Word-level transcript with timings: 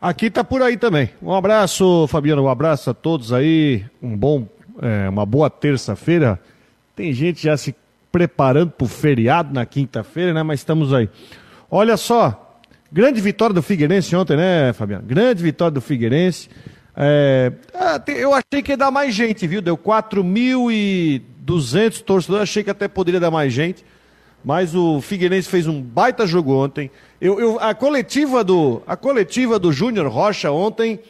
Aqui 0.00 0.28
tá 0.28 0.42
por 0.42 0.60
aí 0.60 0.76
também. 0.76 1.08
Um 1.22 1.32
abraço, 1.32 2.08
Fabiano, 2.08 2.42
um 2.42 2.48
abraço 2.48 2.90
a 2.90 2.94
todos 2.94 3.32
aí. 3.32 3.86
Um 4.02 4.16
bom, 4.16 4.48
é, 4.82 5.08
uma 5.08 5.24
boa 5.24 5.48
terça-feira. 5.48 6.40
Tem 6.96 7.12
gente 7.12 7.44
já 7.44 7.56
se 7.56 7.76
preparando 8.10 8.72
para 8.72 8.86
o 8.86 8.88
feriado 8.88 9.54
na 9.54 9.64
quinta-feira, 9.64 10.34
né? 10.34 10.42
Mas 10.42 10.58
estamos 10.58 10.92
aí. 10.92 11.08
Olha 11.70 11.96
só, 11.96 12.45
Grande 12.92 13.20
vitória 13.20 13.52
do 13.52 13.62
Figueirense 13.62 14.14
ontem, 14.14 14.36
né, 14.36 14.72
Fabiano? 14.72 15.02
Grande 15.04 15.42
vitória 15.42 15.72
do 15.72 15.80
Figueirense. 15.80 16.48
É, 16.96 17.50
ah, 17.74 18.00
eu 18.06 18.32
achei 18.32 18.62
que 18.62 18.70
ia 18.72 18.76
dar 18.76 18.92
mais 18.92 19.14
gente, 19.14 19.46
viu? 19.46 19.60
Deu 19.60 19.76
4.200 19.76 22.00
torcedores, 22.02 22.42
achei 22.42 22.64
que 22.64 22.70
até 22.70 22.88
poderia 22.88 23.20
dar 23.20 23.30
mais 23.30 23.52
gente. 23.52 23.84
Mas 24.44 24.74
o 24.74 25.00
Figueirense 25.00 25.48
fez 25.48 25.66
um 25.66 25.80
baita 25.82 26.26
jogo 26.26 26.52
ontem. 26.52 26.90
Eu, 27.20 27.40
eu, 27.40 27.60
a 27.60 27.74
coletiva 27.74 28.44
do, 28.44 28.82
a 28.86 28.96
coletiva 28.96 29.58
do 29.58 29.72
Júnior 29.72 30.06
Rocha 30.06 30.52
ontem, 30.52 31.00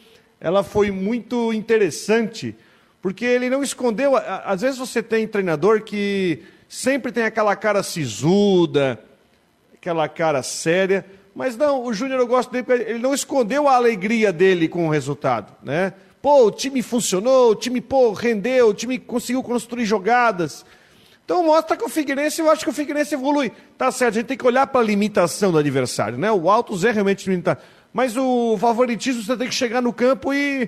ela 0.41 0.63
foi 0.63 0.89
muito 0.89 1.53
interessante, 1.53 2.55
porque 3.01 3.23
ele 3.23 3.49
não 3.49 3.61
escondeu. 3.61 4.15
Às 4.15 4.61
vezes 4.61 4.79
você 4.79 5.03
tem 5.03 5.27
treinador 5.27 5.83
que 5.83 6.39
sempre 6.67 7.11
tem 7.11 7.23
aquela 7.23 7.55
cara 7.55 7.83
sisuda, 7.83 8.99
aquela 9.75 10.09
cara 10.09 10.41
séria. 10.41 11.05
Mas 11.37 11.55
não, 11.55 11.83
o 11.83 11.93
Júnior 11.93 12.19
eu 12.19 12.25
gosto 12.25 12.51
dele 12.51 12.65
ele 12.89 12.97
não 12.97 13.13
escondeu 13.13 13.67
a 13.67 13.75
alegria 13.75 14.33
dele 14.33 14.67
com 14.67 14.87
o 14.87 14.89
resultado, 14.89 15.55
né? 15.61 15.93
Pô, 16.19 16.47
o 16.47 16.51
time 16.51 16.81
funcionou, 16.81 17.51
o 17.51 17.55
time, 17.55 17.79
pô, 17.79 18.11
rendeu, 18.11 18.69
o 18.69 18.73
time 18.73 18.97
conseguiu 18.97 19.43
construir 19.43 19.85
jogadas. 19.85 20.65
Então 21.23 21.45
mostra 21.45 21.77
que 21.77 21.83
o 21.85 21.89
Figueirense, 21.89 22.41
eu 22.41 22.49
acho 22.49 22.63
que 22.63 22.71
o 22.71 22.73
Figueirense 22.73 23.13
evolui. 23.13 23.51
Tá 23.77 23.91
certo, 23.91 24.13
a 24.13 24.15
gente 24.15 24.25
tem 24.25 24.37
que 24.37 24.47
olhar 24.47 24.65
para 24.65 24.81
a 24.81 24.83
limitação 24.83 25.51
do 25.51 25.59
adversário, 25.59 26.17
né? 26.17 26.31
O 26.31 26.49
Altos 26.49 26.83
é 26.83 26.89
realmente 26.89 27.29
limitado. 27.29 27.61
Mas 27.93 28.17
o 28.17 28.57
favoritismo 28.57 29.21
você 29.21 29.37
tem 29.37 29.47
que 29.47 29.53
chegar 29.53 29.79
no 29.79 29.93
campo 29.93 30.33
e, 30.33 30.67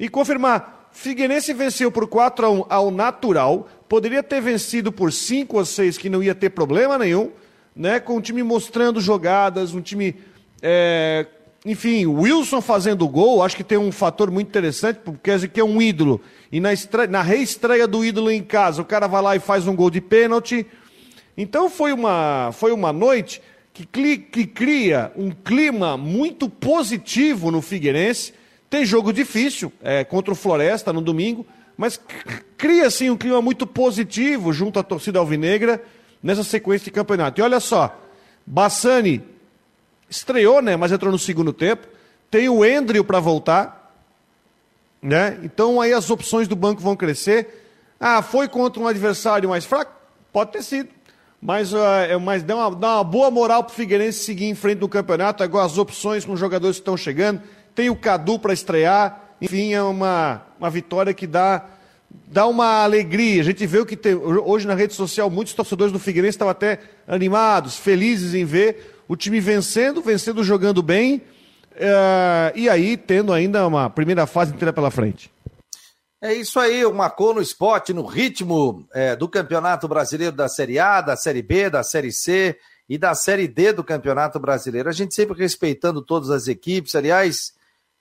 e 0.00 0.08
confirmar. 0.08 0.90
Figueirense 0.90 1.52
venceu 1.52 1.92
por 1.92 2.08
4 2.08 2.44
a 2.44 2.50
1 2.50 2.64
ao 2.68 2.90
natural, 2.90 3.68
poderia 3.88 4.22
ter 4.22 4.40
vencido 4.40 4.90
por 4.90 5.12
5 5.12 5.56
ou 5.56 5.64
6 5.64 5.96
que 5.96 6.10
não 6.10 6.24
ia 6.24 6.34
ter 6.34 6.50
problema 6.50 6.98
nenhum 6.98 7.30
né, 7.74 7.98
com 7.98 8.16
o 8.16 8.20
time 8.20 8.42
mostrando 8.42 9.00
jogadas, 9.00 9.74
um 9.74 9.80
time. 9.80 10.16
É, 10.60 11.26
enfim, 11.64 12.06
Wilson 12.06 12.60
fazendo 12.60 13.06
gol, 13.06 13.42
acho 13.42 13.56
que 13.56 13.62
tem 13.62 13.78
um 13.78 13.92
fator 13.92 14.30
muito 14.30 14.48
interessante, 14.48 14.98
porque 15.04 15.32
dizer 15.32 15.48
que 15.48 15.60
é 15.60 15.64
um 15.64 15.80
ídolo. 15.80 16.20
E 16.50 16.58
na, 16.60 16.72
estreia, 16.72 17.08
na 17.08 17.22
reestreia 17.22 17.86
do 17.86 18.04
ídolo 18.04 18.30
em 18.30 18.42
casa, 18.42 18.82
o 18.82 18.84
cara 18.84 19.06
vai 19.06 19.22
lá 19.22 19.36
e 19.36 19.40
faz 19.40 19.66
um 19.66 19.76
gol 19.76 19.88
de 19.88 20.00
pênalti. 20.00 20.66
Então 21.36 21.70
foi 21.70 21.92
uma, 21.92 22.50
foi 22.52 22.72
uma 22.72 22.92
noite 22.92 23.40
que, 23.72 23.86
que 24.18 24.46
cria 24.46 25.12
um 25.16 25.30
clima 25.30 25.96
muito 25.96 26.48
positivo 26.48 27.50
no 27.50 27.62
Figueirense. 27.62 28.34
Tem 28.68 28.84
jogo 28.84 29.12
difícil 29.12 29.72
é, 29.82 30.02
contra 30.02 30.32
o 30.32 30.36
Floresta 30.36 30.92
no 30.92 31.00
domingo, 31.00 31.46
mas 31.76 32.00
cria 32.56 32.86
assim 32.86 33.08
um 33.08 33.16
clima 33.16 33.40
muito 33.40 33.66
positivo 33.66 34.52
junto 34.52 34.80
à 34.80 34.82
torcida 34.82 35.20
alvinegra 35.20 35.80
nessa 36.22 36.44
sequência 36.44 36.84
de 36.84 36.90
campeonato. 36.90 37.40
E 37.40 37.42
olha 37.42 37.60
só, 37.60 37.98
Bassani 38.46 39.22
estreou, 40.08 40.62
né? 40.62 40.76
Mas 40.76 40.92
entrou 40.92 41.10
no 41.10 41.18
segundo 41.18 41.52
tempo. 41.52 41.88
Tem 42.30 42.48
o 42.48 42.64
Endrio 42.64 43.04
para 43.04 43.20
voltar, 43.20 43.94
né? 45.02 45.38
Então 45.42 45.80
aí 45.80 45.92
as 45.92 46.10
opções 46.10 46.46
do 46.46 46.56
banco 46.56 46.80
vão 46.80 46.94
crescer. 46.94 47.62
Ah, 47.98 48.22
foi 48.22 48.48
contra 48.48 48.82
um 48.82 48.86
adversário 48.86 49.48
mais 49.48 49.64
fraco? 49.64 49.92
Pode 50.32 50.52
ter 50.52 50.62
sido. 50.62 50.88
Mas, 51.40 51.72
uh, 51.72 51.78
mas 52.20 52.42
dá, 52.42 52.54
uma, 52.54 52.76
dá 52.76 52.94
uma 52.96 53.04
boa 53.04 53.30
moral 53.30 53.64
para 53.64 53.72
o 53.72 53.74
Figueirense 53.74 54.20
seguir 54.20 54.46
em 54.46 54.54
frente 54.54 54.78
no 54.80 54.88
campeonato. 54.88 55.42
Agora 55.42 55.66
as 55.66 55.76
opções 55.76 56.24
com 56.24 56.32
os 56.32 56.40
jogadores 56.40 56.76
que 56.76 56.82
estão 56.82 56.96
chegando. 56.96 57.42
Tem 57.74 57.90
o 57.90 57.96
Cadu 57.96 58.38
para 58.38 58.52
estrear. 58.52 59.20
Enfim, 59.40 59.72
é 59.72 59.82
uma, 59.82 60.42
uma 60.58 60.70
vitória 60.70 61.12
que 61.12 61.26
dá 61.26 61.64
dá 62.26 62.46
uma 62.46 62.82
alegria. 62.82 63.40
A 63.40 63.44
gente 63.44 63.66
vê 63.66 63.78
o 63.78 63.86
que 63.86 63.96
tem 63.96 64.14
hoje 64.14 64.66
na 64.66 64.74
rede 64.74 64.94
social, 64.94 65.30
muitos 65.30 65.54
torcedores 65.54 65.92
do 65.92 65.98
Figueirense 65.98 66.36
estavam 66.36 66.50
até 66.50 66.80
animados, 67.06 67.76
felizes 67.76 68.34
em 68.34 68.44
ver 68.44 69.02
o 69.08 69.16
time 69.16 69.40
vencendo, 69.40 70.00
vencendo 70.00 70.42
jogando 70.42 70.82
bem, 70.82 71.22
uh, 71.72 72.56
e 72.56 72.68
aí 72.68 72.96
tendo 72.96 73.32
ainda 73.32 73.66
uma 73.66 73.90
primeira 73.90 74.26
fase 74.26 74.52
inteira 74.54 74.72
pela 74.72 74.90
frente. 74.90 75.30
É 76.20 76.32
isso 76.32 76.60
aí, 76.60 76.84
o 76.86 76.94
Marcou 76.94 77.34
no 77.34 77.42
esporte, 77.42 77.92
no 77.92 78.06
ritmo 78.06 78.86
é, 78.94 79.16
do 79.16 79.28
Campeonato 79.28 79.88
Brasileiro 79.88 80.34
da 80.34 80.48
Série 80.48 80.78
A, 80.78 81.00
da 81.00 81.16
Série 81.16 81.42
B, 81.42 81.68
da 81.68 81.82
Série 81.82 82.12
C 82.12 82.56
e 82.88 82.96
da 82.96 83.12
Série 83.12 83.48
D 83.48 83.72
do 83.72 83.82
Campeonato 83.82 84.38
Brasileiro. 84.38 84.88
A 84.88 84.92
gente 84.92 85.16
sempre 85.16 85.36
respeitando 85.36 86.00
todas 86.00 86.30
as 86.30 86.46
equipes, 86.46 86.94
aliás, 86.94 87.52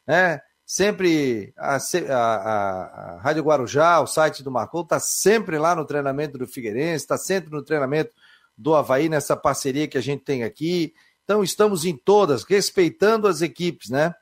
né? 0.07 0.39
Sempre 0.71 1.53
a, 1.57 1.75
a, 1.75 2.15
a, 2.15 3.19
Rádio 3.19 3.43
Guarujá, 3.43 3.99
o 3.99 4.07
site 4.07 4.41
do 4.41 4.49
Marcou, 4.49 4.83
está 4.83 5.01
sempre 5.01 5.57
lá 5.57 5.75
no 5.75 5.83
treinamento 5.83 6.37
do 6.37 6.47
Figueirense, 6.47 7.03
está 7.03 7.17
sempre 7.17 7.51
no 7.51 7.61
treinamento 7.61 8.15
do 8.57 8.73
Havaí, 8.73 9.09
nessa 9.09 9.35
parceria 9.35 9.85
que 9.85 9.97
a 9.97 10.01
gente 10.01 10.23
tem 10.23 10.45
aqui. 10.45 10.93
Então, 11.25 11.43
estamos 11.43 11.83
em 11.83 11.97
todas, 11.97 12.45
respeitando 12.45 13.27
as 13.27 13.41
equipes, 13.41 13.89
né? 13.89 14.15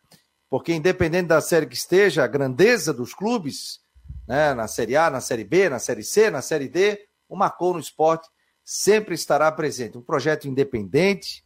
Porque, 0.50 0.74
independente 0.74 1.28
da 1.28 1.40
série 1.40 1.68
que 1.68 1.76
esteja, 1.76 2.24
a 2.24 2.28
grandeza 2.28 2.92
dos 2.92 3.14
clubes, 3.14 3.80
né? 4.28 4.52
na 4.56 4.68
Série 4.68 4.96
A, 4.96 5.08
na 5.08 5.22
Série 5.22 5.44
B, 5.44 5.70
na 5.70 5.78
Série 5.78 6.04
C, 6.04 6.32
na 6.32 6.42
Série 6.42 6.68
D, 6.68 7.00
o 7.30 7.36
Marcou 7.36 7.76
no 7.76 7.80
Esporte 7.80 8.28
sempre 8.66 9.14
estará 9.14 9.52
presente. 9.52 10.00
Um 10.00 10.02
projeto 10.02 10.48
independente, 10.48 11.46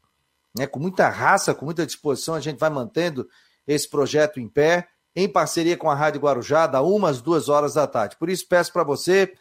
né? 0.58 0.66
com 0.66 0.80
muita 0.80 1.10
raça, 1.10 1.54
com 1.54 1.66
muita 1.66 1.86
disposição, 1.86 2.36
a 2.36 2.40
gente 2.40 2.58
vai 2.58 2.70
mantendo 2.70 3.28
esse 3.68 3.90
projeto 3.90 4.40
em 4.40 4.48
pé 4.48 4.88
em 5.16 5.28
parceria 5.28 5.78
com 5.78 5.90
a 5.90 5.96
Rádio 5.96 6.22
Guarujá, 6.22 6.68
da 6.68 6.82
uma 6.82 7.10
às 7.10 7.22
duas 7.22 7.50
horas 7.50 7.76
da 7.76 7.86
tarde. 7.86 8.16
Por 8.18 8.30
isso, 8.30 8.48
peço 8.48 8.74
para 8.74 8.84
você 8.84 9.34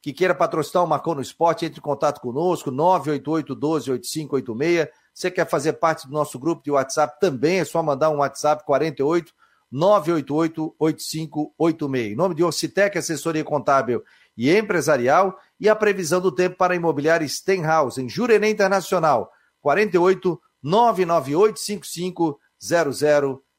que 0.00 0.12
queira 0.12 0.34
patrocinar 0.34 0.84
o 0.84 0.86
Marcou 0.86 1.14
no 1.14 1.20
Esporte, 1.20 1.66
entre 1.66 1.80
em 1.80 1.82
contato 1.82 2.20
conosco, 2.20 2.70
988 2.70 3.54
12 3.54 3.90
8586. 3.90 4.88
Você 5.12 5.30
quer 5.30 5.48
fazer 5.48 5.74
parte 5.74 6.06
do 6.06 6.12
nosso 6.12 6.38
grupo 6.38 6.62
de 6.62 6.70
WhatsApp 6.70 7.18
também, 7.20 7.58
é 7.58 7.64
só 7.64 7.82
mandar 7.82 8.10
um 8.10 8.18
WhatsApp 8.18 8.64
48 8.64 9.32
988 9.70 10.74
8586. 10.78 12.12
Em 12.12 12.16
nome 12.16 12.34
de 12.34 12.44
Orcitec, 12.44 12.96
assessoria 12.96 13.44
contábil 13.44 14.02
e 14.36 14.50
empresarial, 14.56 15.36
e 15.58 15.68
a 15.68 15.74
previsão 15.74 16.20
do 16.20 16.30
tempo 16.30 16.56
para 16.56 16.76
imobiliária 16.76 17.28
Stenhouse, 17.28 18.00
em 18.00 18.08
Jurerê 18.08 18.48
Internacional, 18.48 19.32
48 19.60 20.40
998 20.62 21.58
55 21.58 22.38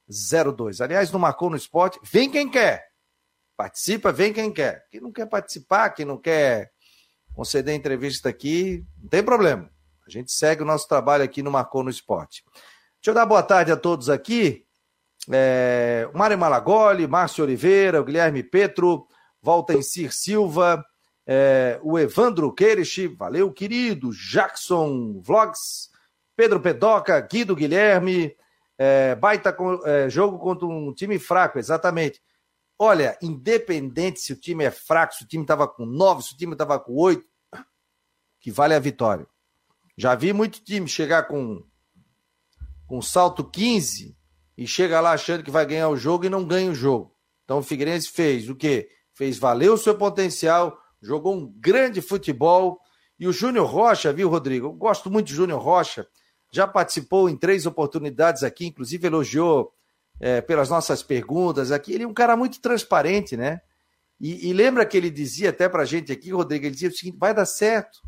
0002. 0.09 0.81
Aliás, 0.81 1.11
não 1.11 1.19
marcou 1.19 1.49
no 1.49 1.55
esporte, 1.55 1.99
vem 2.03 2.29
quem 2.29 2.49
quer. 2.49 2.87
Participa, 3.55 4.11
vem 4.11 4.33
quem 4.33 4.51
quer. 4.51 4.85
Quem 4.89 5.01
não 5.01 5.11
quer 5.11 5.27
participar, 5.27 5.89
quem 5.91 6.05
não 6.05 6.17
quer 6.17 6.71
conceder 7.33 7.75
entrevista 7.75 8.29
aqui, 8.29 8.85
não 8.97 9.09
tem 9.09 9.23
problema. 9.23 9.69
A 10.05 10.09
gente 10.09 10.31
segue 10.31 10.63
o 10.63 10.65
nosso 10.65 10.87
trabalho 10.87 11.23
aqui 11.23 11.43
no 11.43 11.51
Marcou 11.51 11.83
no 11.83 11.89
Esporte. 11.89 12.43
Deixa 12.53 13.11
eu 13.11 13.13
dar 13.13 13.25
boa 13.25 13.43
tarde 13.43 13.71
a 13.71 13.77
todos 13.77 14.09
aqui. 14.09 14.65
É, 15.31 16.09
Mário 16.13 16.37
Malagoli, 16.37 17.07
Márcio 17.07 17.43
Oliveira, 17.43 18.01
Guilherme 18.01 18.41
Petro, 18.41 19.07
Valtencir 19.41 20.11
Silva, 20.11 20.83
é, 21.31 21.79
o 21.83 21.99
Evandro 21.99 22.51
Queirich, 22.51 23.07
valeu, 23.09 23.51
querido, 23.53 24.11
Jackson 24.11 25.21
Vlogs, 25.21 25.89
Pedro 26.35 26.59
Pedoca, 26.59 27.19
Guido 27.21 27.55
Guilherme, 27.55 28.35
é, 28.81 29.13
baita 29.13 29.53
é, 29.83 30.09
jogo 30.09 30.39
contra 30.39 30.65
um 30.65 30.93
time 30.93 31.19
fraco, 31.19 31.59
exatamente. 31.59 32.21
Olha, 32.79 33.17
independente 33.21 34.21
se 34.21 34.31
o 34.31 34.39
time 34.39 34.63
é 34.63 34.71
fraco, 34.71 35.13
se 35.13 35.25
o 35.25 35.27
time 35.27 35.43
estava 35.43 35.67
com 35.67 35.85
nove, 35.85 36.23
se 36.23 36.33
o 36.33 36.37
time 36.37 36.53
estava 36.53 36.79
com 36.79 36.93
oito, 36.93 37.27
que 38.39 38.49
vale 38.49 38.73
a 38.73 38.79
vitória. 38.79 39.27
Já 39.97 40.15
vi 40.15 40.31
muito 40.31 40.63
time 40.63 40.87
chegar 40.87 41.23
com, 41.23 41.61
com 42.87 43.01
salto 43.01 43.43
15 43.43 44.17
e 44.57 44.65
chega 44.65 45.01
lá 45.01 45.11
achando 45.11 45.43
que 45.43 45.51
vai 45.51 45.65
ganhar 45.65 45.89
o 45.89 45.97
jogo 45.97 46.25
e 46.25 46.29
não 46.29 46.45
ganha 46.45 46.71
o 46.71 46.75
jogo. 46.75 47.13
Então 47.43 47.57
o 47.57 47.63
Figueirense 47.63 48.09
fez 48.09 48.47
o 48.47 48.55
quê? 48.55 48.87
Fez 49.13 49.37
valer 49.37 49.69
o 49.69 49.77
seu 49.77 49.97
potencial, 49.97 50.79
jogou 51.01 51.35
um 51.35 51.53
grande 51.57 52.01
futebol. 52.01 52.79
E 53.19 53.27
o 53.27 53.33
Júnior 53.33 53.67
Rocha, 53.67 54.13
viu, 54.13 54.29
Rodrigo? 54.29 54.67
Eu 54.67 54.71
gosto 54.71 55.11
muito 55.11 55.27
de 55.27 55.35
Júnior 55.35 55.61
Rocha 55.61 56.07
já 56.51 56.67
participou 56.67 57.29
em 57.29 57.37
três 57.37 57.65
oportunidades 57.65 58.43
aqui, 58.43 58.65
inclusive 58.65 59.05
elogiou 59.05 59.73
é, 60.19 60.41
pelas 60.41 60.69
nossas 60.69 61.03
perguntas 61.03 61.71
aqui. 61.71 61.93
Ele 61.93 62.03
é 62.03 62.07
um 62.07 62.13
cara 62.13 62.35
muito 62.35 62.59
transparente, 62.59 63.37
né? 63.37 63.61
E, 64.19 64.49
e 64.49 64.53
lembra 64.53 64.85
que 64.85 64.97
ele 64.97 65.09
dizia 65.09 65.49
até 65.51 65.69
pra 65.69 65.85
gente 65.85 66.11
aqui, 66.11 66.31
Rodrigo, 66.31 66.65
ele 66.65 66.73
dizia 66.73 66.89
o 66.89 66.93
seguinte: 66.93 67.17
vai 67.17 67.33
dar 67.33 67.45
certo. 67.45 68.01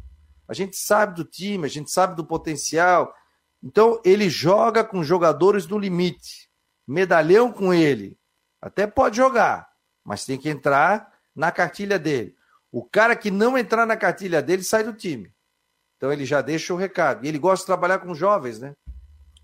A 0.48 0.54
gente 0.54 0.76
sabe 0.76 1.16
do 1.16 1.24
time, 1.24 1.66
a 1.66 1.70
gente 1.70 1.90
sabe 1.90 2.16
do 2.16 2.26
potencial. 2.26 3.14
Então, 3.64 4.02
ele 4.04 4.30
joga 4.30 4.84
com 4.84 5.04
jogadores 5.04 5.68
no 5.68 5.78
limite. 5.78 6.50
Medalhão 6.86 7.52
com 7.52 7.74
ele. 7.74 8.18
Até 8.62 8.86
pode 8.86 9.18
jogar, 9.18 9.70
mas 10.04 10.26
tem 10.26 10.38
que 10.38 10.50
entrar 10.50 11.10
na 11.34 11.52
cartilha 11.52 11.98
dele. 11.98 12.36
O 12.72 12.84
cara 12.84 13.16
que 13.16 13.32
não 13.32 13.58
entrar 13.58 13.86
na 13.86 13.96
cartilha 13.96 14.42
dele 14.42 14.64
sai 14.64 14.84
do 14.84 14.94
time. 14.94 15.32
Então 16.02 16.12
ele 16.12 16.26
já 16.26 16.42
deixa 16.42 16.74
o 16.74 16.78
recado. 16.78 17.24
E 17.24 17.28
ele 17.28 17.38
gosta 17.38 17.62
de 17.62 17.68
trabalhar 17.68 18.00
com 18.00 18.16
jovens, 18.16 18.60
né? 18.60 18.74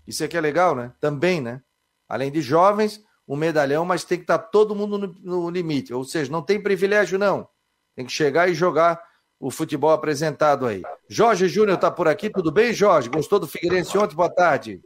Isso 0.04 0.24
aqui 0.24 0.36
é 0.36 0.40
legal, 0.40 0.74
né? 0.74 0.90
Também, 0.98 1.40
né? 1.40 1.62
Além 2.08 2.32
de 2.32 2.40
jovens, 2.40 3.00
um 3.28 3.36
medalhão, 3.36 3.84
mas 3.84 4.02
tem 4.02 4.18
que 4.18 4.24
estar 4.24 4.38
todo 4.38 4.74
mundo 4.74 4.98
no, 4.98 5.14
no 5.22 5.50
limite. 5.50 5.94
Ou 5.94 6.02
seja, 6.02 6.32
não 6.32 6.42
tem 6.42 6.60
privilégio, 6.60 7.16
não. 7.16 7.46
Tem 7.94 8.04
que 8.04 8.10
chegar 8.10 8.48
e 8.48 8.54
jogar 8.54 9.00
o 9.38 9.52
futebol 9.52 9.92
apresentado 9.92 10.66
aí. 10.66 10.82
Jorge 11.08 11.46
Júnior 11.46 11.76
está 11.76 11.92
por 11.92 12.08
aqui, 12.08 12.28
tudo 12.28 12.50
bem, 12.50 12.72
Jorge? 12.72 13.08
Gostou 13.08 13.38
do 13.38 13.46
Figueirense 13.46 13.96
ontem? 13.96 14.16
Boa 14.16 14.34
tarde. 14.34 14.80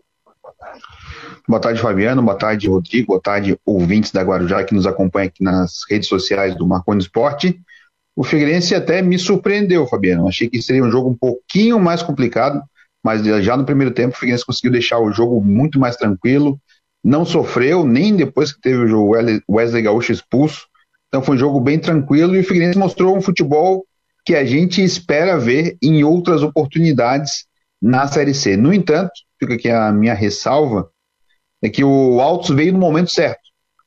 Boa 1.48 1.58
tarde, 1.58 1.80
Fabiano. 1.80 2.20
Boa 2.20 2.36
tarde, 2.36 2.68
Rodrigo. 2.68 3.06
Boa 3.06 3.20
tarde, 3.22 3.58
ouvintes 3.64 4.12
da 4.12 4.20
Guarujá 4.20 4.62
que 4.62 4.74
nos 4.74 4.86
acompanham 4.86 5.28
aqui 5.28 5.42
nas 5.42 5.86
redes 5.88 6.06
sociais 6.06 6.54
do 6.54 6.66
Marconi 6.66 7.00
Esporte. 7.00 7.58
O 8.14 8.22
Figueirense 8.22 8.74
até 8.74 9.00
me 9.00 9.18
surpreendeu, 9.18 9.86
Fabiano. 9.86 10.28
Achei 10.28 10.48
que 10.48 10.60
seria 10.60 10.84
um 10.84 10.90
jogo 10.90 11.10
um 11.10 11.16
pouquinho 11.16 11.80
mais 11.80 12.02
complicado, 12.02 12.62
mas 13.02 13.24
já 13.44 13.56
no 13.56 13.64
primeiro 13.64 13.92
tempo 13.92 14.14
o 14.14 14.18
Figueirense 14.18 14.46
conseguiu 14.46 14.70
deixar 14.70 14.98
o 14.98 15.12
jogo 15.12 15.42
muito 15.42 15.78
mais 15.78 15.96
tranquilo, 15.96 16.60
não 17.02 17.24
sofreu, 17.24 17.84
nem 17.84 18.14
depois 18.14 18.52
que 18.52 18.60
teve 18.60 18.92
o 18.92 19.12
Wesley 19.48 19.82
Gaúcho 19.82 20.12
expulso. 20.12 20.66
Então 21.08 21.22
foi 21.22 21.36
um 21.36 21.38
jogo 21.38 21.60
bem 21.60 21.78
tranquilo 21.78 22.36
e 22.36 22.40
o 22.40 22.44
Figueirense 22.44 22.78
mostrou 22.78 23.16
um 23.16 23.20
futebol 23.20 23.84
que 24.24 24.36
a 24.36 24.44
gente 24.44 24.84
espera 24.84 25.38
ver 25.38 25.76
em 25.82 26.04
outras 26.04 26.42
oportunidades 26.42 27.46
na 27.80 28.06
Série 28.06 28.34
C. 28.34 28.56
No 28.56 28.72
entanto, 28.72 29.10
fica 29.40 29.54
aqui 29.54 29.68
a 29.68 29.90
minha 29.90 30.14
ressalva, 30.14 30.88
é 31.60 31.68
que 31.68 31.82
o 31.82 32.20
Altos 32.20 32.54
veio 32.54 32.72
no 32.72 32.78
momento 32.78 33.10
certo. 33.10 33.40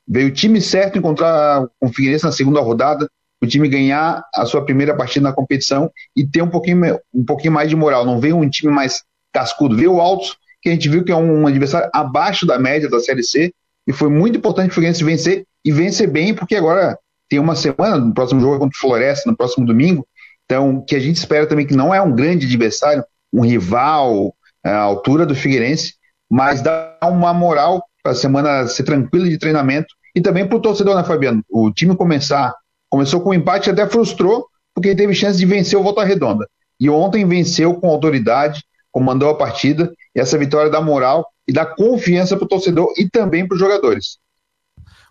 Veio 0.08 0.28
o 0.28 0.34
time 0.34 0.60
certo 0.60 0.98
encontrar 0.98 1.66
o 1.80 1.88
Figueirense 1.88 2.26
na 2.26 2.32
segunda 2.32 2.60
rodada, 2.60 3.10
o 3.46 3.48
time 3.48 3.70
ganhar 3.70 4.24
a 4.34 4.46
sua 4.46 4.64
primeira 4.64 4.96
partida 4.96 5.30
na 5.30 5.34
competição 5.34 5.90
e 6.16 6.26
ter 6.26 6.42
um 6.42 6.50
pouquinho, 6.50 7.00
um 7.14 7.24
pouquinho 7.24 7.54
mais 7.54 7.70
de 7.70 7.76
moral. 7.76 8.06
Não 8.06 8.20
veio 8.20 8.38
um 8.38 8.50
time 8.50 8.72
mais 8.72 9.04
cascudo, 9.34 9.76
veio 9.76 9.94
o 9.94 10.02
Altos, 10.02 10.38
que 10.62 10.70
a 10.70 10.72
gente 10.72 10.90
viu 10.90 11.04
que 11.04 11.12
é 11.12 11.16
um 11.16 11.46
adversário 11.48 11.90
abaixo 11.94 12.46
da 12.46 12.58
média 12.58 12.90
da 12.90 13.00
Série 13.00 13.24
C, 13.24 13.54
e 13.88 13.94
foi 13.94 14.10
muito 14.10 14.38
importante 14.38 14.72
o 14.72 14.74
Fluminense 14.74 15.04
vencer, 15.04 15.46
e 15.64 15.72
vencer 15.72 16.10
bem, 16.10 16.34
porque 16.34 16.56
agora 16.56 16.98
tem 17.30 17.40
uma 17.40 17.56
semana, 17.56 17.98
no 17.98 18.14
próximo 18.14 18.42
jogo 18.42 18.56
é 18.56 18.60
contra 18.60 18.76
o 18.76 18.80
Floresta, 18.80 19.30
no 19.30 19.38
próximo 19.38 19.66
domingo, 19.66 20.06
então, 20.46 20.84
que 20.88 20.96
a 20.96 21.00
gente 21.00 21.18
espera 21.18 21.48
também 21.48 21.66
que 21.66 21.76
não 21.76 21.94
é 21.94 22.02
um 22.02 22.16
grande 22.16 22.46
adversário, 22.46 23.04
um 23.34 23.42
rival 23.42 24.34
à 24.64 24.78
altura 24.78 25.26
do 25.26 25.36
Figueirense, 25.36 25.96
mas 26.30 26.62
dá 26.62 26.98
uma 27.04 27.34
moral 27.34 27.84
para 28.02 28.12
a 28.12 28.16
semana 28.16 28.68
ser 28.68 28.84
tranquila 28.84 29.28
de 29.28 29.38
treinamento 29.38 29.88
e 30.16 30.22
também 30.22 30.48
para 30.48 30.58
o 30.58 30.62
torcedor, 30.62 30.96
né, 30.96 31.04
Fabiano? 31.04 31.44
O 31.50 31.72
time 31.72 31.96
começar 31.96 32.54
Começou 32.96 33.20
com 33.20 33.32
um 33.32 33.34
empate, 33.34 33.70
até 33.70 33.86
frustrou, 33.86 34.48
porque 34.74 34.96
teve 34.96 35.14
chance 35.14 35.38
de 35.38 35.46
vencer 35.46 35.78
o 35.78 35.84
Volta 35.84 36.02
Redonda. 36.06 36.48
E 36.80 36.90
ontem 36.90 37.28
venceu 37.28 37.74
com 37.74 37.90
autoridade, 37.90 38.64
comandou 38.90 39.30
a 39.30 39.38
partida, 39.38 39.94
e 40.16 40.20
essa 40.22 40.38
vitória 40.38 40.72
dá 40.72 40.80
moral 40.80 41.28
e 41.46 41.52
dá 41.52 41.66
confiança 41.66 42.38
para 42.38 42.46
o 42.46 42.48
torcedor 42.48 42.94
e 42.98 43.10
também 43.10 43.46
para 43.46 43.56
os 43.56 43.60
jogadores. 43.60 44.18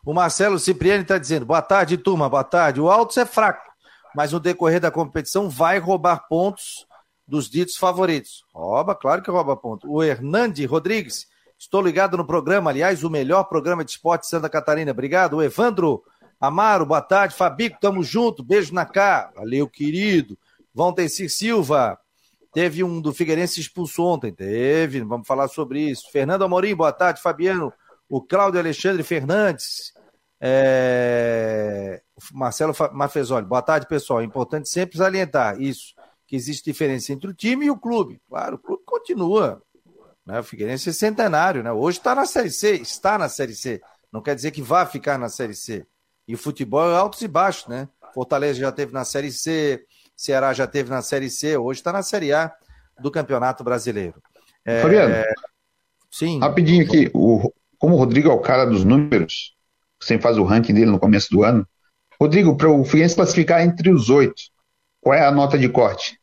O 0.02 0.14
Marcelo 0.14 0.58
Cipriani 0.58 1.02
está 1.02 1.18
dizendo: 1.18 1.44
boa 1.44 1.60
tarde, 1.60 1.98
turma, 1.98 2.26
boa 2.26 2.42
tarde. 2.42 2.80
O 2.80 2.88
Altos 2.90 3.18
é 3.18 3.26
fraco, 3.26 3.70
mas 4.16 4.32
no 4.32 4.40
decorrer 4.40 4.80
da 4.80 4.90
competição 4.90 5.50
vai 5.50 5.78
roubar 5.78 6.26
pontos 6.26 6.86
dos 7.28 7.50
ditos 7.50 7.76
favoritos. 7.76 8.44
Rouba, 8.54 8.94
claro 8.94 9.20
que 9.20 9.30
rouba 9.30 9.54
pontos. 9.58 9.86
O 9.90 10.02
Hernande 10.02 10.64
Rodrigues, 10.64 11.26
estou 11.58 11.82
ligado 11.82 12.16
no 12.16 12.26
programa, 12.26 12.70
aliás, 12.70 13.04
o 13.04 13.10
melhor 13.10 13.44
programa 13.44 13.84
de 13.84 13.90
esporte 13.90 14.22
de 14.22 14.28
Santa 14.28 14.48
Catarina. 14.48 14.90
Obrigado. 14.90 15.34
O 15.34 15.42
Evandro 15.42 16.02
Amaro, 16.40 16.86
boa 16.86 17.00
tarde. 17.00 17.34
Fabico, 17.34 17.78
tamo 17.80 18.02
junto. 18.02 18.42
Beijo 18.42 18.74
na 18.74 18.84
cá. 18.84 19.32
Valeu, 19.34 19.68
querido. 19.68 20.38
Valtencir 20.74 21.30
Silva. 21.30 21.98
Teve 22.52 22.84
um 22.84 23.00
do 23.00 23.12
Figueirense 23.12 23.60
expulso 23.60 24.02
ontem. 24.04 24.32
Teve, 24.32 25.00
vamos 25.02 25.26
falar 25.26 25.48
sobre 25.48 25.80
isso. 25.90 26.10
Fernando 26.12 26.44
Amorim, 26.44 26.74
boa 26.74 26.92
tarde. 26.92 27.20
Fabiano. 27.20 27.72
O 28.08 28.20
Cláudio 28.20 28.60
Alexandre 28.60 29.02
Fernandes. 29.02 29.94
É... 30.40 32.02
Marcelo 32.32 32.74
Mafezoli, 32.92 33.46
boa 33.46 33.62
tarde, 33.62 33.86
pessoal. 33.86 34.20
É 34.20 34.24
importante 34.24 34.68
sempre 34.68 34.98
salientar 34.98 35.60
isso, 35.60 35.94
que 36.26 36.36
existe 36.36 36.64
diferença 36.70 37.12
entre 37.12 37.30
o 37.30 37.34
time 37.34 37.66
e 37.66 37.70
o 37.70 37.78
clube. 37.78 38.20
Claro, 38.28 38.56
o 38.56 38.58
clube 38.58 38.82
continua. 38.84 39.62
Né? 40.24 40.38
O 40.38 40.44
Figueirense 40.44 40.90
é 40.90 40.92
centenário, 40.92 41.62
né? 41.62 41.72
Hoje 41.72 41.98
está 41.98 42.14
na 42.14 42.26
Série 42.26 42.50
C, 42.50 42.74
está 42.76 43.18
na 43.18 43.28
Série 43.28 43.54
C. 43.54 43.80
Não 44.12 44.22
quer 44.22 44.34
dizer 44.34 44.50
que 44.50 44.62
vá 44.62 44.86
ficar 44.86 45.18
na 45.18 45.28
Série 45.28 45.54
C. 45.54 45.86
E 46.26 46.34
o 46.34 46.38
futebol 46.38 46.90
é 46.90 46.96
altos 46.96 47.20
e 47.22 47.28
baixos, 47.28 47.66
né? 47.66 47.88
Fortaleza 48.14 48.58
já 48.58 48.72
teve 48.72 48.92
na 48.92 49.04
Série 49.04 49.30
C, 49.30 49.84
Ceará 50.16 50.52
já 50.52 50.66
teve 50.66 50.90
na 50.90 51.02
Série 51.02 51.28
C, 51.28 51.56
hoje 51.56 51.80
está 51.80 51.92
na 51.92 52.02
Série 52.02 52.32
A 52.32 52.52
do 53.00 53.10
Campeonato 53.10 53.64
Brasileiro. 53.64 54.22
É... 54.64 54.80
Fabiano, 54.80 55.14
sim. 56.10 56.38
Rapidinho 56.40 56.84
aqui, 56.84 57.10
o, 57.12 57.52
como 57.78 57.96
o 57.96 57.98
Rodrigo 57.98 58.30
é 58.30 58.32
o 58.32 58.40
cara 58.40 58.64
dos 58.64 58.84
números, 58.84 59.54
você 60.00 60.18
faz 60.18 60.38
o 60.38 60.44
ranking 60.44 60.72
dele 60.72 60.90
no 60.90 60.98
começo 60.98 61.28
do 61.30 61.42
ano. 61.42 61.66
Rodrigo, 62.20 62.56
para 62.56 62.70
o 62.70 62.84
Fluminense 62.84 63.16
classificar 63.16 63.60
entre 63.62 63.90
os 63.90 64.08
oito, 64.08 64.42
qual 65.00 65.14
é 65.14 65.26
a 65.26 65.32
nota 65.32 65.58
de 65.58 65.68
corte? 65.68 66.18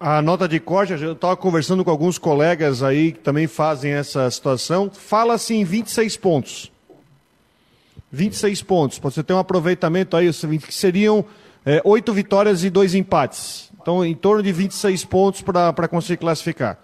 A 0.00 0.22
nota 0.22 0.48
de 0.48 0.58
corte, 0.58 0.94
eu 0.94 1.12
estava 1.12 1.36
conversando 1.36 1.84
com 1.84 1.90
alguns 1.90 2.18
colegas 2.18 2.82
aí 2.82 3.12
que 3.12 3.20
também 3.20 3.46
fazem 3.46 3.92
essa 3.92 4.28
situação, 4.30 4.90
fala-se 4.90 5.54
em 5.54 5.64
26 5.64 6.16
pontos. 6.16 6.71
26 8.12 8.62
pontos. 8.62 8.98
Você 8.98 9.22
tem 9.22 9.34
um 9.34 9.38
aproveitamento 9.38 10.16
aí, 10.16 10.30
que 10.30 10.74
seriam 10.74 11.24
é, 11.64 11.80
8 11.82 12.12
vitórias 12.12 12.62
e 12.62 12.68
2 12.68 12.94
empates. 12.94 13.70
Então, 13.80 14.04
em 14.04 14.14
torno 14.14 14.42
de 14.42 14.52
26 14.52 15.04
pontos 15.06 15.42
para 15.42 15.88
conseguir 15.88 16.18
classificar. 16.18 16.78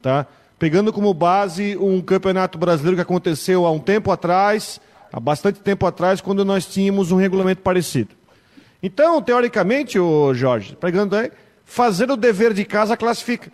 Tá? 0.00 0.26
Pegando 0.58 0.92
como 0.92 1.12
base 1.12 1.76
um 1.76 2.00
campeonato 2.00 2.58
brasileiro 2.58 2.96
que 2.96 3.02
aconteceu 3.02 3.66
há 3.66 3.70
um 3.70 3.78
tempo 3.78 4.10
atrás, 4.10 4.80
há 5.12 5.20
bastante 5.20 5.60
tempo 5.60 5.86
atrás, 5.86 6.20
quando 6.20 6.44
nós 6.44 6.66
tínhamos 6.66 7.12
um 7.12 7.16
regulamento 7.16 7.60
parecido. 7.60 8.10
Então, 8.82 9.22
teoricamente, 9.22 9.98
o 9.98 10.34
Jorge, 10.34 10.74
pegando 10.74 11.14
aí, 11.14 11.30
fazer 11.64 12.10
o 12.10 12.16
dever 12.16 12.52
de 12.52 12.64
casa 12.64 12.96
classifica. 12.96 13.52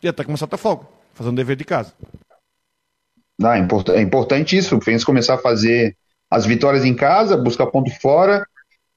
E 0.00 0.06
até 0.06 0.22
começar 0.22 0.44
a 0.44 0.48
ter 0.48 0.56
folga, 0.56 0.86
fazendo 1.14 1.32
o 1.32 1.36
dever 1.36 1.56
de 1.56 1.64
casa. 1.64 1.92
Ah, 3.42 3.58
é, 3.58 3.66
é 3.96 4.00
importante 4.00 4.56
isso, 4.56 4.76
o 4.76 4.80
Fluminense 4.80 5.04
começar 5.04 5.34
a 5.34 5.38
fazer 5.38 5.96
as 6.30 6.44
vitórias 6.44 6.84
em 6.84 6.94
casa, 6.94 7.36
buscar 7.36 7.66
ponto 7.66 7.90
fora, 8.00 8.46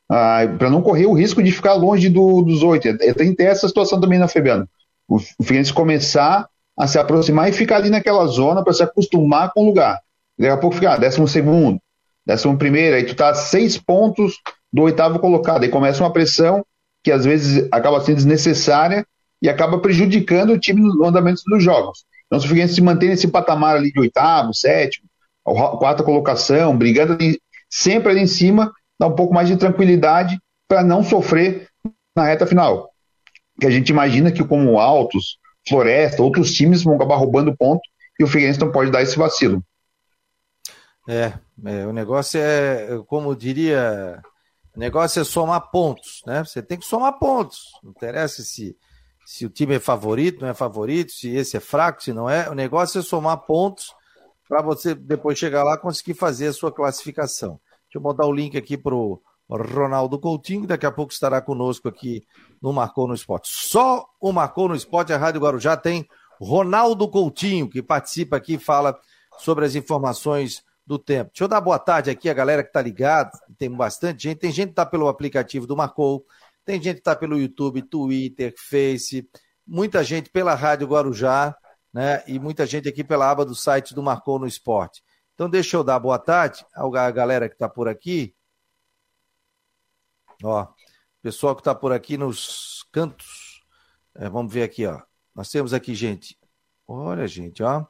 ah, 0.10 0.42
para 0.58 0.70
não 0.70 0.82
correr 0.82 1.06
o 1.06 1.14
risco 1.14 1.42
de 1.42 1.52
ficar 1.52 1.74
longe 1.74 2.10
do, 2.10 2.42
dos 2.42 2.64
oito. 2.64 2.88
É, 2.88 3.14
tem 3.14 3.32
que 3.32 3.38
ter 3.38 3.46
essa 3.46 3.68
situação 3.68 4.00
também 4.00 4.20
na 4.20 4.28
Fabiano. 4.28 4.68
O, 5.08 5.16
o 5.16 5.44
Figueirense 5.44 5.74
começar 5.74 6.48
a 6.78 6.88
se 6.88 6.98
aproximar 6.98 7.50
e 7.50 7.54
ficar 7.54 7.78
ali 7.78 7.90
naquela 7.90 8.26
zona 8.26 8.64
para 8.64 8.74
se 8.74 8.84
acostumar 8.84 9.52
com 9.54 9.62
o 9.62 9.66
lugar. 9.66 10.00
Daqui 10.38 10.52
a 10.52 10.58
pouco 10.58 10.76
ficar 10.76 10.98
décimo 10.98 11.28
segundo, 11.28 11.80
décimo 12.26 12.58
primeiro, 12.58 12.96
aí 12.96 13.04
tu 13.04 13.16
tá 13.16 13.30
a 13.30 13.36
seis 13.36 13.78
pontos 13.78 14.40
do 14.74 14.84
oitavo 14.84 15.20
colocado. 15.20 15.64
Aí 15.64 15.70
começa 15.70 16.04
uma 16.04 16.12
pressão 16.12 16.66
que 17.04 17.12
às 17.12 17.26
vezes 17.26 17.68
acaba 17.72 18.02
sendo 18.02 18.16
desnecessária 18.16 19.06
e 19.42 19.50
acaba 19.50 19.80
prejudicando 19.80 20.54
o 20.54 20.60
time 20.60 20.82
no 20.82 21.06
andamento 21.06 21.42
dos 21.46 21.64
jogos. 21.64 22.06
Então, 22.32 22.40
se 22.40 22.46
o 22.46 22.48
Figueirense 22.48 22.76
se 22.76 22.82
mantém 22.82 23.10
nesse 23.10 23.28
patamar 23.28 23.76
ali 23.76 23.92
de 23.92 24.00
oitavo, 24.00 24.54
sétimo, 24.54 25.06
quarta 25.44 26.02
colocação, 26.02 26.78
brigando 26.78 27.12
ali, 27.12 27.38
sempre 27.70 28.10
ali 28.10 28.22
em 28.22 28.28
cima, 28.28 28.72
dá 28.98 29.08
um 29.08 29.16
pouco 29.16 29.34
mais 29.34 29.50
de 29.50 29.58
tranquilidade 29.58 30.40
para 30.66 30.82
não 30.82 31.04
sofrer 31.04 31.68
na 32.16 32.24
reta 32.24 32.48
final. 32.48 32.90
Que 33.60 33.68
a 33.68 33.70
gente 33.70 33.90
imagina 33.90 34.32
que, 34.32 34.46
como 34.46 34.80
Altos, 34.80 35.40
Floresta, 35.68 36.24
outros 36.24 36.54
times 36.54 36.84
vão 36.84 36.96
acabar 36.96 37.18
roubando 37.18 37.56
ponto 37.58 37.82
e 38.18 38.24
o 38.24 38.28
Figueirense 38.28 38.62
não 38.62 38.72
pode 38.72 38.92
dar 38.92 39.02
esse 39.02 39.18
vacilo. 39.18 39.62
É, 41.10 41.34
é 41.66 41.86
o 41.86 41.92
negócio 41.92 42.40
é, 42.40 42.98
como 43.08 43.36
diria 43.36 44.22
o 44.74 44.80
negócio 44.80 45.20
é 45.22 45.26
somar 45.26 45.70
pontos, 45.70 46.22
né? 46.26 46.46
Você 46.46 46.62
tem 46.62 46.78
que 46.78 46.86
somar 46.86 47.20
pontos. 47.20 47.72
Não 47.84 47.92
interessa 47.92 48.42
se, 48.42 48.78
se 49.32 49.46
o 49.46 49.50
time 49.50 49.76
é 49.76 49.80
favorito, 49.80 50.42
não 50.42 50.50
é 50.50 50.54
favorito, 50.54 51.14
se 51.14 51.30
esse 51.30 51.56
é 51.56 51.62
fraco, 51.62 52.04
se 52.04 52.12
não 52.12 52.30
é. 52.30 52.50
O 52.50 52.54
negócio 52.54 53.00
é 53.00 53.02
somar 53.02 53.38
pontos 53.38 53.96
para 54.46 54.62
você 54.62 54.94
depois 54.94 55.40
chegar 55.40 55.64
lá 55.64 55.78
conseguir 55.78 56.16
fazer 56.16 56.48
a 56.48 56.54
sua 56.54 56.70
classificação. 56.70 57.58
Deixa 57.86 57.96
eu 57.96 58.02
mandar 58.02 58.26
o 58.26 58.34
link 58.34 58.58
aqui 58.58 58.78
para 58.78 58.94
o 58.94 59.22
Ronaldo 59.50 60.20
Coutinho, 60.20 60.64
que 60.64 60.68
daqui 60.68 60.86
a 60.86 60.92
pouco 60.92 61.14
estará 61.14 61.42
conosco 61.42 61.88
aqui 61.88 62.26
no 62.62 62.74
Marcou 62.74 63.08
no 63.08 63.14
Esporte. 63.14 63.48
Só 63.50 64.06
o 64.20 64.34
Marcou 64.34 64.68
no 64.68 64.76
Esporte, 64.76 65.14
a 65.14 65.18
Rádio 65.18 65.40
Guarujá 65.40 65.78
tem 65.78 66.06
Ronaldo 66.38 67.08
Coutinho, 67.08 67.70
que 67.70 67.82
participa 67.82 68.36
aqui 68.36 68.56
e 68.56 68.60
fala 68.60 69.00
sobre 69.40 69.64
as 69.64 69.76
informações 69.76 70.62
do 70.86 71.00
tempo. 71.00 71.32
Deixa 71.32 71.46
eu 71.46 71.48
dar 71.48 71.62
boa 71.62 71.80
tarde 71.80 72.10
aqui 72.10 72.30
a 72.30 72.34
galera 72.34 72.64
que 72.64 72.70
está 72.70 72.82
ligada, 72.82 73.32
tem 73.58 73.72
bastante 73.72 74.24
gente, 74.24 74.40
tem 74.40 74.52
gente 74.52 74.68
que 74.68 74.74
está 74.74 74.86
pelo 74.86 75.08
aplicativo 75.08 75.66
do 75.66 75.78
Marcou, 75.78 76.26
tem 76.66 76.82
gente 76.82 76.96
que 76.96 77.02
está 77.02 77.16
pelo 77.16 77.40
YouTube, 77.40 77.82
Twitter, 77.82 78.54
Face, 78.58 79.28
muita 79.66 80.04
gente 80.04 80.30
pela 80.30 80.54
Rádio 80.54 80.88
Guarujá, 80.88 81.56
né? 81.94 82.24
E 82.28 82.40
muita 82.40 82.66
gente 82.66 82.88
aqui 82.88 83.04
pela 83.04 83.30
aba 83.30 83.46
do 83.46 83.56
site 83.56 83.94
do 83.94 84.04
Marcou 84.04 84.40
no 84.40 84.48
Esporte. 84.48 85.04
Então 85.34 85.50
deixa 85.50 85.76
eu 85.76 85.84
dar 85.84 86.00
boa 86.00 86.20
tarde 86.20 86.66
à 86.74 87.12
galera 87.12 87.50
que 87.50 87.56
está 87.56 87.68
por 87.68 87.88
aqui. 87.88 88.36
Ó, 90.44 90.68
pessoal 91.22 91.56
que 91.56 91.62
está 91.62 91.74
por 91.74 91.92
aqui 91.92 92.18
nos 92.18 92.86
cantos. 92.92 93.64
É, 94.16 94.30
vamos 94.30 94.54
ver 94.54 94.64
aqui, 94.64 94.86
ó. 94.86 95.02
Nós 95.34 95.50
temos 95.50 95.74
aqui 95.74 95.96
gente. 95.96 96.38
Olha, 96.88 97.28
gente, 97.28 97.64
ó. 97.64 97.86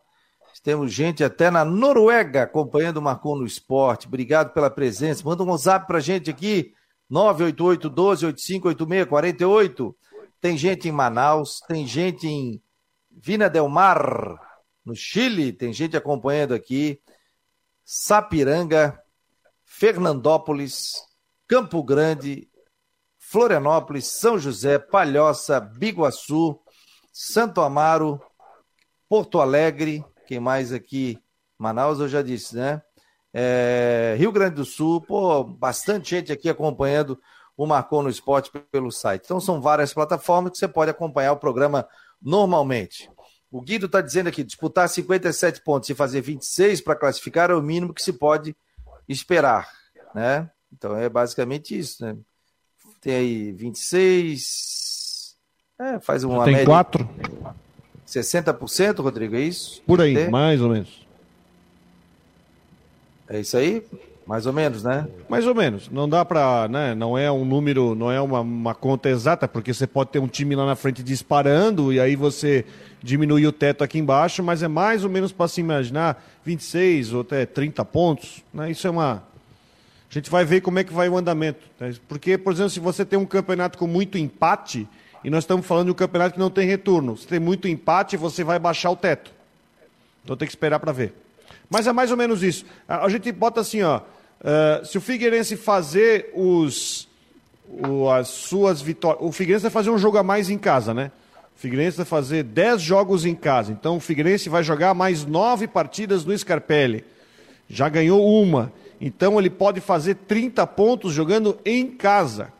Temos 0.63 0.93
gente 0.93 1.23
até 1.23 1.49
na 1.49 1.65
Noruega 1.65 2.43
acompanhando 2.43 2.97
o 2.97 3.01
Marcon 3.01 3.35
no 3.35 3.45
Esporte. 3.45 4.07
Obrigado 4.07 4.53
pela 4.53 4.69
presença. 4.69 5.23
Manda 5.23 5.43
um 5.43 5.49
WhatsApp 5.49 5.87
pra 5.87 5.99
gente 5.99 6.29
aqui, 6.29 6.73
988 7.11 7.89
12 7.89 8.25
8586 8.27 9.05
48. 9.09 9.97
Tem 10.39 10.57
gente 10.57 10.87
em 10.87 10.91
Manaus, 10.93 11.59
tem 11.67 11.85
gente 11.85 12.25
em 12.25 12.63
Vina 13.11 13.49
del 13.49 13.67
Mar, 13.67 14.39
no 14.85 14.95
Chile, 14.95 15.51
tem 15.51 15.73
gente 15.73 15.97
acompanhando 15.97 16.53
aqui. 16.53 17.01
Sapiranga, 17.83 18.97
Fernandópolis, 19.65 20.93
Campo 21.45 21.83
Grande, 21.83 22.49
Florianópolis, 23.17 24.07
São 24.07 24.39
José, 24.39 24.79
Palhoça, 24.79 25.59
Biguaçu, 25.59 26.57
Santo 27.11 27.59
Amaro, 27.59 28.21
Porto 29.09 29.41
Alegre, 29.41 30.03
quem 30.27 30.39
mais 30.39 30.71
aqui? 30.71 31.19
Manaus, 31.57 31.99
eu 31.99 32.07
já 32.07 32.21
disse, 32.21 32.55
né? 32.55 32.81
É, 33.33 34.15
Rio 34.17 34.31
Grande 34.31 34.55
do 34.55 34.65
Sul, 34.65 35.01
pô, 35.01 35.43
bastante 35.43 36.09
gente 36.11 36.31
aqui 36.31 36.49
acompanhando 36.49 37.19
o 37.55 37.65
Marcou 37.65 38.03
no 38.03 38.09
Esporte 38.09 38.51
pelo 38.71 38.91
site. 38.91 39.23
Então, 39.25 39.39
são 39.39 39.61
várias 39.61 39.93
plataformas 39.93 40.51
que 40.51 40.57
você 40.57 40.67
pode 40.67 40.91
acompanhar 40.91 41.31
o 41.31 41.37
programa 41.37 41.87
normalmente. 42.21 43.09
O 43.51 43.61
Guido 43.61 43.85
está 43.85 44.01
dizendo 44.01 44.27
aqui: 44.27 44.43
disputar 44.43 44.87
57 44.89 45.61
pontos 45.61 45.89
e 45.89 45.95
fazer 45.95 46.21
26 46.21 46.81
para 46.81 46.95
classificar 46.95 47.51
é 47.51 47.55
o 47.55 47.61
mínimo 47.61 47.93
que 47.93 48.01
se 48.01 48.13
pode 48.13 48.55
esperar, 49.07 49.69
né? 50.15 50.49
Então, 50.71 50.95
é 50.95 51.09
basicamente 51.09 51.77
isso, 51.77 52.03
né? 52.03 52.15
Tem 53.01 53.15
aí 53.15 53.51
26. 53.51 55.35
É, 55.79 55.99
faz 55.99 56.23
uma 56.23 56.45
Tem 56.45 56.53
média. 56.53 56.65
Tem 56.65 56.73
quatro. 56.73 57.09
60%, 58.07 58.99
Rodrigo, 59.01 59.35
é 59.35 59.41
isso? 59.41 59.81
Por 59.85 60.01
aí, 60.01 60.29
mais 60.29 60.61
ou 60.61 60.69
menos. 60.69 61.00
É 63.31 63.39
isso 63.39 63.55
aí? 63.55 63.81
Mais 64.27 64.45
ou 64.45 64.51
menos, 64.51 64.83
né? 64.83 65.07
Mais 65.29 65.47
ou 65.47 65.55
menos. 65.55 65.89
Não 65.89 66.07
dá 66.07 66.25
para, 66.25 66.67
né? 66.67 66.93
Não 66.93 67.17
é 67.17 67.31
um 67.31 67.45
número, 67.45 67.95
não 67.95 68.11
é 68.11 68.19
uma, 68.19 68.41
uma, 68.41 68.75
conta 68.75 69.09
exata, 69.09 69.47
porque 69.47 69.73
você 69.73 69.87
pode 69.87 70.09
ter 70.09 70.19
um 70.19 70.27
time 70.27 70.53
lá 70.53 70.65
na 70.65 70.75
frente 70.75 71.01
disparando 71.01 71.93
e 71.93 71.99
aí 71.99 72.15
você 72.15 72.65
diminui 73.01 73.47
o 73.47 73.51
teto 73.53 73.85
aqui 73.85 73.97
embaixo, 73.97 74.43
mas 74.43 74.61
é 74.61 74.67
mais 74.67 75.05
ou 75.05 75.09
menos 75.09 75.31
para 75.31 75.47
se 75.47 75.61
imaginar 75.61 76.21
26 76.43 77.13
ou 77.13 77.21
até 77.21 77.45
30 77.45 77.85
pontos, 77.85 78.43
né? 78.53 78.69
Isso 78.69 78.85
é 78.85 78.89
uma 78.89 79.23
a 80.09 80.13
gente 80.13 80.29
vai 80.29 80.43
ver 80.43 80.59
como 80.59 80.77
é 80.77 80.83
que 80.83 80.91
vai 80.91 81.07
o 81.07 81.17
andamento, 81.17 81.61
né? 81.79 81.93
porque 82.09 82.37
por 82.37 82.51
exemplo, 82.51 82.69
se 82.69 82.81
você 82.81 83.05
tem 83.05 83.17
um 83.17 83.25
campeonato 83.25 83.77
com 83.77 83.87
muito 83.87 84.17
empate, 84.17 84.85
e 85.23 85.29
nós 85.29 85.43
estamos 85.45 85.65
falando 85.65 85.85
de 85.85 85.91
um 85.91 85.95
campeonato 85.95 86.33
que 86.33 86.39
não 86.39 86.49
tem 86.49 86.67
retorno. 86.67 87.15
Se 87.15 87.25
tem 87.25 87.39
muito 87.39 87.67
empate, 87.67 88.17
você 88.17 88.43
vai 88.43 88.59
baixar 88.59 88.91
o 88.91 88.95
teto. 88.95 89.31
Então 90.23 90.35
tem 90.35 90.45
que 90.45 90.51
esperar 90.51 90.79
para 90.79 90.91
ver. 90.91 91.13
Mas 91.71 91.87
é 91.87 91.93
mais 91.93 92.11
ou 92.11 92.17
menos 92.17 92.43
isso. 92.43 92.65
A, 92.85 93.07
gente 93.07 93.31
bota 93.31 93.61
assim, 93.61 93.81
ó. 93.81 94.01
Uh, 94.41 94.85
se 94.85 94.97
o 94.97 95.01
Figueirense 95.01 95.55
fazer 95.55 96.29
os, 96.35 97.07
o, 97.65 98.09
as 98.09 98.27
suas 98.27 98.81
vitórias. 98.81 99.25
O 99.25 99.31
Figueirense 99.31 99.63
vai 99.63 99.71
fazer 99.71 99.89
um 99.89 99.97
jogo 99.97 100.17
a 100.17 100.23
mais 100.23 100.49
em 100.49 100.57
casa, 100.57 100.93
né? 100.93 101.11
O 101.55 101.59
Figueirense 101.61 101.95
vai 101.95 102.05
fazer 102.05 102.43
10 102.43 102.81
jogos 102.81 103.25
em 103.25 103.33
casa. 103.33 103.71
Então 103.71 103.95
o 103.95 103.99
Figueirense 104.01 104.49
vai 104.49 104.63
jogar 104.63 104.93
mais 104.93 105.25
9 105.25 105.65
partidas 105.69 106.25
no 106.25 106.37
Scarpelli. 106.37 107.05
Já 107.69 107.87
ganhou 107.87 108.21
uma. 108.21 108.73
Então 108.99 109.39
ele 109.39 109.49
pode 109.49 109.79
fazer 109.79 110.15
30 110.15 110.67
pontos 110.67 111.13
jogando 111.13 111.57
em 111.63 111.87
casa. 111.87 112.51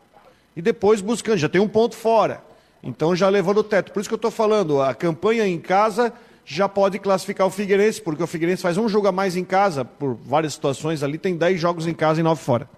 E 0.56 0.62
depois 0.62 1.02
buscando, 1.02 1.36
já 1.36 1.50
tem 1.50 1.60
um 1.60 1.68
ponto 1.68 1.94
fora. 1.94 2.42
Então 2.82 3.14
já 3.14 3.28
levou 3.28 3.52
no 3.52 3.62
teto. 3.62 3.92
Por 3.92 4.00
isso 4.00 4.08
que 4.08 4.14
eu 4.14 4.16
estou 4.16 4.30
falando, 4.30 4.80
a 4.80 4.94
campanha 4.94 5.46
em 5.46 5.58
casa 5.58 6.14
já 6.44 6.68
pode 6.68 6.98
classificar 6.98 7.46
o 7.46 7.50
Figueirense, 7.50 8.00
porque 8.00 8.22
o 8.22 8.26
Figueirense 8.26 8.62
faz 8.62 8.76
um 8.76 8.88
jogo 8.88 9.08
a 9.08 9.12
mais 9.12 9.36
em 9.36 9.44
casa, 9.44 9.84
por 9.84 10.14
várias 10.14 10.54
situações 10.54 11.02
ali, 11.02 11.18
tem 11.18 11.36
10 11.36 11.60
jogos 11.60 11.86
em 11.86 11.94
casa 11.94 12.20
e 12.20 12.22
9 12.22 12.40
fora. 12.42 12.68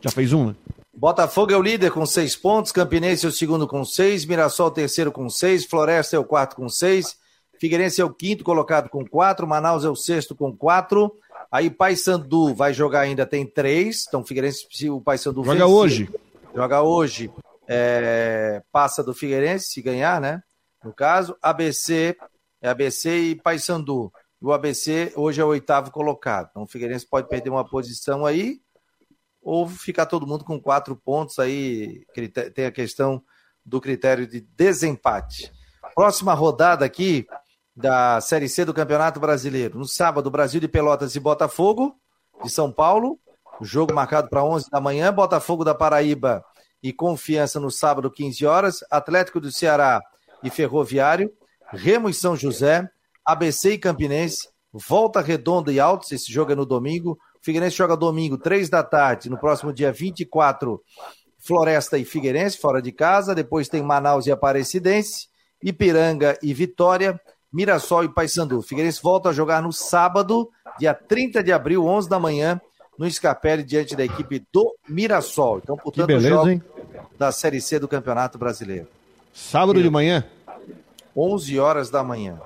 Já 0.00 0.10
fez 0.10 0.32
um, 0.32 0.48
né? 0.48 0.54
Botafogo 0.98 1.52
é 1.52 1.56
o 1.56 1.62
líder 1.62 1.92
com 1.92 2.04
seis 2.04 2.34
pontos, 2.34 2.72
Campinense 2.72 3.24
é 3.24 3.28
o 3.28 3.32
segundo 3.32 3.68
com 3.68 3.84
seis, 3.84 4.24
Mirassol 4.24 4.66
é 4.66 4.70
o 4.70 4.72
terceiro 4.72 5.12
com 5.12 5.30
seis, 5.30 5.64
Floresta 5.64 6.16
é 6.16 6.18
o 6.18 6.24
quarto 6.24 6.56
com 6.56 6.68
seis, 6.68 7.16
Figueirense 7.60 8.00
é 8.00 8.04
o 8.04 8.12
quinto 8.12 8.42
colocado 8.42 8.88
com 8.88 9.06
quatro, 9.06 9.46
Manaus 9.46 9.84
é 9.84 9.88
o 9.88 9.94
sexto 9.94 10.34
com 10.34 10.56
quatro, 10.56 11.12
aí 11.52 11.70
Paysandu 11.70 12.52
vai 12.52 12.74
jogar 12.74 13.00
ainda, 13.00 13.24
tem 13.24 13.46
três, 13.46 14.06
então 14.08 14.24
Figueirense, 14.24 14.66
se 14.72 14.90
o 14.90 15.00
Paysandu 15.00 15.44
Joga 15.44 15.58
vencer, 15.58 15.72
hoje. 15.72 16.10
Joga 16.52 16.82
hoje, 16.82 17.30
é, 17.68 18.60
passa 18.72 19.00
do 19.00 19.14
Figueirense, 19.14 19.66
se 19.66 19.80
ganhar, 19.80 20.20
né? 20.20 20.42
No 20.82 20.92
caso, 20.92 21.36
ABC, 21.40 22.16
é 22.60 22.68
ABC 22.68 23.18
e 23.18 23.34
Paysandu. 23.34 24.12
O 24.40 24.52
ABC 24.52 25.12
hoje 25.16 25.40
é 25.40 25.44
o 25.44 25.48
oitavo 25.48 25.90
colocado. 25.90 26.48
Então 26.50 26.62
o 26.62 26.66
Figueirense 26.66 27.06
pode 27.06 27.28
perder 27.28 27.50
uma 27.50 27.68
posição 27.68 28.24
aí, 28.24 28.60
ou 29.42 29.68
ficar 29.68 30.06
todo 30.06 30.26
mundo 30.26 30.44
com 30.44 30.60
quatro 30.60 30.94
pontos 30.96 31.38
aí. 31.38 32.04
Tem 32.54 32.66
a 32.66 32.72
questão 32.72 33.22
do 33.64 33.80
critério 33.80 34.26
de 34.26 34.40
desempate. 34.40 35.52
Próxima 35.94 36.34
rodada 36.34 36.84
aqui 36.84 37.26
da 37.74 38.20
Série 38.20 38.48
C 38.48 38.64
do 38.64 38.74
Campeonato 38.74 39.20
Brasileiro. 39.20 39.78
No 39.78 39.86
sábado, 39.86 40.30
Brasil 40.30 40.60
de 40.60 40.68
Pelotas 40.68 41.14
e 41.14 41.20
Botafogo, 41.20 41.96
de 42.42 42.50
São 42.50 42.72
Paulo. 42.72 43.18
O 43.60 43.64
jogo 43.64 43.92
marcado 43.92 44.28
para 44.28 44.44
11 44.44 44.70
da 44.70 44.80
manhã. 44.80 45.12
Botafogo 45.12 45.64
da 45.64 45.74
Paraíba 45.74 46.44
e 46.82 46.92
Confiança 46.92 47.58
no 47.58 47.70
sábado, 47.70 48.10
15 48.10 48.46
horas, 48.46 48.84
Atlético 48.90 49.40
do 49.40 49.50
Ceará 49.50 50.00
e 50.42 50.50
Ferroviário, 50.50 51.32
Remo 51.72 52.08
e 52.08 52.14
São 52.14 52.36
José, 52.36 52.88
ABC 53.24 53.72
e 53.72 53.78
Campinense, 53.78 54.48
Volta 54.72 55.20
Redonda 55.20 55.72
e 55.72 55.80
Altos, 55.80 56.12
esse 56.12 56.32
jogo 56.32 56.52
é 56.52 56.54
no 56.54 56.66
domingo, 56.66 57.18
Figueirense 57.42 57.76
joga 57.76 57.96
domingo, 57.96 58.36
3 58.36 58.68
da 58.68 58.82
tarde, 58.82 59.30
no 59.30 59.38
próximo 59.38 59.72
dia 59.72 59.92
24, 59.92 60.82
Floresta 61.38 61.96
e 61.98 62.04
Figueirense, 62.04 62.58
fora 62.58 62.82
de 62.82 62.92
casa, 62.92 63.34
depois 63.34 63.68
tem 63.68 63.82
Manaus 63.82 64.26
e 64.26 64.32
Aparecidense, 64.32 65.28
Ipiranga 65.62 66.38
e 66.42 66.52
Vitória, 66.52 67.18
Mirassol 67.52 68.04
e 68.04 68.08
Paysandu. 68.08 68.60
Figueirense 68.60 69.00
volta 69.02 69.30
a 69.30 69.32
jogar 69.32 69.62
no 69.62 69.72
sábado, 69.72 70.50
dia 70.78 70.92
30 70.92 71.42
de 71.42 71.52
abril, 71.52 71.86
11 71.86 72.08
da 72.08 72.18
manhã, 72.18 72.60
no 72.98 73.10
Scarpelli 73.10 73.62
diante 73.62 73.94
da 73.94 74.04
equipe 74.04 74.44
do 74.52 74.74
Mirassol. 74.88 75.60
Então, 75.62 75.76
portanto, 75.76 76.06
que 76.06 76.14
beleza, 76.14 76.28
jogo 76.28 76.48
hein? 76.50 76.62
da 77.18 77.30
Série 77.30 77.60
C 77.60 77.78
do 77.78 77.88
Campeonato 77.88 78.36
Brasileiro. 78.36 78.88
Sábado 79.32 79.80
de 79.80 79.88
manhã? 79.88 80.24
11 81.18 81.58
horas 81.58 81.90
da 81.90 82.04
manhã. 82.04 82.38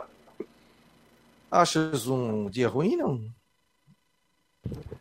Achas 1.50 2.06
um 2.06 2.48
dia 2.48 2.68
ruim, 2.68 2.96
não? 2.96 3.20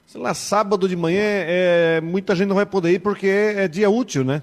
Sei 0.06 0.20
lá, 0.20 0.34
sábado 0.34 0.90
de 0.90 0.96
manhã, 0.98 1.22
é, 1.24 2.02
muita 2.02 2.36
gente 2.36 2.50
não 2.50 2.56
vai 2.58 2.66
poder 2.66 2.92
ir 2.92 3.00
porque 3.00 3.28
é, 3.28 3.64
é 3.64 3.68
dia 3.70 3.90
útil, 3.90 4.26
né? 4.26 4.42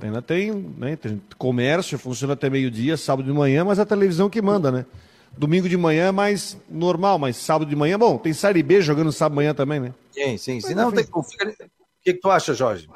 Ainda 0.00 0.20
tem, 0.20 0.52
né, 0.52 0.96
tem 0.96 1.22
comércio, 1.38 1.98
funciona 1.98 2.34
até 2.34 2.50
meio-dia, 2.50 2.96
sábado 2.96 3.24
de 3.24 3.32
manhã, 3.32 3.64
mas 3.64 3.78
a 3.78 3.86
televisão 3.86 4.28
que 4.28 4.42
manda, 4.42 4.72
né? 4.72 4.84
Domingo 5.38 5.68
de 5.68 5.76
manhã 5.76 6.08
é 6.08 6.12
mais 6.12 6.56
normal, 6.68 7.18
mas 7.18 7.36
sábado 7.36 7.68
de 7.68 7.76
manhã, 7.76 7.98
bom, 7.98 8.18
tem 8.18 8.32
Série 8.32 8.62
B 8.62 8.80
jogando 8.80 9.12
sábado 9.12 9.34
de 9.34 9.36
manhã 9.36 9.54
também, 9.54 9.78
né? 9.78 9.94
Sim, 10.10 10.36
sim, 10.36 10.60
sim. 10.60 10.74
Não, 10.74 10.90
tem, 10.90 11.04
o 11.12 11.22
que, 12.02 12.14
que 12.14 12.14
tu 12.14 12.30
acha, 12.30 12.52
Jorge? 12.52 12.88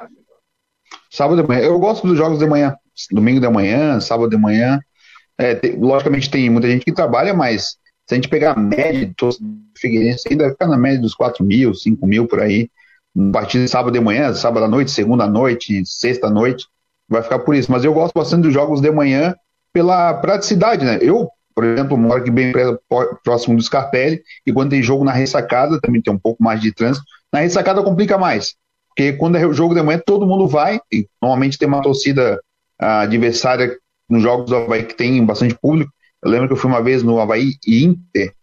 Sábado 1.09 1.41
de 1.41 1.47
manhã. 1.47 1.61
Eu 1.61 1.79
gosto 1.79 2.07
dos 2.07 2.19
jogos 2.19 2.39
de 2.39 2.47
manhã. 2.47 2.75
Domingo 3.13 3.41
de 3.41 3.49
manhã, 3.49 4.01
sábado 4.01 4.29
de 4.29 4.37
manhã. 4.37 4.81
É, 5.39 5.59
logicamente 5.79 6.31
tem 6.31 6.51
muita 6.51 6.69
gente 6.69 6.85
que 6.85 6.93
trabalha, 6.93 7.33
mas 7.33 7.77
se 8.09 8.15
a 8.15 8.15
gente 8.15 8.29
pegar 8.29 8.53
a 8.53 8.61
média 8.61 9.07
de 9.07 9.15
Figueirense, 9.77 10.29
ainda 10.29 10.51
fica 10.51 10.67
na 10.67 10.77
média 10.77 11.01
dos 11.01 11.15
4 11.15 11.45
mil, 11.45 11.75
5 11.75 12.07
mil 12.07 12.27
por 12.27 12.41
aí. 12.41 12.69
A 13.17 13.33
partir 13.33 13.59
de 13.59 13.69
sábado 13.69 13.93
de 13.93 14.01
manhã, 14.01 14.33
sábado 14.35 14.65
à 14.65 14.69
noite, 14.69 14.91
segunda 14.91 15.25
à 15.25 15.29
noite, 15.29 15.83
sexta 15.85 16.29
à 16.29 16.31
noite, 16.31 16.67
vai 17.09 17.23
ficar 17.23 17.41
por 17.41 17.55
isso. 17.55 17.71
Mas 17.71 17.85
eu 17.85 17.93
gosto 17.93 18.15
bastante 18.15 18.43
dos 18.43 18.53
jogos 18.53 18.81
de 18.81 18.91
manhã 18.91 19.35
pela 19.73 20.15
praticidade, 20.15 20.85
né? 20.85 20.99
Eu, 21.01 21.29
por 21.55 21.65
exemplo, 21.65 21.97
moro 21.97 22.21
aqui 22.21 22.31
bem 22.31 22.53
próximo 23.25 23.57
do 23.57 23.63
Scarpelli, 23.63 24.23
e 24.47 24.53
quando 24.53 24.71
tem 24.71 24.83
jogo 24.83 25.05
na 25.05 25.13
ressacada, 25.13 25.81
também 25.81 26.03
tem 26.03 26.13
um 26.13 26.19
pouco 26.19 26.43
mais 26.43 26.61
de 26.61 26.73
trânsito. 26.73 27.05
Na 27.33 27.41
ressacada 27.41 27.83
complica 27.83 28.19
mais, 28.19 28.55
porque 28.89 29.13
quando 29.13 29.37
é 29.37 29.53
jogo 29.53 29.75
de 29.75 29.83
manhã, 29.83 30.01
todo 30.05 30.27
mundo 30.27 30.47
vai, 30.47 30.81
e 30.93 31.07
normalmente 31.21 31.59
tem 31.59 31.69
uma 31.69 31.83
torcida 31.83 32.41
adversária 32.79 33.77
nos 34.11 34.23
jogos 34.23 34.50
do 34.50 34.57
Havaí 34.57 34.85
que 34.85 34.95
tem 34.95 35.25
bastante 35.25 35.55
público, 35.55 35.93
eu 36.23 36.31
lembro 36.31 36.49
que 36.49 36.52
eu 36.52 36.57
fui 36.57 36.71
uma 36.71 36.83
vez 36.83 37.02
no 37.02 37.21
Havaí 37.21 37.55
e 37.67 37.85
Inter. 37.85 38.35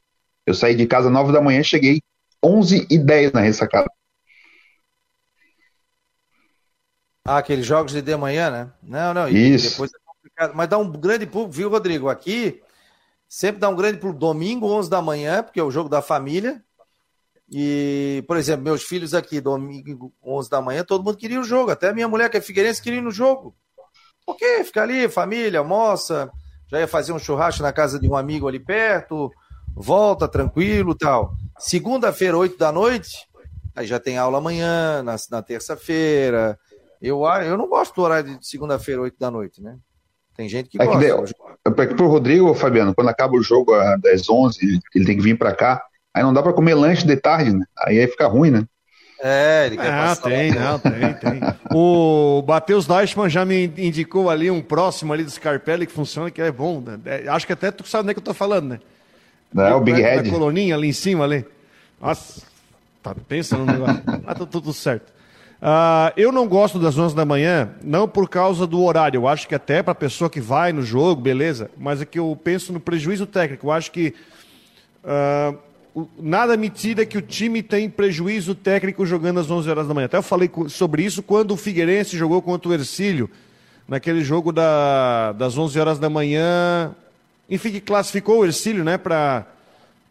Eu 0.46 0.54
saí 0.54 0.76
de 0.76 0.88
casa 0.88 1.08
às 1.08 1.14
9 1.14 1.34
da 1.34 1.42
manhã, 1.42 1.62
cheguei 1.62 2.02
11 2.44 2.88
e 2.90 2.98
10 2.98 3.34
na 3.34 3.42
ressacada. 3.42 3.90
Ah, 7.26 7.40
aqueles 7.40 7.66
jogos 7.66 7.92
de 7.92 8.02
de 8.02 8.16
manhã, 8.16 8.50
né? 8.50 8.72
Não, 8.82 9.14
não. 9.14 9.28
Isso. 9.28 9.72
Depois 9.72 9.92
é 9.94 9.98
complicado. 10.06 10.54
Mas 10.56 10.70
dá 10.70 10.78
um 10.78 10.90
grande 10.90 11.26
público, 11.26 11.52
viu, 11.52 11.70
Rodrigo? 11.70 12.08
Aqui 12.08 12.62
sempre 13.28 13.60
dá 13.60 13.68
um 13.68 13.76
grande 13.76 13.98
público 13.98 14.20
domingo, 14.20 14.66
11 14.68 14.90
da 14.90 15.02
manhã, 15.02 15.44
porque 15.44 15.60
é 15.60 15.64
o 15.64 15.70
jogo 15.70 15.90
da 15.90 16.02
família. 16.02 16.64
E, 17.50 18.24
por 18.28 18.38
exemplo, 18.38 18.64
meus 18.64 18.84
filhos 18.84 19.14
aqui, 19.14 19.42
domingo, 19.42 20.14
11 20.24 20.50
da 20.50 20.62
manhã, 20.62 20.84
todo 20.84 21.04
mundo 21.04 21.18
queria 21.18 21.40
o 21.40 21.44
jogo. 21.44 21.72
Até 21.72 21.94
minha 21.94 22.08
mulher, 22.08 22.30
que 22.30 22.38
é 22.38 22.42
figueirense, 22.42 22.82
queria 22.82 23.00
ir 23.00 23.04
no 23.04 23.12
jogo. 23.12 23.54
Por 24.28 24.36
quê? 24.36 24.64
Fica 24.64 24.84
ali, 24.84 25.10
família, 25.10 25.60
almoça 25.60 26.30
já 26.70 26.80
ia 26.80 26.88
fazer 26.88 27.14
um 27.14 27.20
churrasco 27.20 27.64
na 27.64 27.72
casa 27.72 28.00
de 28.00 28.08
um 28.10 28.16
amigo 28.16 28.48
ali 28.48 28.60
perto, 28.60 29.32
volta 29.74 30.28
tranquilo 30.28 30.94
tal. 30.94 31.34
Segunda-feira, 31.58 32.38
8 32.38 32.58
da 32.58 32.72
noite, 32.72 33.28
aí 33.76 33.88
já 33.88 34.00
tem 34.00 34.18
aula 34.18 34.38
amanhã, 34.38 35.02
na, 35.02 35.16
na 35.32 35.42
terça-feira. 35.42 36.60
Eu, 37.02 37.24
eu 37.26 37.58
não 37.58 37.68
gosto 37.68 37.96
do 37.96 38.02
horário 38.02 38.38
de 38.38 38.48
segunda-feira, 38.48 39.02
8 39.02 39.18
da 39.18 39.32
noite, 39.32 39.62
né? 39.62 39.78
Tem 40.36 40.48
gente 40.48 40.70
que 40.70 40.80
é 40.80 40.86
gosta. 40.86 41.34
Que, 41.34 41.82
é 41.82 41.86
pro 41.96 42.08
Rodrigo, 42.08 42.54
Fabiano, 42.54 42.94
quando 42.94 43.10
acaba 43.10 43.36
o 43.36 43.42
jogo 43.42 43.74
às 43.74 44.30
11, 44.30 44.82
ele 44.94 45.06
tem 45.06 45.18
que 45.18 45.24
vir 45.24 45.38
para 45.38 45.56
cá, 45.56 45.84
aí 46.14 46.22
não 46.22 46.34
dá 46.34 46.44
para 46.44 46.54
comer 46.54 46.76
lanche 46.76 47.08
de 47.08 47.16
tarde, 47.16 47.54
né? 47.54 47.66
Aí, 47.80 48.00
aí 48.00 48.08
fica 48.08 48.28
ruim, 48.28 48.52
né? 48.52 48.66
É, 49.20 49.66
ele 49.66 49.78
quer 49.78 49.92
ah, 49.92 50.16
tem, 50.16 50.52
não, 50.52 50.78
tem, 50.78 51.14
tem. 51.16 51.40
O 51.74 52.44
Matheus 52.48 52.86
Deichmann 52.86 53.30
já 53.30 53.44
me 53.44 53.66
indicou 53.78 54.30
ali 54.30 54.52
um 54.52 54.62
próximo 54.62 55.12
ali 55.12 55.24
do 55.24 55.32
Scarpelli 55.32 55.88
que 55.88 55.92
funciona, 55.92 56.30
que 56.30 56.42
é 56.42 56.52
bom. 56.52 56.82
Né? 56.82 57.00
É, 57.06 57.28
acho 57.28 57.48
que 57.48 57.54
até 57.54 57.72
tu 57.72 57.88
sabe 57.88 58.12
é 58.12 58.14
que 58.14 58.20
eu 58.20 58.24
tô 58.24 58.34
falando, 58.34 58.70
né? 58.70 58.80
É, 59.58 59.74
o 59.74 59.82
Big 59.82 60.00
Head. 60.00 60.30
A 60.30 60.32
coloninha 60.32 60.76
ali 60.76 60.90
em 60.90 60.94
cima 60.94 61.24
ali. 61.24 61.46
Nossa, 62.00 62.44
tá, 63.02 63.16
pensa 63.28 63.58
no 63.58 63.66
negócio. 63.66 64.04
ah, 64.26 64.36
tá 64.36 64.46
tudo 64.46 64.72
certo. 64.72 65.12
Uh, 65.60 66.14
eu 66.16 66.32
não 66.32 66.48
gosto 66.48 66.78
das 66.78 66.96
11 66.96 67.16
da 67.16 67.26
manhã, 67.26 67.72
não 67.84 68.08
por 68.08 68.30
causa 68.30 68.68
do 68.68 68.84
horário. 68.84 69.18
Eu 69.18 69.28
acho 69.28 69.48
que 69.48 69.56
até 69.56 69.82
para 69.82 69.94
a 69.94 69.96
pessoa 69.96 70.30
que 70.30 70.40
vai 70.40 70.72
no 70.72 70.84
jogo, 70.84 71.20
beleza. 71.20 71.72
Mas 71.76 72.02
é 72.02 72.06
que 72.06 72.20
eu 72.20 72.40
penso 72.44 72.72
no 72.72 72.80
prejuízo 72.80 73.26
técnico. 73.26 73.66
Eu 73.66 73.72
acho 73.72 73.92
que 73.92 74.14
uh, 75.04 75.58
nada 76.20 76.58
me 76.58 76.70
tira 76.70 77.06
que 77.06 77.18
o 77.18 77.22
time 77.22 77.64
tem 77.64 77.90
prejuízo 77.90 78.54
técnico 78.54 79.06
jogando 79.06 79.40
às 79.40 79.50
11 79.50 79.70
horas 79.70 79.88
da 79.88 79.94
manhã. 79.94 80.06
Até 80.06 80.18
eu 80.18 80.24
falei 80.24 80.50
sobre 80.68 81.04
isso 81.04 81.24
quando 81.24 81.52
o 81.52 81.58
Figueirense 81.58 82.18
jogou 82.18 82.42
contra 82.42 82.70
o 82.70 82.74
Ercílio, 82.74 83.30
naquele 83.88 84.24
jogo 84.24 84.52
da, 84.52 85.32
das 85.34 85.58
11 85.58 85.80
horas 85.80 86.00
da 86.00 86.10
manhã. 86.10 86.94
Enfim, 87.50 87.72
que 87.72 87.80
classificou 87.80 88.40
o 88.40 88.46
Ercílio, 88.46 88.84
né, 88.84 88.98
para 88.98 89.46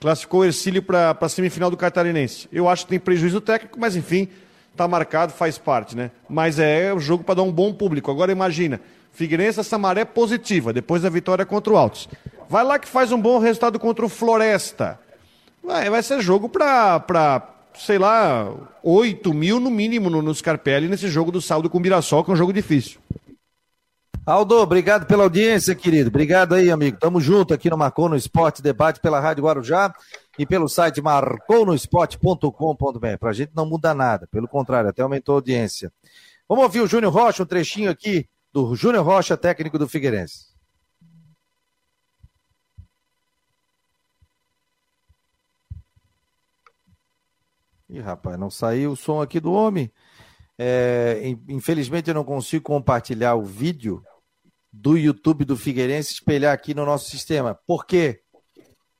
classificou 0.01 0.41
o 0.41 0.45
Ercílio 0.45 0.83
para 0.83 1.17
a 1.19 1.29
semifinal 1.29 1.71
do 1.71 1.77
Catarinense. 1.77 2.49
Eu 2.53 2.69
acho 2.69 2.85
que 2.85 2.91
tem 2.91 3.01
prejuízo 3.01 3.41
técnico, 3.41 3.79
mas 3.79 3.97
enfim, 3.97 4.29
está 4.73 4.87
marcado, 4.87 5.33
faz 5.33 5.57
parte, 5.57 5.97
né? 5.97 6.11
Mas 6.29 6.59
é 6.59 6.93
o 6.93 7.01
jogo 7.01 7.25
para 7.25 7.37
dar 7.37 7.43
um 7.43 7.53
bom 7.53 7.73
público. 7.73 8.11
Agora 8.11 8.31
imagina, 8.31 8.81
Figueirense, 9.13 9.61
essa 9.61 9.79
maré 9.79 10.05
positiva, 10.05 10.73
depois 10.73 11.03
da 11.03 11.09
vitória 11.09 11.47
contra 11.47 11.73
o 11.73 11.77
Altos. 11.77 12.09
Vai 12.49 12.63
lá 12.63 12.79
que 12.79 12.87
faz 12.87 13.11
um 13.11 13.21
bom 13.21 13.39
resultado 13.39 13.79
contra 13.79 14.05
o 14.05 14.09
Floresta 14.09 14.99
Vai, 15.67 15.91
vai 15.91 16.01
ser 16.01 16.21
jogo 16.21 16.49
para, 16.49 17.45
sei 17.75 17.99
lá, 17.99 18.55
8 18.85 19.35
mil 19.35 19.59
no 19.59 19.69
mínimo 19.69 20.09
no, 20.09 20.23
no 20.23 20.33
Scarpelli 20.33 20.89
nesse 20.89 21.09
jogo 21.09 21.33
do 21.33 21.43
saldo 21.43 21.69
com 21.69 21.79
o 21.79 21.81
Mirassol, 21.81 22.23
que 22.23 22.31
é 22.31 22.35
um 22.35 22.37
jogo 22.37 22.53
difícil. 22.53 23.01
Aldo, 24.25 24.59
obrigado 24.59 25.07
pela 25.07 25.25
audiência, 25.25 25.75
querido. 25.75 26.09
Obrigado 26.09 26.55
aí, 26.55 26.71
amigo. 26.71 26.99
Tamo 27.01 27.21
junto 27.21 27.53
aqui 27.53 27.69
no 27.69 27.77
Marcou 27.77 28.09
no 28.09 28.15
Esporte 28.15 28.63
Debate 28.63 29.01
pela 29.01 29.19
Rádio 29.19 29.43
Guarujá 29.43 29.93
e 30.39 30.47
pelo 30.47 30.69
site 30.69 31.03
marconosport.com.br. 31.03 33.19
Pra 33.19 33.33
gente 33.33 33.51
não 33.53 33.67
muda 33.67 33.93
nada, 33.93 34.29
pelo 34.29 34.47
contrário, 34.47 34.91
até 34.91 35.03
aumentou 35.03 35.35
a 35.35 35.39
audiência. 35.39 35.93
Vamos 36.49 36.63
ouvir 36.63 36.81
o 36.81 36.87
Júnior 36.87 37.13
Rocha, 37.13 37.43
um 37.43 37.47
trechinho 37.47 37.91
aqui 37.91 38.29
do 38.53 38.77
Júnior 38.77 39.05
Rocha, 39.05 39.37
técnico 39.37 39.81
do 39.81 39.89
Figueirense. 39.89 40.55
Ih, 47.97 48.01
rapaz, 48.01 48.39
não 48.39 48.51
saiu 48.51 48.93
o 48.93 48.97
som 48.97 49.23
aqui 49.23 49.41
do 49.41 49.53
homem. 49.53 49.91
É, 50.59 51.35
infelizmente 51.49 52.09
eu 52.09 52.15
não 52.15 52.25
consigo 52.25 52.65
compartilhar 52.65 53.35
o 53.37 53.43
vídeo 53.43 54.03
do 54.71 54.99
YouTube 54.99 55.47
do 55.47 55.57
Figueirense 55.57 56.13
espelhar 56.13 56.53
aqui 56.53 56.75
no 56.75 56.85
nosso 56.85 57.09
sistema. 57.09 57.59
Por 57.67 57.87
quê? 57.87 58.21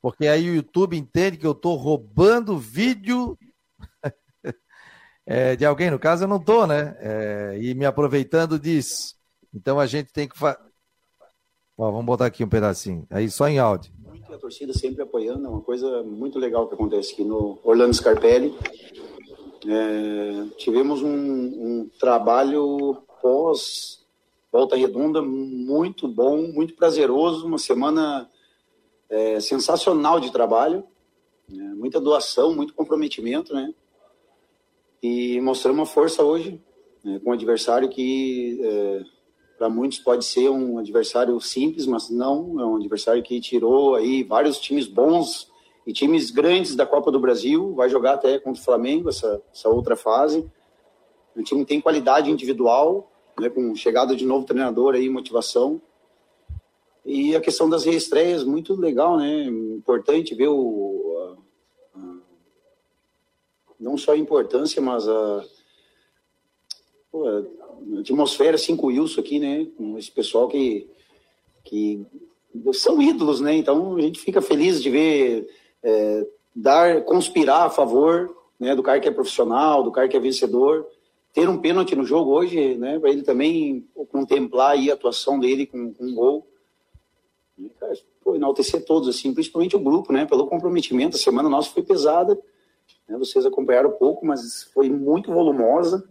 Porque 0.01 0.27
aí 0.27 0.49
o 0.49 0.55
YouTube 0.55 0.97
entende 0.97 1.37
que 1.37 1.47
eu 1.47 1.53
estou 1.53 1.77
roubando 1.77 2.59
vídeo 2.59 3.39
é, 5.27 5.55
de 5.57 5.67
alguém. 5.67 5.91
No 5.91 5.99
caso, 5.99 6.25
eu 6.25 6.29
não 6.29 6.37
estou, 6.37 6.67
né? 6.67 6.97
É, 6.99 7.59
e 7.61 7.75
me 7.75 7.85
aproveitando 7.85 8.59
disso. 8.59 9.15
Então 9.53 9.79
a 9.79 9.87
gente 9.87 10.11
tem 10.11 10.27
que. 10.27 10.39
Fa... 10.39 10.59
Ó, 11.77 11.91
vamos 11.91 12.07
botar 12.07 12.27
aqui 12.27 12.43
um 12.43 12.49
pedacinho. 12.49 13.07
Aí 13.11 13.29
só 13.29 13.47
em 13.47 13.59
áudio 13.59 13.93
a 14.37 14.39
torcida 14.39 14.73
sempre 14.73 15.03
apoiando, 15.03 15.47
é 15.47 15.49
uma 15.49 15.61
coisa 15.61 16.03
muito 16.03 16.39
legal 16.39 16.69
que 16.69 16.75
acontece 16.75 17.13
aqui 17.13 17.25
no 17.25 17.59
Orlando 17.65 17.95
Scarpelli. 17.95 18.55
É, 19.69 20.47
tivemos 20.57 21.03
um, 21.03 21.11
um, 21.11 21.91
trabalho 21.99 23.03
pós 23.21 24.07
volta 24.57 24.75
redonda 24.75 25.21
muito 25.21 26.09
bom, 26.09 26.43
muito 26.53 26.75
prazeroso, 26.75 27.47
uma 27.47 27.59
semana 27.59 28.31
é, 29.11 29.39
sensacional 29.39 30.19
de 30.19 30.33
trabalho, 30.33 30.83
né? 31.49 31.75
muita 31.75 32.01
doação, 32.01 32.55
muito 32.55 32.73
comprometimento, 32.73 33.55
né? 33.55 33.75
E 35.03 35.39
mostramos 35.43 35.81
uma 35.81 35.87
força 35.87 36.23
hoje 36.23 36.59
né, 37.05 37.21
com 37.23 37.31
um 37.31 37.33
adversário 37.35 37.89
que 37.89 38.59
é, 38.63 39.05
para 39.59 39.69
muitos 39.69 39.99
pode 39.99 40.25
ser 40.25 40.49
um 40.49 40.79
adversário 40.79 41.39
simples, 41.41 41.87
mas 41.87 42.09
não, 42.09 42.59
é 42.59 42.65
um 42.65 42.77
adversário 42.77 43.23
que 43.23 43.41
tirou 43.41 43.95
aí 43.95 44.23
vários 44.23 44.59
times 44.59 44.87
bons 44.87 45.51
e 45.87 45.93
times 45.93 46.31
grandes 46.31 46.75
da 46.75 46.85
Copa 46.85 47.13
do 47.13 47.21
Brasil, 47.21 47.73
vai 47.75 47.89
jogar 47.89 48.15
até 48.15 48.39
contra 48.41 48.61
o 48.61 48.65
Flamengo 48.65 49.09
essa, 49.09 49.41
essa 49.53 49.69
outra 49.69 49.95
fase. 49.97 50.45
O 51.37 51.43
time 51.43 51.65
tem 51.65 51.81
qualidade 51.81 52.31
individual, 52.31 53.13
né, 53.39 53.49
com 53.49 53.75
chegada 53.75 54.17
de 54.17 54.27
novo 54.27 54.45
treinador 54.45 54.95
aí, 54.95 55.09
motivação. 55.09 55.81
E 57.05 57.37
a 57.37 57.41
questão 57.41 57.71
das 57.71 57.85
reestreias, 57.85 58.43
muito 58.43 58.75
legal, 58.75 59.17
né? 59.17 59.45
Importante 59.45 60.35
ver 60.35 60.49
o, 60.49 61.37
a, 61.95 62.01
a, 62.01 62.17
não 63.79 63.97
só 63.97 64.11
a 64.11 64.17
importância, 64.17 64.83
mas 64.83 65.09
a, 65.09 65.45
pô, 67.13 67.47
atmosfera 68.01 68.59
cinco 68.59 68.89
Wilson 68.89 69.21
aqui, 69.21 69.39
né? 69.39 69.69
Com 69.77 69.97
esse 69.97 70.11
pessoal 70.11 70.49
que, 70.49 70.91
que 71.63 72.05
são 72.73 73.01
ídolos, 73.01 73.41
né? 73.41 73.55
Então 73.55 73.95
a 73.95 74.01
gente 74.01 74.19
fica 74.19 74.43
feliz 74.43 74.83
de 74.83 74.91
ver 74.91 75.49
é, 75.87 76.27
dar, 76.55 77.03
conspirar 77.03 77.67
a 77.67 77.71
favor 77.71 78.37
né, 78.59 78.75
do 78.75 78.83
cara 78.83 78.99
que 78.99 79.09
é 79.09 79.13
profissional, 79.13 79.85
do 79.85 79.93
cara 79.93 80.09
que 80.09 80.17
é 80.17 80.21
vencedor. 80.21 80.85
Ter 81.33 81.49
um 81.49 81.59
pênalti 81.59 81.95
no 81.95 82.05
jogo 82.05 82.33
hoje, 82.33 82.75
né, 82.77 82.99
para 82.99 83.11
ele 83.11 83.23
também 83.23 83.87
contemplar 84.11 84.73
aí 84.73 84.91
a 84.91 84.95
atuação 84.95 85.39
dele 85.39 85.67
com, 85.67 85.95
com 85.95 86.05
um 86.05 86.15
gol. 86.15 86.47
E, 87.57 87.69
cara, 87.79 87.95
pô, 88.23 88.35
enaltecer 88.35 88.85
todos, 88.85 89.09
assim, 89.09 89.33
principalmente 89.33 89.77
o 89.77 89.81
grupo, 89.81 90.13
né, 90.13 90.27
pelo 90.27 90.49
comprometimento. 90.49 91.17
A 91.17 91.21
semana 91.21 91.49
nossa 91.49 91.71
foi 91.71 91.85
pesada, 91.85 92.35
né, 93.09 93.17
vocês 93.17 93.47
acompanharam 93.47 93.93
pouco, 93.93 94.27
mas 94.27 94.65
foi 94.75 94.91
muito 94.91 95.33
volumosa, 95.33 96.09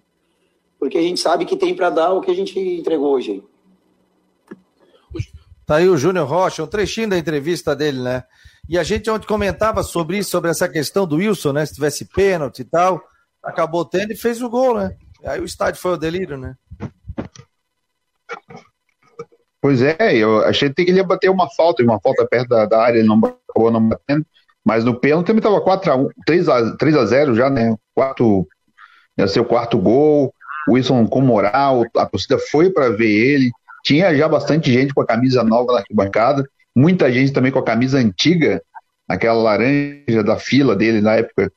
porque 0.80 0.98
a 0.98 1.02
gente 1.02 1.20
sabe 1.20 1.46
que 1.46 1.58
tem 1.58 1.76
para 1.76 1.90
dar 1.90 2.14
o 2.14 2.22
que 2.22 2.32
a 2.32 2.36
gente 2.36 2.58
entregou 2.58 3.14
hoje. 3.14 3.44
Tá 5.66 5.78
aí 5.78 5.90
o 5.90 5.98
Júnior 5.98 6.28
Rocha, 6.28 6.64
um 6.64 6.68
trechinho 6.68 7.10
da 7.10 7.18
entrevista 7.18 7.76
dele, 7.76 8.00
né? 8.00 8.24
E 8.68 8.78
a 8.78 8.84
gente 8.84 9.10
ontem 9.10 9.28
comentava 9.28 9.84
sobre 9.84 10.18
isso, 10.18 10.32
sobre 10.32 10.50
essa 10.50 10.68
questão 10.68 11.06
do 11.06 11.18
Wilson, 11.18 11.54
né? 11.54 11.66
Se 11.66 11.76
tivesse 11.76 12.06
pênalti 12.06 12.60
e 12.60 12.66
tal, 12.66 13.02
acabou 13.44 13.86
tendo 13.86 14.12
e 14.12 14.18
fez 14.18 14.42
o 14.42 14.50
gol, 14.50 14.78
né? 14.78 14.96
Aí 15.24 15.40
o 15.40 15.46
estádio 15.46 15.82
foi 15.82 15.94
o 15.94 15.98
delírio, 15.98 16.38
né? 16.38 16.56
Pois 19.62 19.82
é, 19.82 20.16
eu 20.16 20.44
achei 20.46 20.72
que 20.72 20.84
ele 20.84 20.98
ia 20.98 21.04
bater 21.04 21.30
uma 21.30 21.50
falta, 21.50 21.84
uma 21.84 22.00
falta 22.00 22.26
perto 22.28 22.50
da, 22.50 22.66
da 22.66 22.82
área, 22.82 23.00
ele 23.00 23.08
não 23.08 23.18
acabou 23.18 23.72
não 23.72 23.90
batendo. 23.90 24.26
Mas 24.64 24.84
no 24.84 25.00
pênalti 25.00 25.28
também 25.28 25.40
estava 25.40 25.64
4x1, 25.64 26.10
3x, 26.28 26.78
3x0 26.78 27.36
já, 27.36 27.50
né? 27.50 27.76
Quarto, 27.94 28.48
ia 29.18 29.28
ser 29.28 29.40
o 29.40 29.46
quarto 29.46 29.78
gol. 29.78 30.34
Wilson 30.68 31.06
com 31.08 31.22
moral, 31.22 31.84
a 31.96 32.06
torcida 32.06 32.40
foi 32.40 32.72
para 32.72 32.90
ver 32.90 33.10
ele. 33.10 33.52
Tinha 33.84 34.16
já 34.16 34.28
bastante 34.28 34.74
gente 34.74 34.94
com 34.94 35.02
a 35.02 35.06
camisa 35.06 35.44
nova 35.44 35.74
na 35.74 35.80
arquibancada, 35.80 36.48
muita 36.76 37.12
gente 37.12 37.32
também 37.32 37.52
com 37.52 37.60
a 37.60 37.64
camisa 37.64 37.98
antiga, 37.98 38.62
aquela 39.08 39.42
laranja 39.42 40.24
da 40.24 40.38
fila 40.38 40.76
dele 40.76 41.02
na 41.02 41.16
época, 41.16 41.52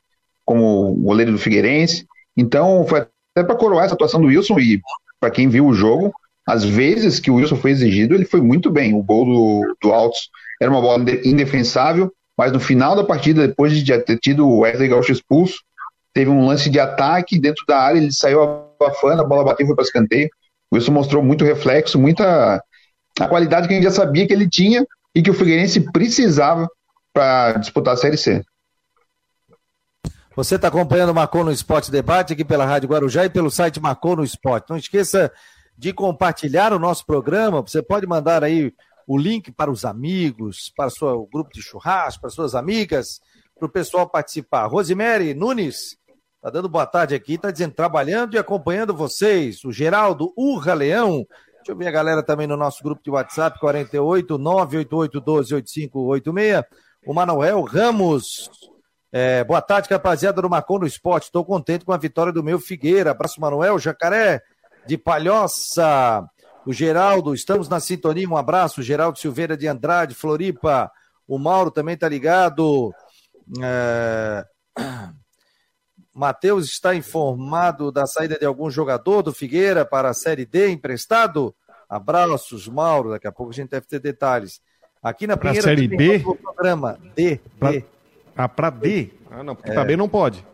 como 0.44 0.94
goleiro 0.94 1.32
do 1.32 1.38
Figueirense. 1.38 2.06
Então, 2.36 2.86
foi 2.86 3.00
até 3.00 3.44
para 3.46 3.56
coroar 3.56 3.84
essa 3.84 3.94
atuação 3.94 4.20
do 4.20 4.28
Wilson 4.28 4.58
e 4.60 4.80
para 5.20 5.30
quem 5.30 5.48
viu 5.48 5.66
o 5.66 5.74
jogo, 5.74 6.12
às 6.46 6.64
vezes 6.64 7.18
que 7.18 7.30
o 7.30 7.34
Wilson 7.34 7.56
foi 7.56 7.72
exigido, 7.72 8.14
ele 8.14 8.24
foi 8.24 8.40
muito 8.40 8.70
bem. 8.70 8.94
O 8.94 9.02
gol 9.02 9.24
do, 9.24 9.76
do 9.82 9.92
Altos 9.92 10.30
era 10.60 10.70
uma 10.70 10.80
bola 10.80 11.04
indefensável, 11.24 12.12
mas 12.36 12.52
no 12.52 12.60
final 12.60 12.94
da 12.94 13.04
partida, 13.04 13.46
depois 13.46 13.76
de 13.76 13.98
ter 13.98 14.18
tido 14.18 14.48
o 14.48 14.60
Wesley 14.60 14.88
Gaúcho 14.88 15.12
expulso, 15.12 15.58
teve 16.14 16.30
um 16.30 16.46
lance 16.46 16.70
de 16.70 16.78
ataque 16.78 17.38
dentro 17.38 17.64
da 17.66 17.78
área, 17.78 17.98
ele 17.98 18.12
saiu 18.12 18.42
abafando, 18.80 19.22
a 19.22 19.24
bola 19.24 19.44
bateu 19.44 19.64
e 19.64 19.66
foi 19.66 19.76
para 19.76 19.84
escanteio. 19.84 20.30
O 20.70 20.76
Wilson 20.76 20.92
mostrou 20.92 21.22
muito 21.22 21.44
reflexo, 21.44 21.98
muita 21.98 22.62
a 23.20 23.28
qualidade 23.28 23.66
que 23.66 23.74
a 23.74 23.76
gente 23.76 23.84
já 23.84 23.90
sabia 23.90 24.26
que 24.26 24.32
ele 24.32 24.48
tinha 24.48 24.86
e 25.14 25.22
que 25.22 25.30
o 25.30 25.34
Figueirense 25.34 25.80
precisava 25.92 26.68
para 27.12 27.54
disputar 27.54 27.94
a 27.94 27.96
Série 27.96 28.16
C. 28.16 28.42
Você 30.36 30.54
está 30.54 30.68
acompanhando 30.68 31.10
o 31.10 31.14
Marcou 31.14 31.42
no 31.42 31.50
Esporte 31.50 31.90
Debate 31.90 32.32
aqui 32.32 32.44
pela 32.44 32.64
Rádio 32.64 32.88
Guarujá 32.88 33.24
e 33.24 33.30
pelo 33.30 33.50
site 33.50 33.80
Marcou 33.80 34.16
no 34.16 34.22
Esporte. 34.22 34.70
Não 34.70 34.76
esqueça 34.76 35.32
de 35.76 35.92
compartilhar 35.92 36.72
o 36.72 36.78
nosso 36.78 37.04
programa. 37.04 37.60
Você 37.60 37.82
pode 37.82 38.06
mandar 38.06 38.44
aí 38.44 38.72
o 39.06 39.18
link 39.18 39.50
para 39.50 39.70
os 39.70 39.84
amigos, 39.84 40.72
para 40.76 40.88
o 41.14 41.26
grupo 41.26 41.50
de 41.52 41.62
churrasco, 41.62 42.20
para 42.20 42.30
suas 42.30 42.54
amigas, 42.54 43.20
para 43.58 43.66
o 43.66 43.70
pessoal 43.70 44.08
participar. 44.08 44.66
Rosemary 44.66 45.34
Nunes 45.34 45.98
Tá 46.40 46.50
dando 46.50 46.68
boa 46.68 46.86
tarde 46.86 47.16
aqui, 47.16 47.36
tá 47.36 47.50
dizendo, 47.50 47.74
trabalhando 47.74 48.34
e 48.34 48.38
acompanhando 48.38 48.94
vocês. 48.94 49.64
O 49.64 49.72
Geraldo 49.72 50.32
Urra 50.36 50.72
Leão. 50.72 51.26
Deixa 51.68 51.76
eu 51.76 51.84
ver 51.84 51.88
a 51.88 51.90
galera 51.90 52.22
também 52.22 52.46
no 52.46 52.56
nosso 52.56 52.82
grupo 52.82 53.02
de 53.04 53.10
WhatsApp, 53.10 53.60
48 53.60 54.38
988 54.38 55.20
12 55.20 55.54
8586. 55.56 56.64
O 57.06 57.12
Manuel 57.12 57.60
Ramos. 57.60 58.48
É, 59.12 59.44
boa 59.44 59.60
tarde, 59.60 59.86
rapaziada 59.90 60.40
do 60.40 60.48
Marcon 60.48 60.78
no 60.78 60.86
Esporte. 60.86 61.24
Estou 61.24 61.44
contente 61.44 61.84
com 61.84 61.92
a 61.92 61.98
vitória 61.98 62.32
do 62.32 62.42
meu 62.42 62.58
Figueira. 62.58 63.10
Abraço, 63.10 63.38
Manuel. 63.38 63.78
Jacaré 63.78 64.40
de 64.86 64.96
Palhoça. 64.96 66.26
O 66.64 66.72
Geraldo, 66.72 67.34
estamos 67.34 67.68
na 67.68 67.80
sintonia. 67.80 68.26
Um 68.26 68.38
abraço, 68.38 68.82
Geraldo 68.82 69.18
Silveira 69.18 69.54
de 69.54 69.68
Andrade, 69.68 70.14
Floripa. 70.14 70.90
O 71.26 71.38
Mauro 71.38 71.70
também 71.70 71.98
tá 71.98 72.08
ligado. 72.08 72.94
É... 73.62 74.42
Matheus 76.14 76.66
está 76.66 76.94
informado 76.94 77.92
da 77.92 78.06
saída 78.06 78.38
de 78.38 78.44
algum 78.44 78.70
jogador 78.70 79.22
do 79.22 79.32
Figueira 79.32 79.84
para 79.84 80.10
a 80.10 80.14
Série 80.14 80.46
D 80.46 80.70
emprestado? 80.70 81.54
Abraços, 81.88 82.68
Mauro. 82.68 83.10
Daqui 83.10 83.26
a 83.26 83.32
pouco 83.32 83.52
a 83.52 83.54
gente 83.54 83.70
deve 83.70 83.86
ter 83.86 84.00
detalhes. 84.00 84.60
Aqui 85.02 85.26
na 85.26 85.36
primeira 85.36 85.62
Série 85.62 85.88
B? 85.88 86.20
programa 86.42 86.98
D. 87.14 87.40
Pra... 87.58 87.70
D. 87.70 87.84
Ah, 88.36 88.48
para 88.48 88.70
D? 88.70 89.10
Ah, 89.30 89.42
não, 89.42 89.54
porque 89.54 89.70
é. 89.70 89.74
para 89.74 89.84
B 89.84 89.96
não 89.96 90.08
pode. 90.08 90.44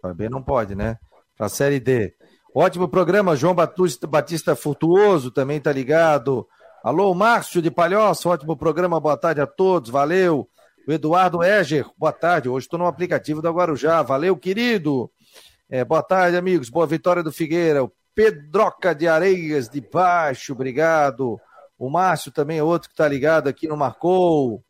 Para 0.00 0.14
B 0.14 0.28
não 0.28 0.42
pode, 0.42 0.74
né? 0.74 0.98
Para 1.36 1.46
a 1.46 1.50
Série 1.50 1.80
D. 1.80 2.14
Ótimo 2.54 2.88
programa, 2.88 3.36
João 3.36 3.54
Batista, 3.54 4.06
Batista 4.06 4.56
Furtuoso 4.56 5.30
também 5.30 5.58
está 5.58 5.72
ligado. 5.72 6.46
Alô, 6.82 7.14
Márcio 7.14 7.62
de 7.62 7.70
Palhoça, 7.70 8.28
ótimo 8.28 8.56
programa, 8.56 8.98
boa 8.98 9.16
tarde 9.16 9.40
a 9.40 9.46
todos, 9.46 9.88
valeu. 9.88 10.49
O 10.86 10.92
Eduardo 10.92 11.42
Eger, 11.42 11.86
boa 11.96 12.12
tarde. 12.12 12.48
Hoje 12.48 12.66
estou 12.66 12.78
no 12.78 12.86
aplicativo 12.86 13.42
da 13.42 13.50
Guarujá. 13.50 14.02
Valeu, 14.02 14.36
querido. 14.36 15.10
É, 15.68 15.84
boa 15.84 16.02
tarde, 16.02 16.36
amigos. 16.36 16.70
Boa 16.70 16.86
vitória 16.86 17.22
do 17.22 17.30
Figueira. 17.30 17.84
O 17.84 17.92
Pedroca 18.14 18.94
de 18.94 19.06
Areias 19.06 19.68
de 19.68 19.80
Baixo, 19.80 20.52
obrigado. 20.52 21.38
O 21.78 21.90
Márcio 21.90 22.32
também 22.32 22.58
é 22.58 22.62
outro 22.62 22.88
que 22.88 22.94
está 22.94 23.06
ligado 23.06 23.48
aqui 23.48 23.68
no 23.68 23.76
Marcou. 23.76 24.64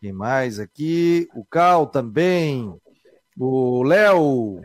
Quem 0.00 0.12
mais 0.12 0.58
aqui? 0.58 1.28
O 1.34 1.44
Cal 1.44 1.86
também. 1.86 2.74
O 3.38 3.82
Léo. 3.82 4.62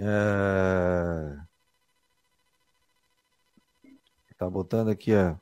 É... 0.00 1.36
Tá 4.38 4.48
botando 4.48 4.90
aqui, 4.90 5.12
ó. 5.14 5.34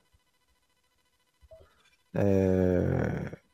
É... 2.15 3.46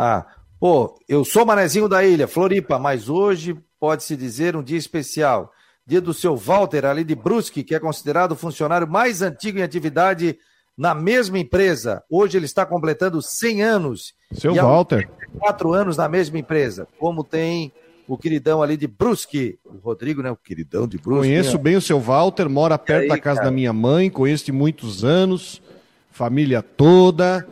Ah, 0.00 0.24
pô, 0.60 0.96
eu 1.08 1.24
sou 1.24 1.44
manezinho 1.44 1.88
da 1.88 2.04
ilha, 2.04 2.28
Floripa, 2.28 2.78
mas 2.78 3.08
hoje 3.08 3.58
pode-se 3.80 4.16
dizer 4.16 4.54
um 4.54 4.62
dia 4.62 4.78
especial. 4.78 5.52
Dia 5.84 6.00
do 6.00 6.14
seu 6.14 6.36
Walter, 6.36 6.84
ali 6.84 7.02
de 7.02 7.16
Brusque, 7.16 7.64
que 7.64 7.74
é 7.74 7.80
considerado 7.80 8.30
o 8.30 8.36
funcionário 8.36 8.86
mais 8.86 9.22
antigo 9.22 9.58
em 9.58 9.62
atividade 9.62 10.38
na 10.76 10.94
mesma 10.94 11.36
empresa. 11.36 12.04
Hoje 12.08 12.38
ele 12.38 12.44
está 12.44 12.64
completando 12.64 13.20
100 13.20 13.62
anos. 13.64 14.14
Seu 14.32 14.54
Walter. 14.54 15.10
Quatro 15.36 15.72
anos 15.72 15.96
na 15.96 16.08
mesma 16.08 16.38
empresa. 16.38 16.86
Como 16.96 17.24
tem 17.24 17.72
o 18.06 18.16
queridão 18.16 18.62
ali 18.62 18.76
de 18.76 18.86
Brusque, 18.86 19.58
o 19.64 19.78
Rodrigo, 19.78 20.22
né? 20.22 20.30
O 20.30 20.36
queridão 20.36 20.86
de 20.86 20.96
Brusque. 20.96 21.26
Conheço 21.26 21.56
né? 21.56 21.62
bem 21.64 21.76
o 21.76 21.82
seu 21.82 21.98
Walter, 21.98 22.48
mora 22.48 22.78
perto 22.78 23.02
aí, 23.02 23.08
da 23.08 23.18
casa 23.18 23.40
cara? 23.40 23.50
da 23.50 23.50
minha 23.50 23.72
mãe, 23.72 24.08
conheço 24.08 24.44
de 24.44 24.52
muitos 24.52 25.04
anos, 25.04 25.60
família 26.12 26.62
toda. 26.62 27.44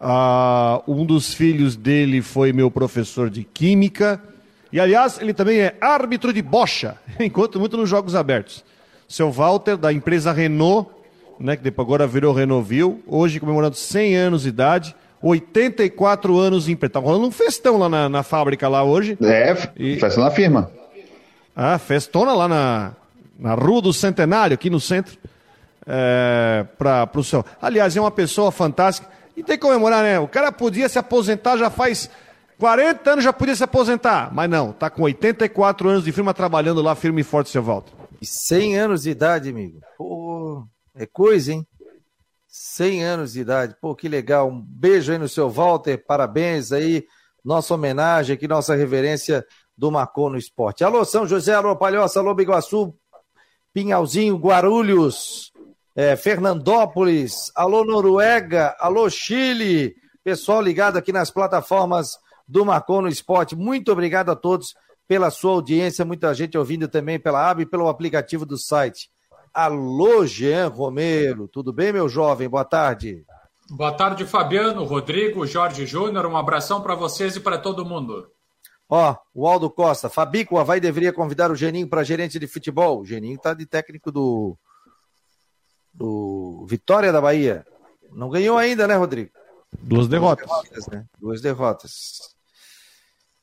Ah, 0.00 0.80
um 0.88 1.04
dos 1.04 1.34
filhos 1.34 1.76
dele 1.76 2.22
foi 2.22 2.52
meu 2.52 2.70
professor 2.70 3.28
de 3.28 3.44
química. 3.44 4.20
E, 4.72 4.80
aliás, 4.80 5.20
ele 5.20 5.34
também 5.34 5.60
é 5.60 5.76
árbitro 5.80 6.32
de 6.32 6.40
bocha, 6.40 6.96
enquanto 7.20 7.60
muito 7.60 7.76
nos 7.76 7.88
Jogos 7.88 8.14
Abertos. 8.14 8.64
Seu 9.06 9.30
Walter, 9.30 9.76
da 9.76 9.92
empresa 9.92 10.32
Renault, 10.32 10.88
né, 11.38 11.56
que 11.56 11.62
depois 11.62 11.86
agora 11.86 12.06
virou 12.06 12.32
Renovil, 12.32 13.02
hoje 13.06 13.40
comemorando 13.40 13.76
100 13.76 14.16
anos 14.16 14.42
de 14.42 14.48
idade, 14.48 14.94
84 15.20 16.38
anos 16.38 16.68
em 16.68 16.76
Tá 16.76 16.98
rolando 16.98 17.26
um 17.26 17.30
festão 17.30 17.76
lá 17.76 17.88
na, 17.88 18.08
na 18.08 18.22
fábrica 18.22 18.68
lá 18.68 18.82
hoje. 18.82 19.18
É, 19.22 19.54
e... 19.76 19.98
festa 19.98 20.20
na 20.20 20.30
firma. 20.30 20.70
Ah, 21.54 21.78
festona 21.78 22.32
lá 22.32 22.48
na, 22.48 22.92
na 23.38 23.54
Rua 23.54 23.82
do 23.82 23.92
Centenário, 23.92 24.54
aqui 24.54 24.70
no 24.70 24.80
centro. 24.80 25.18
É, 25.86 26.64
para 26.78 27.10
o 27.14 27.24
seu. 27.24 27.44
Aliás, 27.60 27.96
é 27.96 28.00
uma 28.00 28.10
pessoa 28.10 28.52
fantástica. 28.52 29.08
E 29.40 29.42
tem 29.42 29.56
que 29.56 29.62
comemorar, 29.62 30.02
né? 30.02 30.20
O 30.20 30.28
cara 30.28 30.52
podia 30.52 30.86
se 30.86 30.98
aposentar 30.98 31.56
já 31.56 31.70
faz 31.70 32.10
40 32.58 33.10
anos, 33.10 33.24
já 33.24 33.32
podia 33.32 33.56
se 33.56 33.64
aposentar. 33.64 34.30
Mas 34.34 34.50
não, 34.50 34.70
tá 34.70 34.90
com 34.90 35.00
84 35.00 35.88
anos 35.88 36.04
de 36.04 36.12
firma 36.12 36.34
trabalhando 36.34 36.82
lá 36.82 36.94
firme 36.94 37.22
e 37.22 37.24
forte, 37.24 37.48
seu 37.48 37.62
Walter. 37.62 37.90
E 38.20 38.26
100 38.26 38.78
anos 38.78 39.02
de 39.04 39.10
idade, 39.10 39.48
amigo. 39.48 39.80
Pô, 39.96 40.62
é 40.94 41.06
coisa, 41.06 41.54
hein? 41.54 41.66
100 42.48 43.02
anos 43.02 43.32
de 43.32 43.40
idade. 43.40 43.74
Pô, 43.80 43.94
que 43.96 44.10
legal. 44.10 44.46
Um 44.46 44.60
beijo 44.60 45.10
aí 45.10 45.16
no 45.16 45.26
seu 45.26 45.48
Walter. 45.48 46.04
Parabéns 46.06 46.70
aí. 46.70 47.06
Nossa 47.42 47.72
homenagem 47.72 48.34
aqui, 48.34 48.46
nossa 48.46 48.74
reverência 48.74 49.42
do 49.74 49.90
Marcou 49.90 50.28
no 50.28 50.36
Esporte. 50.36 50.84
Alô, 50.84 51.02
São 51.02 51.26
José, 51.26 51.54
alô, 51.54 51.74
Palhoça, 51.74 52.20
alô, 52.20 52.34
Biguaçu, 52.34 52.94
Pinhalzinho, 53.72 54.36
Guarulhos 54.36 55.49
é, 55.94 56.16
Fernandópolis, 56.16 57.50
alô 57.54 57.84
Noruega, 57.84 58.76
alô 58.78 59.10
Chile, 59.10 59.94
pessoal 60.22 60.62
ligado 60.62 60.96
aqui 60.96 61.12
nas 61.12 61.30
plataformas 61.30 62.10
do 62.46 62.64
Marcon 62.64 63.02
no 63.02 63.08
Esporte. 63.08 63.56
Muito 63.56 63.90
obrigado 63.90 64.30
a 64.30 64.36
todos 64.36 64.74
pela 65.08 65.30
sua 65.30 65.52
audiência, 65.52 66.04
muita 66.04 66.32
gente 66.32 66.56
ouvindo 66.56 66.86
também 66.86 67.18
pela 67.18 67.50
aba 67.50 67.62
e 67.62 67.66
pelo 67.66 67.88
aplicativo 67.88 68.46
do 68.46 68.56
site. 68.56 69.10
Alô, 69.52 70.24
Jean 70.24 70.68
Romero, 70.68 71.48
tudo 71.48 71.72
bem, 71.72 71.92
meu 71.92 72.08
jovem? 72.08 72.48
Boa 72.48 72.64
tarde. 72.64 73.24
Boa 73.68 73.92
tarde, 73.92 74.24
Fabiano, 74.24 74.84
Rodrigo, 74.84 75.46
Jorge 75.46 75.86
Júnior. 75.86 76.26
Um 76.26 76.36
abração 76.36 76.80
para 76.80 76.94
vocês 76.94 77.34
e 77.34 77.40
para 77.40 77.58
todo 77.58 77.84
mundo. 77.84 78.28
Ó, 78.88 79.16
o 79.34 79.46
Aldo 79.46 79.70
Costa, 79.70 80.08
Fabico, 80.08 80.54
o 80.54 80.58
Havaí 80.58 80.80
deveria 80.80 81.12
convidar 81.12 81.50
o 81.50 81.56
Geninho 81.56 81.88
para 81.88 82.04
gerente 82.04 82.38
de 82.38 82.46
futebol. 82.46 83.00
O 83.00 83.04
Geninho 83.04 83.38
tá 83.38 83.54
de 83.54 83.66
técnico 83.66 84.10
do, 84.10 84.56
do 85.92 86.66
Vitória 86.68 87.12
da 87.12 87.20
Bahia. 87.20 87.64
Não 88.12 88.30
ganhou 88.30 88.58
ainda, 88.58 88.86
né, 88.86 88.94
Rodrigo? 88.94 89.30
Duas 89.82 90.08
derrotas. 90.08 90.46
Duas 90.46 90.62
derrotas, 90.62 90.86
né? 90.88 91.06
Duas 91.18 91.40
derrotas. 91.40 92.40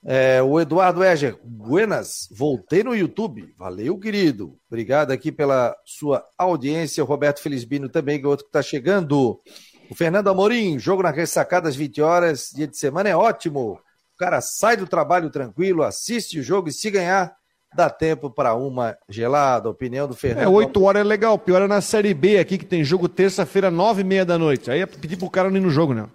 É, 0.05 0.41
o 0.41 0.59
Eduardo 0.59 1.03
Eger, 1.03 1.37
buenas, 1.43 2.29
voltei 2.31 2.83
no 2.83 2.95
YouTube. 2.95 3.53
Valeu, 3.57 3.97
querido. 3.97 4.57
Obrigado 4.67 5.11
aqui 5.11 5.31
pela 5.31 5.75
sua 5.85 6.25
audiência. 6.37 7.03
O 7.03 7.07
Roberto 7.07 7.41
Felizbino 7.41 7.89
também, 7.89 8.19
que 8.19 8.25
é 8.25 8.29
outro 8.29 8.45
que 8.45 8.49
está 8.49 8.61
chegando. 8.61 9.41
O 9.89 9.95
Fernando 9.95 10.29
Amorim, 10.29 10.77
jogo 10.77 11.03
na 11.03 11.11
ressacada 11.11 11.67
às 11.67 11.75
20 11.75 12.01
horas, 12.01 12.51
dia 12.53 12.67
de 12.67 12.77
semana 12.77 13.09
é 13.09 13.15
ótimo. 13.15 13.79
O 14.15 14.17
cara 14.17 14.41
sai 14.41 14.77
do 14.77 14.87
trabalho 14.87 15.29
tranquilo, 15.29 15.83
assiste 15.83 16.39
o 16.39 16.43
jogo 16.43 16.69
e 16.69 16.73
se 16.73 16.89
ganhar, 16.89 17.35
dá 17.77 17.91
tempo 17.91 18.29
para 18.29 18.55
uma 18.55 18.97
gelada. 19.07 19.69
Opinião 19.69 20.07
do 20.07 20.15
Fernando. 20.15 20.43
É, 20.43 20.47
8 20.47 20.83
horas 20.83 21.01
é 21.01 21.03
legal. 21.03 21.37
Pior 21.37 21.61
é 21.61 21.67
na 21.67 21.79
Série 21.79 22.13
B 22.13 22.39
aqui, 22.39 22.57
que 22.57 22.65
tem 22.65 22.83
jogo 22.83 23.07
terça-feira, 23.07 23.69
9 23.69 24.01
e 24.01 24.03
meia 24.03 24.25
da 24.25 24.37
noite. 24.37 24.71
Aí 24.71 24.81
é 24.81 24.85
pedir 24.87 25.15
pro 25.15 25.29
cara 25.29 25.49
não 25.49 25.57
ir 25.57 25.61
no 25.61 25.69
jogo, 25.69 25.93
né? 25.93 26.09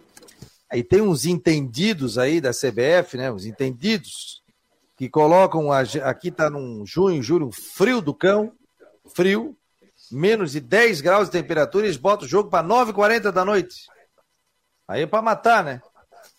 Aí 0.69 0.83
tem 0.83 1.01
uns 1.01 1.25
entendidos 1.25 2.19
aí 2.19 2.41
da 2.41 2.51
CBF, 2.51 3.17
né? 3.17 3.31
Uns 3.31 3.47
entendidos 3.47 4.43
que 4.97 5.09
colocam 5.09 5.71
a, 5.71 5.81
aqui 5.81 6.33
tá 6.33 6.51
num 6.51 6.85
junho, 6.85 7.23
julho, 7.23 7.47
um 7.47 7.53
frio 7.53 8.01
do 8.01 8.13
cão, 8.13 8.53
frio, 9.15 9.57
menos 10.11 10.53
de 10.53 10.61
10 10.61 11.01
graus 11.01 11.27
de 11.27 11.33
temperatura, 11.33 11.85
e 11.85 11.89
eles 11.89 11.97
botam 11.97 12.27
o 12.27 12.29
jogo 12.29 12.51
para 12.51 12.67
9h40 12.67 13.31
da 13.31 13.45
noite. 13.45 13.87
Aí 14.89 15.03
é 15.03 15.07
para 15.07 15.23
matar, 15.23 15.63
né? 15.63 15.81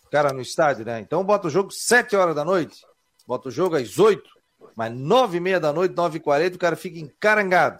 O 0.06 0.10
cara 0.10 0.32
no 0.32 0.42
estádio, 0.42 0.84
né? 0.84 1.00
Então 1.00 1.24
bota 1.24 1.48
o 1.48 1.50
jogo 1.50 1.70
7 1.70 2.14
horas 2.14 2.34
da 2.34 2.44
noite, 2.44 2.84
bota 3.26 3.48
o 3.48 3.52
jogo 3.52 3.76
às 3.76 3.98
8, 3.98 4.33
mas 4.76 4.92
9h30 4.92 5.58
da 5.60 5.72
noite, 5.72 5.94
9h40, 5.94 6.54
o 6.54 6.58
cara 6.58 6.76
fica 6.76 6.98
encarangado. 6.98 7.78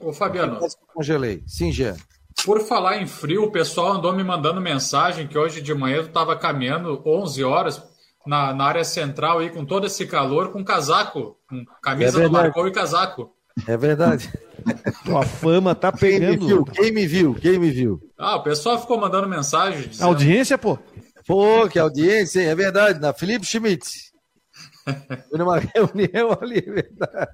Ô, 0.00 0.12
Fabiano. 0.12 0.58
Eu 0.60 0.68
congelei. 0.94 1.42
Sim, 1.46 1.72
Jean. 1.72 1.96
Por 2.44 2.60
falar 2.60 2.98
em 2.98 3.06
frio, 3.06 3.44
o 3.44 3.50
pessoal 3.50 3.94
andou 3.94 4.12
me 4.14 4.22
mandando 4.22 4.60
mensagem 4.60 5.26
que 5.26 5.36
hoje 5.36 5.60
de 5.60 5.74
manhã 5.74 5.96
eu 5.96 6.06
estava 6.06 6.36
caminhando 6.36 7.02
11 7.04 7.42
horas 7.42 7.82
na, 8.24 8.54
na, 8.54 8.64
área 8.64 8.84
central 8.84 9.40
aí 9.40 9.50
com 9.50 9.64
todo 9.64 9.86
esse 9.86 10.06
calor, 10.06 10.52
com 10.52 10.64
casaco, 10.64 11.36
com 11.48 11.64
camisa 11.82 12.20
É 12.20 12.24
do. 12.24 12.30
Marcou 12.30 12.68
e 12.68 12.72
casaco. 12.72 13.32
É 13.66 13.76
verdade. 13.76 14.30
Tua 15.04 15.24
fama 15.24 15.74
tá 15.74 15.90
Quem 15.90 16.20
me 16.20 16.20
pegando. 16.20 16.46
viu? 16.46 16.64
Quem 16.64 16.92
me 16.92 17.06
viu? 17.06 17.34
Quem 17.34 17.58
me 17.58 17.70
viu? 17.70 18.00
Ah, 18.16 18.36
o 18.36 18.42
pessoal 18.42 18.78
ficou 18.80 19.00
mandando 19.00 19.28
mensagem. 19.28 19.88
dizendo- 19.88 20.06
Audiência, 20.06 20.56
pô. 20.56 20.78
Pô, 21.26 21.68
que 21.68 21.78
audiência, 21.78 22.40
hein? 22.40 22.46
É 22.48 22.54
verdade, 22.54 23.00
na 23.00 23.12
Felipe 23.12 23.44
Schmidt. 23.44 24.07
Numa 25.32 25.58
reunião 25.58 26.36
ali, 26.40 26.58
é 26.58 26.70
verdade. 26.70 27.30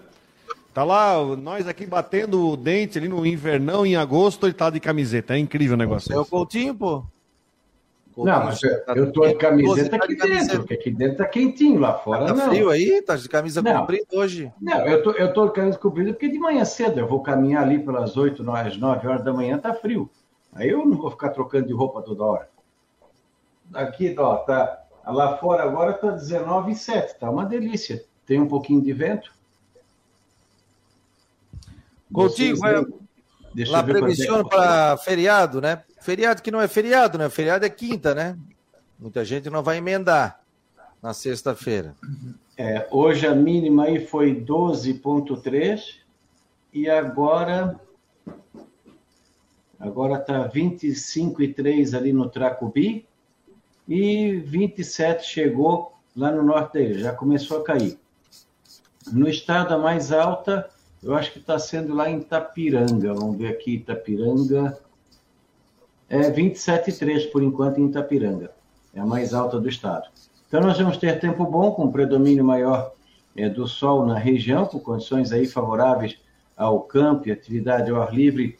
Tá 0.73 0.83
lá, 0.85 1.21
nós 1.35 1.67
aqui 1.67 1.85
batendo 1.85 2.47
o 2.49 2.55
dente 2.55 2.97
ali 2.97 3.09
no 3.09 3.25
invernão, 3.25 3.85
em 3.85 3.95
agosto, 3.97 4.45
ele 4.47 4.53
tá 4.53 4.69
de 4.69 4.79
camiseta. 4.79 5.35
É 5.35 5.37
incrível 5.37 5.75
o 5.75 5.77
negócio. 5.77 6.13
É 6.13 6.17
o 6.19 6.25
Coutinho, 6.25 6.73
pô. 6.73 7.03
Não, 8.17 8.45
mas 8.45 8.61
eu, 8.61 8.71
eu 8.95 9.11
tô 9.11 9.25
de 9.25 9.35
camiseta 9.35 9.95
aqui 9.95 10.15
dentro, 10.15 10.59
porque 10.59 10.73
aqui 10.73 10.91
dentro 10.91 11.17
tá 11.17 11.25
quentinho, 11.25 11.79
lá 11.79 11.93
fora 11.93 12.25
Tá 12.25 12.33
não. 12.33 12.49
frio 12.49 12.69
aí? 12.69 13.01
Tá 13.01 13.15
de 13.15 13.27
camisa 13.27 13.61
Não. 13.61 13.79
comprida 13.79 14.05
hoje? 14.13 14.51
Não, 14.61 14.85
eu 14.85 15.01
tô, 15.01 15.11
eu 15.11 15.33
tô 15.33 15.47
de 15.47 15.53
camisa 15.53 15.77
comprida 15.77 16.11
porque 16.11 16.27
de 16.29 16.37
manhã 16.37 16.63
cedo 16.65 16.99
eu 16.99 17.07
vou 17.07 17.21
caminhar 17.21 17.63
ali 17.63 17.79
pelas 17.79 18.17
8, 18.17 18.49
às 18.51 18.77
9 18.77 19.07
horas 19.07 19.23
da 19.23 19.33
manhã, 19.33 19.57
tá 19.57 19.73
frio. 19.73 20.09
Aí 20.53 20.69
eu 20.69 20.85
não 20.85 20.97
vou 20.97 21.09
ficar 21.09 21.29
trocando 21.29 21.67
de 21.67 21.73
roupa 21.73 22.01
toda 22.01 22.23
hora. 22.23 22.49
Aqui, 23.73 24.13
ó, 24.19 24.35
tá, 24.37 24.83
lá 25.05 25.37
fora 25.37 25.63
agora 25.63 25.93
tá 25.93 26.11
19,7, 26.11 27.13
tá 27.17 27.29
uma 27.29 27.45
delícia. 27.45 28.03
Tem 28.25 28.39
um 28.41 28.47
pouquinho 28.47 28.81
de 28.81 28.91
vento. 28.91 29.31
Coutinho, 32.13 32.55
deixa 33.53 33.71
Lá 33.71 33.79
é 33.79 33.83
que 33.83 33.91
previsiona 33.91 34.43
tá. 34.43 34.49
para 34.49 34.97
feriado, 34.97 35.61
né? 35.61 35.83
Feriado 36.01 36.41
que 36.41 36.51
não 36.51 36.61
é 36.61 36.67
feriado, 36.67 37.17
né? 37.17 37.29
Feriado 37.29 37.65
é 37.65 37.69
quinta, 37.69 38.13
né? 38.15 38.37
Muita 38.99 39.23
gente 39.25 39.49
não 39.49 39.63
vai 39.63 39.77
emendar 39.77 40.41
na 41.01 41.13
sexta-feira. 41.13 41.95
É, 42.57 42.87
hoje 42.91 43.25
a 43.25 43.33
mínima 43.33 43.85
aí 43.85 44.05
foi 44.05 44.35
12,3 44.35 45.99
e 46.73 46.89
agora 46.89 47.79
agora 49.79 50.19
tá 50.19 50.47
25,3 50.47 51.97
ali 51.97 52.13
no 52.13 52.29
Tracubi 52.29 53.07
e 53.87 54.37
27 54.45 55.25
chegou 55.25 55.93
lá 56.15 56.31
no 56.31 56.43
norte 56.43 56.73
dele, 56.73 56.99
já 56.99 57.13
começou 57.13 57.61
a 57.61 57.63
cair. 57.63 57.97
No 59.11 59.27
estado 59.27 59.73
a 59.73 59.77
mais 59.77 60.11
alta, 60.11 60.69
eu 61.03 61.15
acho 61.15 61.31
que 61.31 61.39
está 61.39 61.57
sendo 61.57 61.95
lá 61.95 62.09
em 62.09 62.19
Itapiranga. 62.19 63.13
Vamos 63.13 63.37
ver 63.37 63.47
aqui, 63.47 63.75
Itapiranga. 63.75 64.77
É 66.07 66.29
27,3 66.29 67.31
por 67.31 67.41
enquanto 67.41 67.79
em 67.79 67.87
Itapiranga. 67.87 68.51
É 68.93 68.99
a 68.99 69.05
mais 69.05 69.33
alta 69.33 69.59
do 69.59 69.67
estado. 69.67 70.07
Então 70.47 70.61
nós 70.61 70.77
vamos 70.77 70.97
ter 70.97 71.19
tempo 71.19 71.45
bom, 71.45 71.71
com 71.71 71.91
predomínio 71.91 72.43
maior 72.43 72.93
eh, 73.35 73.49
do 73.49 73.67
sol 73.67 74.05
na 74.05 74.17
região, 74.17 74.65
com 74.65 74.79
condições 74.79 75.31
aí 75.31 75.47
favoráveis 75.47 76.17
ao 76.55 76.81
campo 76.81 77.27
e 77.27 77.31
atividade 77.31 77.89
ao 77.89 78.01
ar 78.01 78.13
livre 78.13 78.59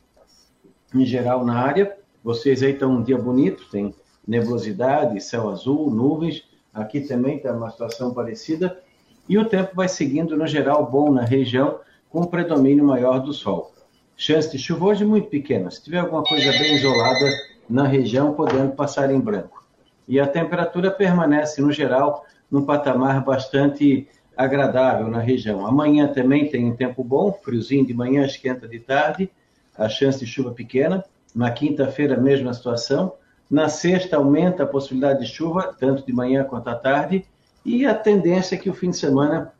em 0.96 1.06
geral 1.06 1.46
na 1.46 1.56
área. 1.56 1.98
Vocês 2.24 2.64
aí 2.64 2.72
estão 2.72 2.92
um 2.92 3.04
dia 3.04 3.18
bonito, 3.18 3.70
tem 3.70 3.94
nebulosidade, 4.28 5.22
céu 5.22 5.50
azul, 5.50 5.92
nuvens. 5.92 6.44
Aqui 6.74 7.02
também 7.02 7.38
está 7.38 7.52
uma 7.52 7.70
situação 7.70 8.14
parecida. 8.14 8.82
E 9.28 9.38
o 9.38 9.46
tempo 9.46 9.76
vai 9.76 9.88
seguindo, 9.88 10.38
no 10.38 10.48
geral, 10.48 10.90
bom 10.90 11.12
na 11.12 11.24
região, 11.24 11.80
com 12.12 12.26
predomínio 12.26 12.84
maior 12.84 13.20
do 13.20 13.34
sol. 13.34 13.74
Chance 14.18 14.52
de 14.52 14.60
chuva 14.60 14.86
hoje 14.86 15.06
muito 15.06 15.30
pequena. 15.30 15.72
Se 15.72 15.82
tiver 15.82 16.00
alguma 16.00 16.24
coisa 16.24 16.52
bem 16.52 16.76
isolada 16.76 17.26
na 17.70 17.88
região, 17.88 18.34
podendo 18.34 18.74
passar 18.74 19.10
em 19.12 19.20
branco. 19.20 19.66
E 20.08 20.20
a 20.20 20.28
temperatura 20.28 20.92
permanece, 20.92 21.62
no 21.62 21.72
geral, 21.72 22.26
num 22.52 22.66
patamar 22.66 23.24
bastante 23.24 24.08
agradável 24.36 25.08
na 25.08 25.20
região. 25.20 25.66
Amanhã 25.66 26.08
também 26.08 26.50
tem 26.50 26.66
um 26.66 26.76
tempo 26.76 27.04
bom, 27.04 27.32
friozinho 27.32 27.86
de 27.86 27.94
manhã, 27.94 28.26
esquenta 28.26 28.68
de 28.68 28.80
tarde, 28.80 29.32
a 29.78 29.88
chance 29.88 30.20
de 30.20 30.26
chuva 30.26 30.52
pequena. 30.52 31.04
Na 31.34 31.50
quinta-feira, 31.50 32.18
mesma 32.18 32.54
situação. 32.54 33.14
Na 33.50 33.70
sexta, 33.70 34.18
aumenta 34.18 34.64
a 34.64 34.68
possibilidade 34.68 35.22
de 35.22 35.28
chuva, 35.28 35.74
tanto 35.80 36.06
de 36.06 36.12
manhã 36.12 36.44
quanto 36.44 36.68
à 36.68 36.76
tarde. 36.76 37.26
E 37.66 37.86
a 37.86 37.94
tendência 37.94 38.56
é 38.56 38.58
que 38.58 38.70
o 38.70 38.74
fim 38.74 38.90
de 38.90 38.98
semana 38.98 39.54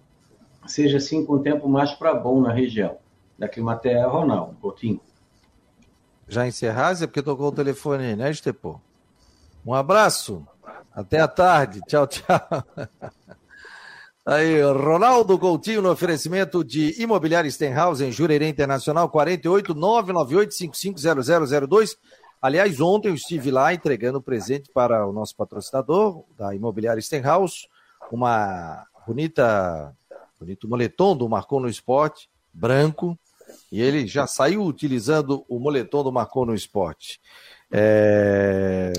seja 0.66 0.98
assim 0.98 1.26
com 1.26 1.40
tempo 1.40 1.68
mais 1.68 1.92
para 1.94 2.14
bom 2.14 2.42
na 2.42 2.52
região. 2.52 2.98
Da 3.38 3.48
Climatea, 3.48 4.08
Ronaldo 4.08 4.56
Coutinho. 4.62 5.02
Já 6.28 6.48
encerrasse? 6.48 7.04
É 7.04 7.08
porque 7.08 7.22
tocou 7.22 7.48
o 7.48 7.52
telefone 7.52 8.06
aí, 8.06 8.16
né, 8.16 8.32
Estepô? 8.32 8.80
Um 9.66 9.74
abraço. 9.74 10.46
Até 10.94 11.20
a 11.20 11.28
tarde. 11.28 11.82
Tchau, 11.88 12.08
tchau. 12.08 12.26
Aí, 14.24 14.62
Ronaldo 14.62 15.38
Coutinho 15.40 15.82
no 15.82 15.90
oferecimento 15.90 16.64
de 16.64 17.02
Imobiliário 17.02 17.52
Stenhouse 17.52 18.06
em 18.06 18.12
Jurerê 18.12 18.48
Internacional 18.48 19.10
48 19.10 19.74
998 19.74 20.54
550002. 20.54 21.98
Aliás, 22.40 22.80
ontem 22.80 23.10
eu 23.10 23.16
estive 23.16 23.50
lá 23.50 23.74
entregando 23.74 24.22
presente 24.22 24.70
para 24.72 25.08
o 25.08 25.12
nosso 25.12 25.36
patrocinador 25.36 26.24
da 26.38 26.54
Imobiliária 26.54 27.02
Stenhouse, 27.02 27.68
uma 28.12 28.86
bonita, 29.08 29.96
bonito 30.42 30.68
moletom 30.68 31.16
do 31.16 31.30
Marcou 31.30 31.60
no 31.60 31.70
Esporte, 31.70 32.28
branco, 32.52 33.18
e 33.72 33.80
ele 33.80 34.08
já 34.08 34.26
saiu 34.26 34.64
utilizando 34.64 35.46
o 35.48 35.60
moletom 35.60 36.04
do 36.04 36.12
Marcou 36.12 36.46
no 36.46 36.56
Esporte. 36.56 37.22
É... 37.72 38.92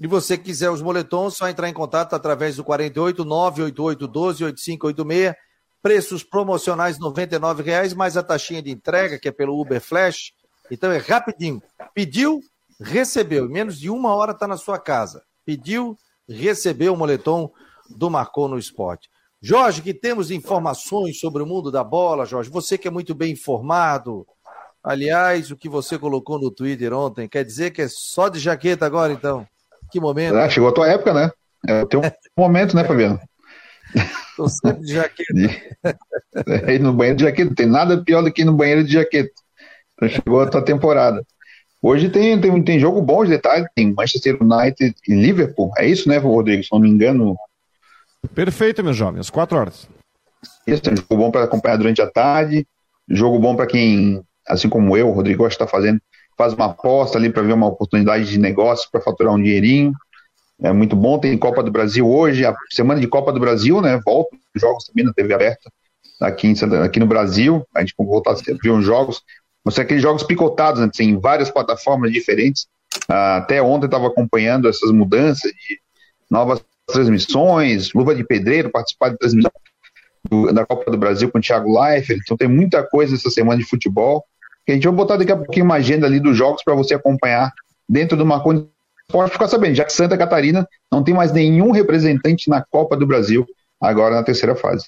E 0.00 0.06
você 0.08 0.36
quiser 0.36 0.70
os 0.70 0.82
moletons, 0.82 1.36
só 1.36 1.48
entrar 1.48 1.68
em 1.68 1.72
contato 1.72 2.14
através 2.14 2.56
do 2.56 2.64
48 2.64 3.24
988 3.24 4.08
12 4.08 4.44
8586. 4.44 5.34
Preços 5.80 6.24
promocionais 6.24 6.96
R$ 6.96 7.04
99,00, 7.04 7.94
mais 7.94 8.16
a 8.16 8.22
taxinha 8.22 8.62
de 8.62 8.70
entrega, 8.70 9.18
que 9.18 9.28
é 9.28 9.32
pelo 9.32 9.60
Uber 9.60 9.80
Flash. 9.80 10.32
Então 10.70 10.90
é 10.90 10.96
rapidinho. 10.96 11.62
Pediu, 11.94 12.40
recebeu. 12.80 13.48
Menos 13.48 13.78
de 13.78 13.90
uma 13.90 14.14
hora 14.14 14.32
está 14.32 14.48
na 14.48 14.56
sua 14.56 14.78
casa. 14.78 15.22
Pediu, 15.44 15.96
recebeu 16.28 16.94
o 16.94 16.96
moletom 16.96 17.52
do 17.88 18.10
Marcou 18.10 18.48
no 18.48 18.58
Esporte. 18.58 19.10
Jorge, 19.46 19.82
que 19.82 19.92
temos 19.92 20.30
informações 20.30 21.20
sobre 21.20 21.42
o 21.42 21.46
mundo 21.46 21.70
da 21.70 21.84
bola, 21.84 22.24
Jorge. 22.24 22.48
Você 22.48 22.78
que 22.78 22.88
é 22.88 22.90
muito 22.90 23.14
bem 23.14 23.32
informado. 23.32 24.26
Aliás, 24.82 25.50
o 25.50 25.56
que 25.56 25.68
você 25.68 25.98
colocou 25.98 26.38
no 26.38 26.50
Twitter 26.50 26.94
ontem, 26.94 27.28
quer 27.28 27.44
dizer 27.44 27.70
que 27.70 27.82
é 27.82 27.86
só 27.86 28.30
de 28.30 28.38
jaqueta 28.38 28.86
agora, 28.86 29.12
então? 29.12 29.46
Que 29.92 30.00
momento. 30.00 30.34
Ah, 30.34 30.48
chegou 30.48 30.70
a 30.70 30.72
tua 30.72 30.88
época, 30.88 31.12
né? 31.12 31.30
É 31.68 31.82
o 31.82 31.86
teu 31.86 32.00
momento, 32.34 32.74
né, 32.74 32.84
Fabiano? 32.84 33.20
Tô 34.34 34.48
sempre 34.48 34.80
de 34.80 34.94
jaqueta. 34.94 35.32
É, 36.66 36.78
no 36.78 36.92
banheiro 36.92 37.18
de 37.18 37.24
jaqueta. 37.24 37.50
Não 37.50 37.54
tem 37.54 37.66
nada 37.66 38.02
pior 38.02 38.22
do 38.22 38.32
que 38.32 38.42
ir 38.42 38.44
no 38.46 38.54
banheiro 38.54 38.82
de 38.82 38.94
jaqueta. 38.94 39.30
Então 39.92 40.08
chegou 40.08 40.40
a 40.40 40.48
tua 40.48 40.64
temporada. 40.64 41.22
Hoje 41.82 42.08
tem, 42.08 42.40
tem, 42.40 42.64
tem 42.64 42.80
jogo 42.80 43.00
bom 43.02 43.22
de 43.24 43.30
detalhe. 43.30 43.66
Tem 43.74 43.92
Manchester 43.92 44.38
United 44.40 44.96
e 45.06 45.14
Liverpool. 45.14 45.70
É 45.76 45.86
isso, 45.86 46.08
né, 46.08 46.16
Rodrigo? 46.16 46.64
Se 46.64 46.72
não 46.72 46.80
me 46.80 46.88
engano. 46.88 47.36
Perfeito, 48.34 48.82
meus 48.84 48.96
jovens. 48.96 49.30
Quatro 49.30 49.58
horas. 49.58 49.88
Isso, 50.66 50.82
é 50.86 50.92
um 50.92 50.96
jogo 50.96 51.16
bom 51.16 51.30
para 51.30 51.44
acompanhar 51.44 51.76
durante 51.76 52.00
a 52.00 52.10
tarde. 52.10 52.66
Jogo 53.08 53.38
bom 53.38 53.54
para 53.56 53.66
quem, 53.66 54.22
assim 54.46 54.68
como 54.68 54.96
eu, 54.96 55.08
o 55.08 55.12
Rodrigo, 55.12 55.46
está 55.46 55.66
fazendo 55.66 56.00
faz 56.36 56.52
uma 56.52 56.66
aposta 56.66 57.18
ali 57.18 57.30
para 57.30 57.42
ver 57.42 57.52
uma 57.52 57.66
oportunidade 57.66 58.28
de 58.28 58.38
negócio 58.38 58.88
para 58.90 59.00
faturar 59.00 59.34
um 59.34 59.42
dinheirinho. 59.42 59.92
É 60.62 60.72
muito 60.72 60.94
bom, 60.94 61.18
tem 61.18 61.36
Copa 61.36 61.62
do 61.62 61.70
Brasil 61.70 62.08
hoje, 62.08 62.44
a 62.44 62.54
semana 62.70 63.00
de 63.00 63.06
Copa 63.06 63.32
do 63.32 63.40
Brasil, 63.40 63.80
né? 63.80 64.00
Volta 64.04 64.36
os 64.54 64.60
jogos 64.60 64.84
também 64.84 65.04
na 65.04 65.12
TV 65.12 65.34
aberta 65.34 65.70
aqui, 66.20 66.48
em, 66.48 66.54
aqui 66.82 67.00
no 67.00 67.06
Brasil. 67.06 67.66
A 67.74 67.80
gente 67.80 67.94
voltar 67.98 68.32
a 68.32 68.34
ver 68.34 68.70
uns 68.70 68.84
jogos. 68.84 69.22
Mas 69.64 69.78
aqueles 69.78 70.02
jogos 70.02 70.22
picotados, 70.22 70.80
né? 70.80 70.90
Tem 70.94 71.18
várias 71.18 71.50
plataformas 71.50 72.12
diferentes. 72.12 72.66
Ah, 73.08 73.38
até 73.38 73.60
ontem 73.60 73.86
estava 73.86 74.06
acompanhando 74.06 74.68
essas 74.68 74.90
mudanças 74.92 75.50
de 75.50 75.80
novas 76.30 76.62
transmissões, 76.86 77.92
Luva 77.92 78.14
de 78.14 78.24
Pedreiro, 78.24 78.70
participar 78.70 79.10
de 79.10 79.18
transmissão 79.18 79.50
do, 80.30 80.52
da 80.52 80.64
Copa 80.66 80.90
do 80.90 80.98
Brasil 80.98 81.30
com 81.30 81.38
o 81.38 81.40
Thiago 81.40 81.80
Leifert. 81.80 82.20
Então 82.22 82.36
tem 82.36 82.48
muita 82.48 82.82
coisa 82.82 83.14
essa 83.14 83.30
semana 83.30 83.58
de 83.58 83.68
futebol 83.68 84.24
a 84.72 84.74
gente 84.74 84.84
vai 84.84 84.96
botar 84.96 85.16
daqui 85.16 85.32
a 85.32 85.36
pouquinho 85.36 85.66
uma 85.66 85.74
agenda 85.74 86.06
ali 86.06 86.18
dos 86.18 86.36
jogos 86.36 86.62
para 86.64 86.74
você 86.74 86.94
acompanhar 86.94 87.52
dentro 87.88 88.16
do 88.16 88.24
Marconi 88.24 88.68
Pode 89.06 89.30
ficar 89.30 89.48
sabendo, 89.48 89.74
já 89.74 89.84
que 89.84 89.92
Santa 89.92 90.16
Catarina 90.16 90.66
não 90.90 91.04
tem 91.04 91.12
mais 91.12 91.30
nenhum 91.30 91.72
representante 91.72 92.48
na 92.48 92.64
Copa 92.64 92.96
do 92.96 93.06
Brasil, 93.06 93.46
agora 93.78 94.14
na 94.14 94.22
terceira 94.22 94.56
fase. 94.56 94.86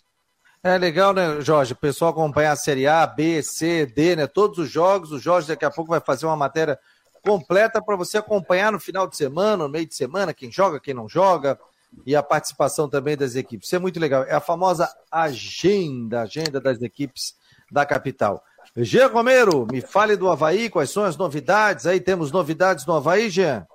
É 0.65 0.79
legal, 0.79 1.13
né, 1.13 1.39
Jorge? 1.43 1.75
O 1.75 1.77
pessoal 1.77 2.13
acompanhar 2.13 2.53
a 2.53 2.57
Série 2.57 2.87
A, 2.87 3.07
B, 3.07 3.43
C, 3.43 3.85
D, 3.85 4.17
né? 4.17 4.27
Todos 4.27 4.57
os 4.57 4.71
jogos. 4.71 5.13
O 5.13 5.19
Jorge 5.19 5.49
daqui 5.49 5.67
a 5.67 5.71
pouco 5.71 5.91
vai 5.91 6.01
fazer 6.01 6.25
uma 6.25 6.35
matéria 6.35 6.79
completa 7.23 7.83
para 7.83 7.95
você 7.95 8.17
acompanhar 8.17 8.73
no 8.73 8.81
final 8.81 9.07
de 9.07 9.19
semana, 9.19 9.65
no 9.65 9.69
meio 9.69 9.87
de 9.87 9.95
semana, 9.95 10.33
quem 10.33 10.51
joga, 10.51 10.81
quem 10.81 10.95
não 10.95 11.07
joga, 11.07 11.59
e 12.05 12.14
a 12.14 12.22
participação 12.22 12.88
também 12.88 13.16
das 13.16 13.35
equipes. 13.35 13.68
Isso 13.68 13.77
é 13.77 13.79
muito 13.79 13.99
legal. 13.99 14.25
É 14.25 14.35
a 14.35 14.40
famosa 14.40 14.88
agenda, 15.11 16.22
agenda 16.22 16.61
das 16.61 16.81
equipes 16.83 17.35
da 17.70 17.87
capital. 17.87 18.42
Jean 18.77 19.09
Romero, 19.09 19.66
me 19.70 19.81
fale 19.81 20.16
do 20.16 20.29
Havaí, 20.29 20.68
quais 20.68 20.90
são 20.90 21.05
as 21.05 21.16
novidades? 21.16 21.87
Aí 21.87 22.01
temos 22.01 22.31
novidades 22.31 22.85
no 22.85 22.94
Havaí, 22.94 23.31
Jean? 23.31 23.66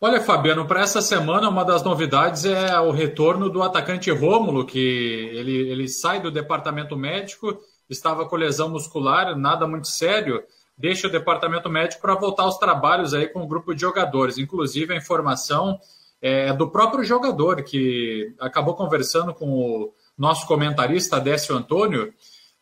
Olha, 0.00 0.20
Fabiano, 0.20 0.66
para 0.66 0.80
essa 0.80 1.02
semana 1.02 1.48
uma 1.48 1.62
das 1.62 1.82
novidades 1.82 2.46
é 2.46 2.80
o 2.80 2.90
retorno 2.90 3.50
do 3.50 3.62
atacante 3.62 4.10
Rômulo, 4.10 4.64
que 4.64 4.78
ele, 4.78 5.52
ele 5.70 5.88
sai 5.88 6.22
do 6.22 6.30
departamento 6.30 6.96
médico, 6.96 7.58
estava 7.88 8.26
com 8.26 8.34
lesão 8.34 8.70
muscular, 8.70 9.36
nada 9.36 9.66
muito 9.66 9.88
sério, 9.88 10.42
deixa 10.76 11.06
o 11.06 11.10
departamento 11.10 11.68
médico 11.68 12.00
para 12.00 12.14
voltar 12.14 12.44
aos 12.44 12.56
trabalhos 12.56 13.12
aí 13.12 13.28
com 13.28 13.42
o 13.42 13.46
grupo 13.46 13.74
de 13.74 13.82
jogadores. 13.82 14.38
Inclusive, 14.38 14.94
a 14.94 14.96
informação 14.96 15.78
é 16.20 16.52
do 16.52 16.70
próprio 16.70 17.04
jogador, 17.04 17.62
que 17.62 18.34
acabou 18.38 18.74
conversando 18.74 19.32
com 19.32 19.48
o 19.48 19.94
nosso 20.16 20.46
comentarista, 20.46 21.20
Décio 21.20 21.56
Antônio, 21.56 22.12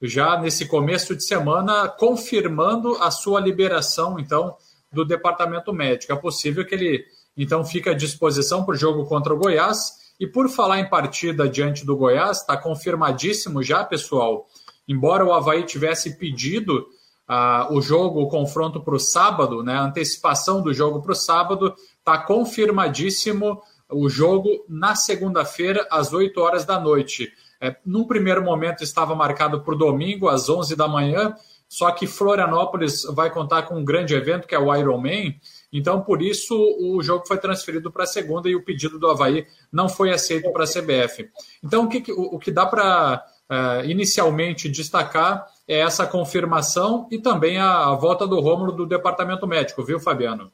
já 0.00 0.38
nesse 0.40 0.66
começo 0.66 1.16
de 1.16 1.24
semana, 1.24 1.88
confirmando 1.88 2.94
a 3.02 3.10
sua 3.10 3.40
liberação, 3.40 4.18
então, 4.18 4.56
do 4.92 5.04
departamento 5.04 5.72
médico. 5.72 6.12
É 6.12 6.16
possível 6.16 6.64
que 6.64 6.74
ele, 6.74 7.04
então, 7.36 7.64
fique 7.64 7.88
à 7.88 7.94
disposição 7.94 8.64
para 8.64 8.74
o 8.74 8.78
jogo 8.78 9.04
contra 9.06 9.34
o 9.34 9.38
Goiás. 9.38 10.08
E 10.20 10.26
por 10.26 10.48
falar 10.48 10.80
em 10.80 10.88
partida 10.88 11.48
diante 11.48 11.84
do 11.84 11.96
Goiás, 11.96 12.38
está 12.38 12.56
confirmadíssimo 12.56 13.62
já, 13.62 13.84
pessoal. 13.84 14.46
Embora 14.86 15.24
o 15.24 15.32
Havaí 15.32 15.64
tivesse 15.64 16.16
pedido 16.16 16.86
uh, 17.28 17.72
o 17.72 17.80
jogo, 17.80 18.22
o 18.22 18.28
confronto 18.28 18.80
para 18.80 18.94
o 18.94 18.98
sábado, 18.98 19.62
né, 19.62 19.74
a 19.74 19.84
antecipação 19.84 20.62
do 20.62 20.72
jogo 20.72 21.02
para 21.02 21.12
o 21.12 21.16
sábado, 21.16 21.74
está 22.08 22.16
confirmadíssimo 22.16 23.60
o 23.90 24.08
jogo 24.08 24.64
na 24.66 24.94
segunda-feira, 24.94 25.86
às 25.90 26.12
8 26.14 26.40
horas 26.40 26.64
da 26.64 26.80
noite. 26.80 27.30
É, 27.60 27.76
num 27.84 28.04
primeiro 28.04 28.42
momento 28.42 28.82
estava 28.82 29.14
marcado 29.14 29.60
para 29.60 29.74
o 29.74 29.78
domingo, 29.78 30.28
às 30.28 30.48
11 30.48 30.74
da 30.74 30.88
manhã, 30.88 31.34
só 31.68 31.90
que 31.90 32.06
Florianópolis 32.06 33.04
vai 33.14 33.30
contar 33.30 33.62
com 33.62 33.74
um 33.74 33.84
grande 33.84 34.14
evento, 34.14 34.46
que 34.46 34.54
é 34.54 34.58
o 34.58 34.74
Ironman, 34.74 35.38
então 35.70 36.00
por 36.00 36.22
isso 36.22 36.56
o 36.80 37.02
jogo 37.02 37.26
foi 37.26 37.36
transferido 37.36 37.92
para 37.92 38.06
segunda 38.06 38.48
e 38.48 38.56
o 38.56 38.64
pedido 38.64 38.98
do 38.98 39.10
Havaí 39.10 39.46
não 39.70 39.86
foi 39.86 40.10
aceito 40.10 40.50
para 40.50 40.64
a 40.64 40.66
CBF. 40.66 41.28
Então 41.62 41.84
o 41.84 41.88
que, 41.88 42.10
o, 42.10 42.36
o 42.36 42.38
que 42.38 42.50
dá 42.50 42.64
para 42.64 43.22
uh, 43.50 43.84
inicialmente 43.84 44.66
destacar 44.66 45.46
é 45.66 45.80
essa 45.80 46.06
confirmação 46.06 47.06
e 47.10 47.18
também 47.18 47.58
a, 47.58 47.88
a 47.88 47.94
volta 47.94 48.26
do 48.26 48.40
Rômulo 48.40 48.72
do 48.72 48.86
departamento 48.86 49.46
médico, 49.46 49.84
viu, 49.84 50.00
Fabiano? 50.00 50.50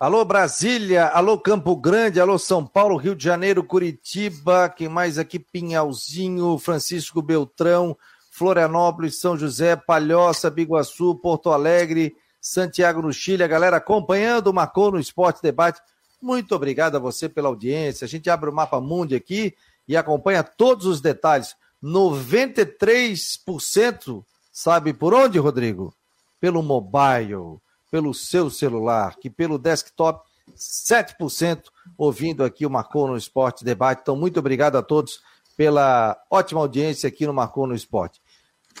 Alô 0.00 0.24
Brasília, 0.24 1.06
alô 1.08 1.38
Campo 1.38 1.76
Grande, 1.76 2.18
alô 2.18 2.38
São 2.38 2.66
Paulo, 2.66 2.96
Rio 2.96 3.14
de 3.14 3.22
Janeiro, 3.22 3.62
Curitiba, 3.62 4.66
quem 4.70 4.88
mais 4.88 5.18
aqui? 5.18 5.38
Pinhalzinho, 5.38 6.56
Francisco 6.56 7.20
Beltrão, 7.20 7.94
Florianópolis, 8.30 9.20
São 9.20 9.36
José, 9.36 9.76
Palhoça, 9.76 10.48
Biguaçu, 10.48 11.16
Porto 11.16 11.50
Alegre, 11.50 12.16
Santiago 12.40 13.02
no 13.02 13.12
Chile, 13.12 13.42
a 13.42 13.46
galera 13.46 13.76
acompanhando 13.76 14.46
o 14.46 14.54
Marcou 14.54 14.90
no 14.90 14.98
Esporte 14.98 15.42
Debate. 15.42 15.82
Muito 16.18 16.54
obrigado 16.54 16.96
a 16.96 16.98
você 16.98 17.28
pela 17.28 17.48
audiência. 17.48 18.06
A 18.06 18.08
gente 18.08 18.30
abre 18.30 18.48
o 18.48 18.54
mapa 18.54 18.80
mundo 18.80 19.14
aqui 19.14 19.54
e 19.86 19.98
acompanha 19.98 20.42
todos 20.42 20.86
os 20.86 21.02
detalhes. 21.02 21.54
93% 21.84 24.24
sabe 24.50 24.94
por 24.94 25.12
onde, 25.12 25.38
Rodrigo? 25.38 25.94
Pelo 26.40 26.62
mobile 26.62 27.60
pelo 27.90 28.14
seu 28.14 28.50
celular, 28.50 29.16
que 29.16 29.28
pelo 29.28 29.58
desktop, 29.58 30.28
7% 30.56 31.64
ouvindo 31.96 32.44
aqui 32.44 32.66
o 32.66 32.70
Marcou 32.70 33.06
no 33.08 33.16
Esporte 33.16 33.64
Debate. 33.64 34.00
Então, 34.02 34.16
muito 34.16 34.38
obrigado 34.38 34.76
a 34.76 34.82
todos 34.82 35.20
pela 35.56 36.16
ótima 36.30 36.60
audiência 36.60 37.08
aqui 37.08 37.26
no 37.26 37.34
Marcou 37.34 37.66
no 37.66 37.74
Esporte. 37.74 38.20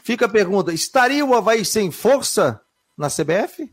Fica 0.02 0.26
a 0.26 0.28
pergunta: 0.28 0.72
estaria 0.72 1.24
o 1.24 1.34
Havaí 1.34 1.64
sem 1.64 1.90
força 1.90 2.60
na 2.96 3.08
CBF? 3.08 3.70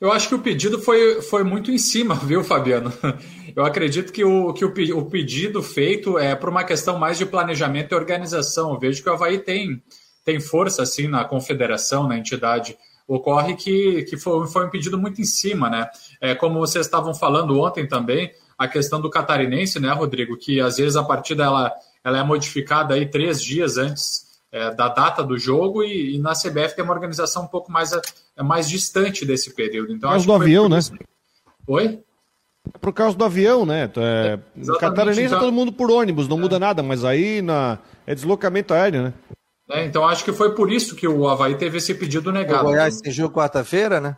Eu 0.00 0.10
acho 0.10 0.28
que 0.28 0.34
o 0.34 0.40
pedido 0.40 0.80
foi, 0.80 1.22
foi 1.22 1.44
muito 1.44 1.70
em 1.70 1.78
cima, 1.78 2.16
viu, 2.26 2.42
Fabiano? 2.42 2.92
Eu 3.54 3.64
acredito 3.64 4.12
que, 4.12 4.24
o, 4.24 4.52
que 4.52 4.64
o, 4.64 4.98
o 4.98 5.04
pedido 5.08 5.62
feito 5.62 6.18
é 6.18 6.34
por 6.34 6.48
uma 6.48 6.64
questão 6.64 6.98
mais 6.98 7.18
de 7.18 7.24
planejamento 7.24 7.92
e 7.92 7.94
organização. 7.94 8.72
Eu 8.72 8.80
vejo 8.80 9.02
que 9.02 9.08
o 9.08 9.12
Havaí 9.12 9.38
tem, 9.38 9.80
tem 10.24 10.40
força 10.40 10.82
assim 10.82 11.06
na 11.06 11.24
confederação, 11.24 12.08
na 12.08 12.18
entidade. 12.18 12.76
Ocorre 13.06 13.56
que, 13.56 14.02
que 14.04 14.16
foi, 14.16 14.46
foi 14.46 14.66
um 14.66 14.70
pedido 14.70 14.98
muito 14.98 15.20
em 15.20 15.24
cima, 15.24 15.68
né? 15.68 15.88
É, 16.20 16.34
como 16.34 16.58
vocês 16.58 16.86
estavam 16.86 17.14
falando 17.14 17.58
ontem 17.60 17.86
também, 17.86 18.32
a 18.56 18.68
questão 18.68 19.00
do 19.00 19.10
catarinense, 19.10 19.80
né, 19.80 19.92
Rodrigo? 19.92 20.36
Que 20.36 20.60
às 20.60 20.76
vezes 20.76 20.96
a 20.96 21.02
partida 21.02 21.44
ela, 21.44 21.72
ela 22.04 22.18
é 22.18 22.22
modificada 22.22 22.94
aí 22.94 23.06
três 23.06 23.42
dias 23.42 23.76
antes 23.76 24.32
é, 24.52 24.70
da 24.72 24.88
data 24.88 25.22
do 25.24 25.38
jogo 25.38 25.82
e, 25.82 26.14
e, 26.14 26.18
na 26.18 26.32
CBF 26.32 26.76
tem 26.76 26.84
uma 26.84 26.92
organização 26.92 27.44
um 27.44 27.48
pouco 27.48 27.72
mais, 27.72 27.92
é, 27.92 28.42
mais 28.42 28.68
distante 28.68 29.24
desse 29.24 29.54
período. 29.54 29.92
Então, 29.92 30.10
por 30.10 30.14
causa 30.14 30.26
do 30.26 30.34
avião, 30.34 30.68
né? 30.68 30.78
Oi? 31.66 32.00
É 32.72 32.78
por 32.78 32.92
causa 32.92 33.16
do 33.16 33.24
avião, 33.24 33.66
né? 33.66 33.90
É, 33.96 34.38
catarinense 34.78 35.22
então... 35.22 35.38
é 35.38 35.40
todo 35.40 35.52
mundo 35.52 35.72
por 35.72 35.90
ônibus, 35.90 36.28
não 36.28 36.36
é. 36.36 36.40
muda 36.40 36.58
nada, 36.58 36.82
mas 36.82 37.04
aí 37.04 37.42
na... 37.42 37.78
é 38.06 38.14
deslocamento 38.14 38.74
aéreo, 38.74 39.02
né? 39.04 39.14
É, 39.72 39.84
então 39.84 40.06
acho 40.06 40.24
que 40.24 40.32
foi 40.32 40.54
por 40.54 40.70
isso 40.70 40.94
que 40.94 41.08
o 41.08 41.26
Havaí 41.26 41.54
teve 41.56 41.78
esse 41.78 41.94
pedido 41.94 42.30
negado. 42.30 42.66
O 42.66 42.70
Goiás 42.70 43.00
tem 43.00 43.10
jogo 43.10 43.34
quarta-feira, 43.34 44.00
né? 44.00 44.16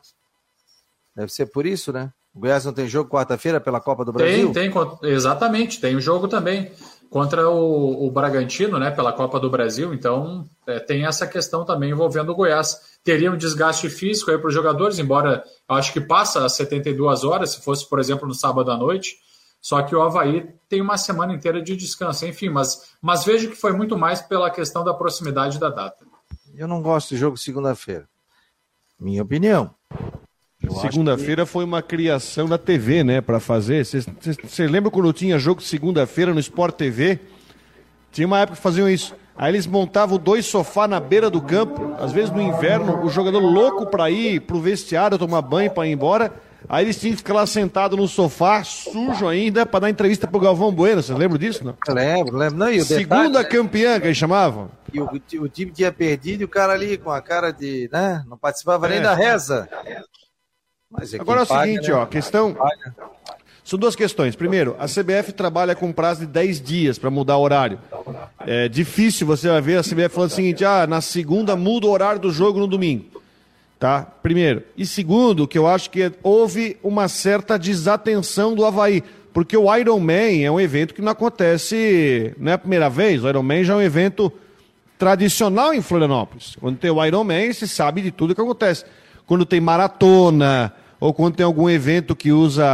Deve 1.15 1.33
ser 1.33 1.47
por 1.47 1.65
isso, 1.65 1.93
né? 1.93 2.11
O 2.35 2.41
Goiás 2.41 2.65
não 2.65 2.73
tem 2.73 2.89
jogo 2.89 3.09
quarta-feira 3.09 3.61
pela 3.61 3.81
Copa 3.81 4.05
do 4.05 4.13
Brasil? 4.13 4.53
Tem, 4.53 4.71
tem, 4.71 5.13
exatamente, 5.13 5.81
tem 5.81 5.95
o 5.95 5.99
um 5.99 6.01
jogo 6.01 6.27
também 6.27 6.73
contra 7.09 7.49
o, 7.49 8.05
o, 8.05 8.11
Bragantino, 8.11 8.77
né, 8.77 8.91
pela 8.91 9.13
Copa 9.13 9.39
do 9.39 9.49
Brasil. 9.49 9.95
Então, 9.95 10.45
é, 10.67 10.81
tem 10.81 11.07
essa 11.07 11.29
questão 11.29 11.65
também 11.65 11.91
envolvendo 11.91 12.33
o 12.33 12.35
Goiás. 12.35 12.77
Teria 13.05 13.31
um 13.31 13.37
desgaste 13.37 13.89
físico 13.89 14.33
aí 14.33 14.39
para 14.39 14.49
os 14.49 14.55
jogadores, 14.55 14.99
embora 14.99 15.45
eu 15.69 15.77
acho 15.77 15.93
que 15.93 16.01
passa 16.01 16.45
as 16.45 16.55
72 16.55 17.23
horas, 17.23 17.51
se 17.51 17.63
fosse, 17.63 17.89
por 17.89 18.01
exemplo, 18.01 18.27
no 18.27 18.35
sábado 18.35 18.69
à 18.73 18.77
noite. 18.77 19.15
Só 19.65 19.81
que 19.81 19.97
o 19.97 20.03
Havaí 20.03 20.47
tem 20.69 20.83
uma 20.83 20.99
semana 20.99 21.33
inteira 21.33 21.63
de 21.63 21.75
descanso, 21.75 22.27
enfim, 22.27 22.51
mas, 22.51 22.91
mas 23.01 23.25
vejo 23.25 23.49
que 23.49 23.57
foi 23.57 23.73
muito 23.73 23.97
mais 23.97 24.21
pela 24.21 24.51
questão 24.51 24.85
da 24.85 24.93
proximidade 24.93 25.59
da 25.59 25.71
data. 25.71 26.05
Eu 26.55 26.69
não 26.69 26.83
gosto 26.83 27.15
de 27.15 27.17
jogo 27.17 27.39
segunda-feira. 27.39 28.07
Minha 29.01 29.23
opinião. 29.23 29.75
Segunda-feira 30.83 31.47
que... 31.47 31.51
foi 31.51 31.65
uma 31.65 31.81
criação 31.81 32.47
na 32.47 32.59
TV, 32.59 33.03
né, 33.03 33.23
para 33.23 33.41
fazer. 33.41 33.87
Você 33.87 34.67
lembra 34.67 34.91
quando 34.91 35.11
tinha 35.15 35.39
jogo 35.39 35.63
segunda-feira 35.63 36.35
no 36.35 36.41
Sport 36.41 36.77
TV? 36.77 37.19
Tinha 38.13 38.27
uma 38.27 38.41
época 38.41 38.59
que 38.59 38.63
faziam 38.63 38.87
isso. 38.87 39.15
Aí 39.35 39.51
eles 39.51 39.67
montavam 39.67 40.19
dois 40.19 40.45
sofás 40.45 40.91
na 40.91 41.01
beira 41.01 41.31
do 41.31 41.41
campo, 41.41 41.95
às 41.99 42.13
vezes 42.13 42.31
no 42.31 42.43
inverno, 42.43 43.03
o 43.03 43.09
jogador 43.09 43.41
louco 43.41 43.87
para 43.87 44.11
ir 44.11 44.43
pro 44.43 44.61
vestiário 44.61 45.17
tomar 45.17 45.41
banho 45.41 45.71
para 45.71 45.87
ir 45.87 45.93
embora. 45.93 46.31
Aí 46.69 46.85
eles 46.85 46.99
tinham 46.99 47.13
que 47.13 47.19
ficar 47.19 47.35
lá 47.35 47.47
sentado 47.47 47.97
no 47.97 48.09
sofá, 48.09 48.65
sujo 48.65 49.29
ainda, 49.29 49.67
para 49.67 49.81
dar 49.81 49.91
entrevista 49.91 50.27
pro 50.27 50.41
Galvão 50.41 50.73
Bueno. 50.73 51.03
Você 51.03 51.13
lembra 51.13 51.39
disso? 51.39 51.65
Não? 51.65 51.77
Lembro, 51.89 52.37
lembro. 52.37 52.59
Não, 52.59 52.71
e 52.71 52.79
o 52.79 52.85
Segunda 52.85 53.43
detalhe, 53.43 53.49
campeã, 53.49 54.01
que 54.01 54.07
eles 54.07 54.17
chamavam. 54.17 54.71
E 54.93 55.01
o, 55.01 55.05
o, 55.05 55.49
time 55.49 55.71
tinha 55.71 55.93
perdido 55.93 56.43
e 56.43 56.45
o 56.45 56.49
cara 56.49 56.73
ali 56.73 56.97
com 56.97 57.11
a 57.11 57.21
cara 57.21 57.51
de. 57.51 57.89
né? 57.93 58.25
Não 58.29 58.39
participava 58.39 58.87
é. 58.87 58.91
nem 58.91 59.03
da 59.03 59.15
reza. 59.15 59.69
É 59.87 60.03
Agora 61.19 61.41
é 61.41 61.43
o 61.43 61.47
paga, 61.47 61.67
seguinte, 61.67 61.91
né? 61.91 61.95
ó, 61.95 62.07
questão. 62.07 62.57
São 63.65 63.79
duas 63.79 63.97
questões. 63.97 64.37
Primeiro, 64.37 64.77
a 64.79 64.85
CBF 64.85 65.33
trabalha 65.33 65.75
com 65.75 65.91
prazo 65.91 66.21
de 66.21 66.27
10 66.27 66.61
dias 66.61 66.99
para 66.99 67.11
mudar 67.11 67.39
o 67.39 67.43
horário. 67.43 67.79
É 68.41 68.69
difícil 68.69 69.27
você 69.27 69.49
vai 69.49 69.61
ver 69.61 69.79
a 69.79 69.83
CBF 69.83 70.11
falando 70.11 70.31
o 70.31 70.35
seguinte: 70.35 70.65
ah, 70.65 70.87
na 70.87 71.01
segunda 71.01 71.57
muda 71.57 71.87
o 71.87 71.91
horário 71.91 72.21
do 72.21 72.31
jogo 72.31 72.59
no 72.61 72.67
domingo. 72.67 73.14
Tá? 73.85 74.01
Primeiro. 74.01 74.63
E 74.79 74.87
segundo, 74.87 75.47
que 75.47 75.59
eu 75.59 75.67
acho 75.67 75.91
que 75.91 76.11
houve 76.23 76.79
uma 76.83 77.07
certa 77.07 77.59
desatenção 77.59 78.55
do 78.55 78.65
Havaí. 78.65 79.05
Porque 79.31 79.55
o 79.55 79.77
Iron 79.77 80.01
Man 80.01 80.43
é 80.43 80.51
um 80.51 80.59
evento 80.59 80.95
que 80.95 81.03
não 81.03 81.13
acontece, 81.13 82.35
não 82.39 82.53
é 82.53 82.55
a 82.55 82.59
primeira 82.59 82.89
vez, 82.89 83.23
o 83.23 83.29
Iron 83.29 83.43
Man 83.43 83.63
já 83.63 83.75
é 83.75 83.77
um 83.77 83.83
evento 83.83 84.33
tradicional 84.97 85.75
em 85.75 85.83
Florianópolis. 85.83 86.57
Quando 86.59 86.79
tem 86.79 86.91
o 86.91 87.05
Iron 87.05 87.25
Man, 87.25 87.53
se 87.53 87.69
sabe 87.69 88.01
de 88.01 88.11
tudo 88.11 88.35
que 88.35 88.41
acontece. 88.41 88.87
Quando 89.27 89.45
tem 89.45 89.61
maratona, 89.61 90.73
ou 90.99 91.13
quando 91.13 91.35
tem 91.35 91.45
algum 91.45 91.69
evento 91.69 92.17
que 92.17 92.33
usa, 92.33 92.65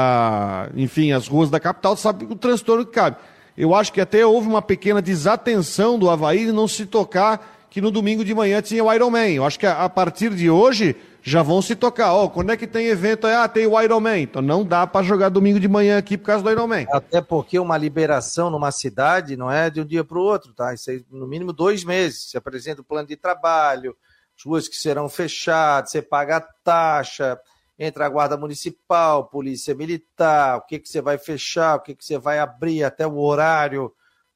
enfim, 0.77 1.11
as 1.11 1.27
ruas 1.27 1.51
da 1.51 1.59
capital, 1.59 1.97
sabe 1.97 2.25
o 2.25 2.37
transtorno 2.37 2.87
que 2.87 2.93
cabe. 2.93 3.17
Eu 3.59 3.75
acho 3.75 3.93
que 3.93 4.01
até 4.01 4.25
houve 4.25 4.47
uma 4.47 4.63
pequena 4.63 5.03
desatenção 5.03 5.99
do 5.99 6.09
Havaí 6.09 6.47
de 6.47 6.53
não 6.53 6.69
se 6.69 6.87
tocar 6.87 7.60
que 7.71 7.81
no 7.81 7.91
domingo 7.91 8.25
de 8.25 8.35
manhã 8.35 8.61
tinha 8.61 8.83
o 8.85 8.93
Iron 8.93 9.11
Man. 9.11 9.29
Eu 9.29 9.45
acho 9.45 9.59
que 9.59 9.67
a, 9.67 9.89
partir 9.89 10.35
de 10.35 10.51
hoje 10.51 10.97
já 11.23 11.41
vão 11.41 11.63
se 11.63 11.77
tocar. 11.77 12.13
Ó, 12.13 12.25
oh, 12.25 12.31
quando 12.31 12.51
é 12.51 12.57
que 12.57 12.67
tem 12.67 12.89
evento? 12.89 13.27
Ah, 13.29 13.49
tem 13.49 13.67
o 13.67 13.81
Iron 13.81 14.01
Man. 14.01 14.19
Então 14.19 14.43
não 14.43 14.65
dá 14.65 14.87
para 14.87 15.07
jogar 15.07 15.29
domingo 15.29 15.61
de 15.61 15.69
manhã 15.69 15.97
aqui 15.97 16.19
por 16.19 16.27
causa 16.27 16.43
do 16.43 16.51
Iron 16.51 16.67
Man. 16.67 16.85
Até 16.91 17.21
porque 17.21 17.59
uma 17.59 17.79
liberação 17.79 18.51
numa 18.51 18.73
cidade 18.73 19.37
não 19.37 19.51
é 19.51 19.71
de 19.71 19.81
um 19.81 19.85
dia 19.85 20.03
para 20.03 20.19
o 20.19 20.23
outro, 20.23 20.53
tá? 20.53 20.75
Isso 20.75 20.91
aí, 20.91 21.05
no 21.11 21.29
mínimo 21.29 21.53
dois 21.53 21.85
meses. 21.85 22.31
Se 22.31 22.37
apresenta 22.37 22.81
o 22.81 22.85
plano 22.85 23.07
de 23.07 23.15
trabalho, 23.15 23.97
ruas 24.45 24.67
que 24.67 24.77
serão 24.77 25.09
fechadas, 25.09 25.93
você 25.93 26.03
paga 26.03 26.39
a 26.39 26.41
taxa, 26.41 27.39
entra 27.79 28.05
a 28.05 28.09
guarda 28.09 28.37
municipal, 28.37 29.27
polícia 29.29 29.75
militar, 29.77 30.59
o 30.59 30.63
que, 30.63 30.81
que 30.81 30.89
você 30.89 31.01
vai 31.01 31.19
fechar, 31.19 31.77
o 31.77 31.81
que, 31.81 31.95
que 31.95 32.05
você 32.05 32.19
vai 32.19 32.41
abrir, 32.41 32.83
até 32.83 33.07
o 33.07 33.19
horário. 33.19 33.93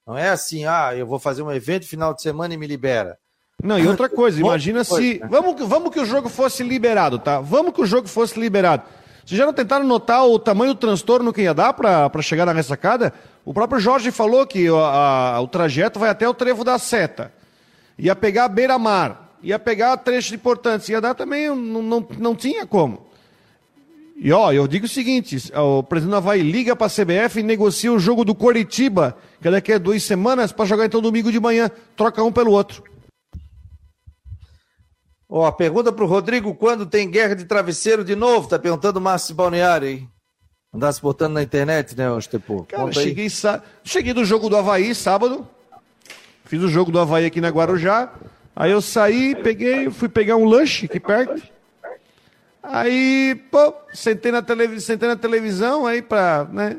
Não 0.06 0.16
é 0.16 0.28
assim, 0.28 0.66
ah, 0.66 0.94
eu 0.94 1.06
vou 1.06 1.18
fazer 1.18 1.42
um 1.42 1.50
evento 1.50 1.86
final 1.86 2.14
de 2.14 2.22
semana 2.22 2.54
e 2.54 2.56
me 2.56 2.66
libera. 2.66 3.18
Não, 3.64 3.78
e 3.78 3.88
outra 3.88 4.10
coisa, 4.10 4.38
imagina 4.38 4.84
se. 4.84 5.18
Né? 5.18 5.26
Vamos, 5.30 5.66
vamos 5.66 5.90
que 5.90 5.98
o 5.98 6.04
jogo 6.04 6.28
fosse 6.28 6.62
liberado, 6.62 7.18
tá? 7.18 7.40
Vamos 7.40 7.72
que 7.72 7.80
o 7.80 7.86
jogo 7.86 8.06
fosse 8.06 8.38
liberado. 8.38 8.82
Vocês 9.24 9.38
já 9.38 9.46
não 9.46 9.54
tentaram 9.54 9.86
notar 9.86 10.26
o 10.26 10.38
tamanho 10.38 10.74
do 10.74 10.78
transtorno 10.78 11.32
que 11.32 11.40
ia 11.40 11.54
dar 11.54 11.72
para 11.72 12.20
chegar 12.20 12.44
na 12.44 12.52
ressacada? 12.52 13.14
O 13.42 13.54
próprio 13.54 13.80
Jorge 13.80 14.10
falou 14.10 14.46
que 14.46 14.68
a, 14.68 15.36
a, 15.36 15.40
o 15.40 15.48
trajeto 15.48 15.98
vai 15.98 16.10
até 16.10 16.28
o 16.28 16.34
trevo 16.34 16.62
da 16.62 16.78
seta. 16.78 17.32
Ia 17.98 18.14
pegar 18.14 18.44
a 18.44 18.48
beira-mar, 18.48 19.30
ia 19.42 19.58
pegar 19.58 19.96
trechos 19.96 20.32
importantes, 20.32 20.90
ia 20.90 21.00
dar 21.00 21.14
também, 21.14 21.48
não, 21.48 21.82
não, 21.82 22.06
não 22.18 22.34
tinha 22.34 22.66
como. 22.66 23.06
E 24.14 24.30
ó, 24.30 24.52
eu 24.52 24.68
digo 24.68 24.84
o 24.84 24.88
seguinte: 24.88 25.38
o 25.56 25.82
presidente 25.82 26.16
Havaí 26.16 26.42
liga 26.42 26.76
para 26.76 26.86
a 26.86 26.90
CBF 26.90 27.40
e 27.40 27.42
negocia 27.42 27.90
o 27.90 27.98
jogo 27.98 28.26
do 28.26 28.34
Coritiba, 28.34 29.16
que 29.40 29.50
daqui 29.50 29.72
a 29.72 29.78
duas 29.78 30.02
semanas, 30.02 30.52
para 30.52 30.66
jogar 30.66 30.84
então 30.84 31.00
domingo 31.00 31.32
de 31.32 31.40
manhã. 31.40 31.70
Troca 31.96 32.22
um 32.22 32.30
pelo 32.30 32.52
outro. 32.52 32.93
Ó, 35.28 35.50
pergunta 35.52 35.92
para 35.92 36.04
o 36.04 36.08
Rodrigo 36.08 36.54
quando 36.54 36.86
tem 36.86 37.10
guerra 37.10 37.34
de 37.34 37.44
travesseiro 37.44 38.04
de 38.04 38.14
novo? 38.14 38.48
Tá 38.48 38.58
perguntando 38.58 38.98
o 38.98 39.02
Márcio 39.02 39.34
Balneário 39.34 39.88
aí. 39.88 40.08
Andasse 40.72 41.00
botando 41.00 41.34
na 41.34 41.42
internet, 41.42 41.96
né, 41.96 42.10
Ostepô? 42.10 42.64
Cara, 42.64 42.92
cheguei, 42.92 43.28
cheguei 43.84 44.12
do 44.12 44.24
jogo 44.24 44.48
do 44.48 44.56
Havaí 44.56 44.94
sábado. 44.94 45.46
Fiz 46.44 46.60
o 46.62 46.68
jogo 46.68 46.90
do 46.90 46.98
Havaí 46.98 47.24
aqui 47.24 47.40
na 47.40 47.48
Guarujá. 47.48 48.12
Aí 48.56 48.70
eu 48.70 48.80
saí, 48.80 49.34
peguei, 49.36 49.90
fui 49.90 50.08
pegar 50.08 50.36
um 50.36 50.44
lanche 50.44 50.86
aqui 50.86 51.00
perto. 51.00 51.42
Aí, 52.62 53.34
pô, 53.50 53.74
sentei 53.92 54.32
na, 54.32 54.40
televis 54.40 54.84
sentei 54.84 55.08
na 55.08 55.16
televisão 55.16 55.86
aí 55.86 56.00
pra, 56.00 56.48
né? 56.50 56.78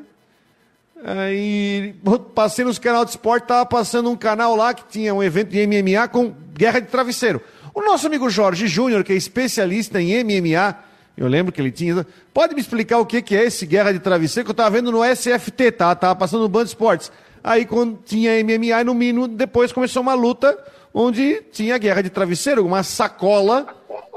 Aí 1.04 1.96
passei 2.34 2.66
nos 2.66 2.80
canais 2.80 3.06
de 3.06 3.12
esporte, 3.12 3.46
tava 3.46 3.66
passando 3.66 4.10
um 4.10 4.16
canal 4.16 4.56
lá 4.56 4.74
que 4.74 4.86
tinha 4.88 5.14
um 5.14 5.22
evento 5.22 5.50
de 5.50 5.68
MMA 5.68 6.08
com 6.08 6.34
guerra 6.54 6.80
de 6.80 6.88
travesseiro. 6.88 7.42
O 7.76 7.82
nosso 7.82 8.08
amigo 8.08 8.30
Jorge 8.30 8.66
Júnior, 8.68 9.04
que 9.04 9.14
é 9.14 9.16
especialista 9.16 10.02
em 10.02 10.24
MMA, 10.24 10.76
eu 11.18 11.28
lembro 11.28 11.52
que 11.52 11.62
ele 11.62 11.72
tinha. 11.72 12.08
Pode 12.34 12.56
me 12.56 12.62
explicar 12.62 13.00
o 13.00 13.06
que, 13.06 13.36
é 13.36 13.44
esse 13.44 13.66
guerra 13.66 13.92
de 13.92 14.00
travesseiro? 14.00 14.46
Que 14.46 14.52
eu 14.52 14.56
tava 14.56 14.72
vendo 14.72 14.92
no 14.92 15.04
SFT, 15.04 15.72
tá? 15.74 15.94
Tava 15.94 16.16
passando 16.16 16.44
no 16.44 16.50
Band 16.50 16.64
Esportes. 16.64 17.12
Aí 17.44 17.66
quando 17.66 18.00
tinha 18.06 18.32
MMA, 18.44 18.84
no 18.84 18.96
mínimo, 18.96 19.28
depois 19.28 19.72
começou 19.72 20.02
uma 20.02 20.14
luta 20.14 20.58
onde 20.94 21.44
tinha 21.52 21.78
guerra 21.78 22.02
de 22.02 22.10
travesseiro, 22.10 22.66
uma 22.66 22.82
sacola, 22.82 23.68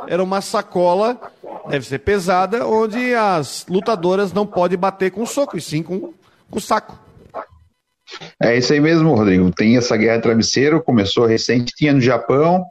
era 0.07 0.23
uma 0.23 0.41
sacola 0.41 1.21
deve 1.69 1.87
ser 1.87 1.99
pesada, 1.99 2.67
onde 2.67 3.15
as 3.15 3.67
lutadoras 3.69 4.33
não 4.33 4.47
podem 4.47 4.79
bater 4.79 5.11
com 5.11 5.25
soco, 5.27 5.57
e 5.57 5.61
sim 5.61 5.83
com, 5.83 6.13
com 6.51 6.61
saco. 6.61 6.99
É 8.43 8.57
isso 8.57 8.73
aí 8.73 8.81
mesmo, 8.81 9.15
Rodrigo. 9.15 9.51
Tem 9.51 9.77
essa 9.77 9.97
guerra 9.97 10.17
de 10.17 10.23
travesseiro, 10.23 10.83
começou 10.83 11.27
recente, 11.27 11.75
tinha 11.77 11.93
no 11.93 12.01
Japão, 12.01 12.65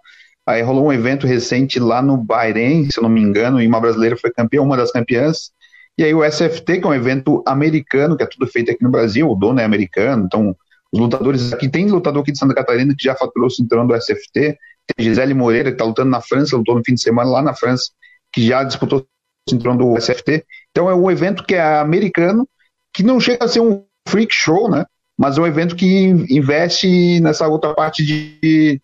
aí 0.48 0.62
rolou 0.62 0.86
um 0.86 0.94
evento 0.94 1.28
recente 1.28 1.78
lá 1.78 2.02
no 2.02 2.16
Bahrein, 2.16 2.86
se 2.86 2.98
eu 2.98 3.04
não 3.04 3.10
me 3.10 3.22
engano, 3.22 3.62
e 3.62 3.68
uma 3.68 3.82
brasileira 3.82 4.16
foi 4.16 4.32
campeã, 4.32 4.62
uma 4.62 4.78
das 4.78 4.92
campeãs. 4.92 5.52
E 5.98 6.04
aí 6.04 6.14
o 6.14 6.24
SFT, 6.24 6.80
que 6.80 6.86
é 6.86 6.90
um 6.90 6.94
evento 6.94 7.44
americano, 7.46 8.16
que 8.16 8.24
é 8.24 8.26
tudo 8.26 8.48
feito 8.48 8.72
aqui 8.72 8.82
no 8.84 8.90
Brasil, 8.90 9.30
o 9.30 9.36
dono 9.36 9.60
é 9.60 9.66
americano, 9.66 10.26
então 10.26 10.56
os 10.92 11.00
lutadores 11.00 11.52
aqui, 11.52 11.68
tem 11.68 11.88
lutador 11.88 12.22
aqui 12.22 12.32
de 12.32 12.40
Santa 12.40 12.56
Catarina 12.56 12.96
que 12.98 13.04
já 13.04 13.14
faturou 13.14 13.48
o 13.48 13.52
cinturão 13.52 13.86
do 13.86 13.94
SFT, 13.94 14.58
tem 14.96 15.06
Gisele 15.06 15.34
Moreira, 15.34 15.70
que 15.70 15.76
está 15.76 15.84
lutando 15.84 16.10
na 16.10 16.22
França, 16.22 16.56
lutou 16.56 16.76
no 16.76 16.84
fim 16.86 16.94
de 16.94 17.02
semana 17.02 17.30
lá 17.30 17.42
na 17.42 17.54
França, 17.54 17.92
que 18.32 18.48
já 18.48 18.64
disputou 18.64 19.00
o 19.00 19.50
cinturão 19.50 19.76
do 19.76 19.98
SFT. 19.98 20.46
Então 20.72 20.90
é 20.90 20.96
um 20.96 21.12
evento 21.12 21.44
que 21.44 21.56
é 21.56 21.80
americano, 21.80 22.48
que 22.94 23.04
não 23.04 23.20
chega 23.20 23.44
a 23.44 23.48
ser 23.50 23.60
um 23.60 23.84
freak 24.08 24.34
show, 24.34 24.70
né? 24.70 24.86
Mas 25.18 25.38
é 25.38 25.42
um 25.42 25.48
evento 25.48 25.76
que 25.76 26.06
investe 26.30 27.20
nessa 27.20 27.48
outra 27.48 27.74
parte 27.74 28.06
de, 28.06 28.82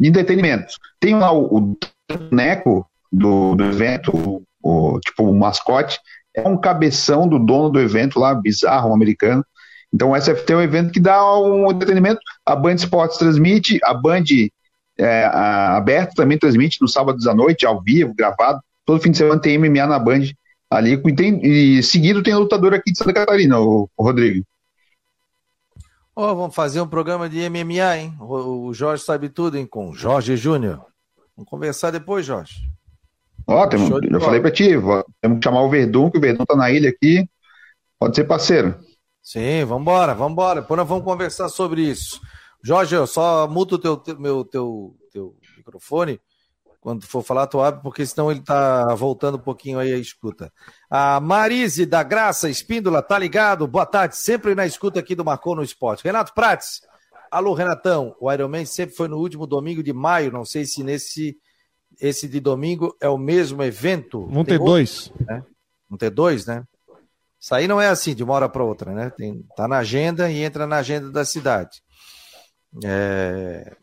de 0.00 0.08
entretenimento. 0.08 0.74
Tem 0.98 1.14
lá 1.14 1.30
o, 1.30 1.54
o 1.54 1.76
Neco 2.32 2.86
do, 3.12 3.54
do 3.54 3.64
evento, 3.64 4.42
o 4.62 4.98
tipo 5.00 5.24
o 5.24 5.38
mascote, 5.38 6.00
é 6.34 6.46
um 6.48 6.56
cabeção 6.56 7.28
do 7.28 7.38
dono 7.38 7.68
do 7.68 7.80
evento 7.80 8.18
lá, 8.18 8.34
bizarro, 8.34 8.90
um 8.90 8.94
americano. 8.94 9.44
Então 9.92 10.12
o 10.12 10.16
SFT 10.16 10.52
é 10.52 10.56
um 10.56 10.62
evento 10.62 10.92
que 10.92 11.00
dá 11.00 11.22
um 11.38 11.70
entretenimento. 11.70 12.20
A 12.46 12.56
Band 12.56 12.76
Esportes 12.76 13.18
transmite, 13.18 13.78
a 13.84 13.92
Band 13.92 14.24
é, 14.98 15.24
aberta 15.24 16.14
também 16.14 16.38
transmite 16.38 16.78
no 16.80 16.88
sábado 16.88 17.18
à 17.28 17.34
noite, 17.34 17.66
ao 17.66 17.82
vivo, 17.82 18.14
gravado. 18.14 18.60
Todo 18.86 19.02
fim 19.02 19.10
de 19.10 19.18
semana 19.18 19.40
tem 19.40 19.58
MMA 19.58 19.86
na 19.86 19.98
Band 19.98 20.22
ali. 20.70 20.92
E, 20.92 21.14
tem, 21.14 21.40
e 21.44 21.82
seguido 21.82 22.22
tem 22.22 22.34
lutador 22.34 22.72
aqui 22.72 22.92
de 22.92 22.98
Santa 22.98 23.12
Catarina, 23.12 23.58
o, 23.58 23.88
o 23.96 24.02
Rodrigo. 24.02 24.44
Oh, 26.22 26.34
vamos 26.34 26.54
fazer 26.54 26.82
um 26.82 26.86
programa 26.86 27.30
de 27.30 27.48
MMA, 27.48 27.96
hein? 27.96 28.14
O, 28.20 28.74
Jorge 28.74 29.02
sabe 29.02 29.30
tudo, 29.30 29.56
hein? 29.56 29.64
Com 29.64 29.94
Jorge 29.94 30.36
Júnior. 30.36 30.84
Vamos 31.34 31.48
conversar 31.48 31.90
depois, 31.90 32.26
Jorge. 32.26 32.56
Ó, 33.46 33.66
tem, 33.66 33.80
eu 33.88 34.20
falei 34.20 34.38
pra 34.38 34.50
ti, 34.50 34.68
temos 35.22 35.38
que 35.38 35.44
chamar 35.44 35.62
o 35.62 35.70
Verdun, 35.70 36.10
que 36.10 36.18
o 36.18 36.20
Verdun 36.20 36.44
tá 36.44 36.54
na 36.54 36.70
ilha 36.70 36.90
aqui. 36.90 37.26
Pode 37.98 38.16
ser 38.16 38.24
parceiro. 38.24 38.74
Sim, 39.22 39.64
vambora, 39.64 40.14
vambora. 40.14 40.60
Depois 40.60 40.76
nós 40.76 40.86
vamos 40.86 41.04
conversar 41.04 41.48
sobre 41.48 41.80
isso. 41.80 42.20
Jorge, 42.62 42.94
eu 42.94 43.06
só 43.06 43.48
mudo 43.48 43.76
o 43.76 43.78
teu, 43.78 43.96
teu, 43.96 44.20
meu, 44.20 44.44
teu, 44.44 44.94
teu 45.10 45.34
microfone 45.56 46.20
quando 46.80 47.06
for 47.06 47.22
falar, 47.22 47.46
tu 47.46 47.60
abre, 47.60 47.82
porque 47.82 48.04
senão 48.06 48.30
ele 48.30 48.40
tá 48.40 48.94
voltando 48.94 49.36
um 49.36 49.40
pouquinho 49.40 49.78
aí 49.78 49.92
a 49.92 49.98
escuta. 49.98 50.50
A 50.88 51.20
Marise 51.20 51.84
da 51.84 52.02
Graça 52.02 52.48
Espíndola, 52.48 53.02
tá 53.02 53.18
ligado? 53.18 53.66
Boa 53.66 53.84
tarde, 53.84 54.16
sempre 54.16 54.54
na 54.54 54.66
escuta 54.66 54.98
aqui 54.98 55.14
do 55.14 55.24
Marcou 55.24 55.54
no 55.54 55.62
Esporte. 55.62 56.02
Renato 56.02 56.32
Prates, 56.32 56.80
alô 57.30 57.52
Renatão, 57.52 58.16
o 58.18 58.32
Ironman 58.32 58.64
sempre 58.64 58.96
foi 58.96 59.08
no 59.08 59.18
último 59.18 59.46
domingo 59.46 59.82
de 59.82 59.92
maio, 59.92 60.32
não 60.32 60.44
sei 60.44 60.64
se 60.64 60.82
nesse 60.82 61.36
esse 62.00 62.26
de 62.26 62.40
domingo 62.40 62.96
é 63.00 63.08
o 63.08 63.18
mesmo 63.18 63.62
evento. 63.62 64.26
Vão 64.28 64.44
ter 64.44 64.58
dois. 64.58 65.12
Né? 65.20 65.44
Vão 65.88 65.98
ter 65.98 66.10
dois, 66.10 66.46
né? 66.46 66.64
Isso 67.38 67.54
aí 67.54 67.66
não 67.66 67.80
é 67.80 67.88
assim 67.88 68.14
de 68.14 68.22
uma 68.22 68.34
hora 68.34 68.48
para 68.48 68.64
outra, 68.64 68.92
né? 68.92 69.10
Tem, 69.10 69.42
tá 69.56 69.66
na 69.66 69.78
agenda 69.78 70.30
e 70.30 70.42
entra 70.42 70.66
na 70.66 70.76
agenda 70.76 71.10
da 71.10 71.24
cidade. 71.24 71.82
É, 72.84 73.76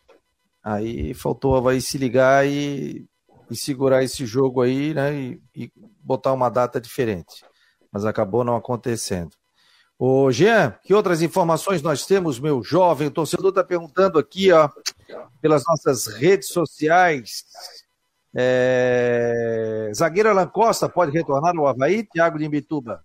Aí 0.70 1.13
faltou 1.13 1.53
o 1.53 1.55
Havaí 1.55 1.80
se 1.80 1.97
ligar 1.97 2.45
e, 2.45 3.07
e 3.49 3.55
segurar 3.55 4.03
esse 4.03 4.26
jogo 4.26 4.61
aí, 4.61 4.93
né? 4.93 5.15
E, 5.15 5.41
e, 5.55 5.72
botar 6.03 6.34
uma 6.34 6.49
data 6.49 6.82
diferente. 6.82 7.45
Mas 7.89 8.03
acabou 8.03 8.43
não 8.43 8.53
acontecendo. 8.53 9.32
Ô, 9.97 10.30
Jean, 10.30 10.78
que 10.84 10.93
outras 10.93 11.22
informações 11.22 11.82
nós 11.82 12.05
temos, 12.05 12.38
meu 12.38 12.61
jovem? 12.61 13.07
O 13.07 13.11
torcedor 13.11 13.47
está 13.47 13.63
perguntando 13.63 14.20
aqui, 14.20 14.51
ó, 14.51 14.70
pelas 15.39 15.63
nossas 15.65 16.07
redes 16.07 16.49
sociais. 16.49 17.45
É... 18.36 19.89
Zagueiro 19.95 20.30
Alan 20.30 20.47
Costa 20.47 20.89
pode 20.89 21.13
retornar 21.13 21.55
ao 21.57 21.65
Havaí? 21.65 22.03
Thiago 22.03 22.38
de 22.38 22.43
Imbituba. 22.43 23.01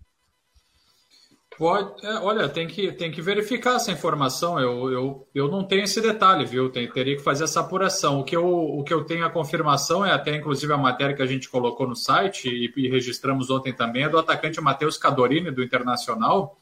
Pode, 1.57 2.05
é, 2.05 2.15
olha, 2.19 2.49
tem 2.49 2.67
que, 2.67 2.91
tem 2.91 3.11
que 3.11 3.21
verificar 3.21 3.75
essa 3.75 3.91
informação. 3.91 4.59
Eu, 4.59 4.91
eu, 4.91 5.27
eu 5.33 5.47
não 5.47 5.63
tenho 5.63 5.83
esse 5.83 6.01
detalhe, 6.01 6.45
viu? 6.45 6.69
Tem, 6.69 6.89
teria 6.89 7.15
que 7.15 7.21
fazer 7.21 7.43
essa 7.43 7.59
apuração. 7.59 8.19
O 8.19 8.23
que, 8.23 8.35
eu, 8.35 8.45
o 8.45 8.83
que 8.83 8.93
eu 8.93 9.03
tenho 9.03 9.25
a 9.25 9.29
confirmação 9.29 10.05
é 10.05 10.11
até 10.11 10.35
inclusive 10.35 10.73
a 10.73 10.77
matéria 10.77 11.15
que 11.15 11.21
a 11.21 11.27
gente 11.27 11.49
colocou 11.49 11.87
no 11.87 11.95
site 11.95 12.49
e, 12.49 12.73
e 12.75 12.89
registramos 12.89 13.49
ontem 13.49 13.71
também, 13.71 14.03
é 14.03 14.09
do 14.09 14.17
atacante 14.17 14.59
Matheus 14.59 14.97
Cadorini, 14.97 15.51
do 15.51 15.63
Internacional, 15.63 16.57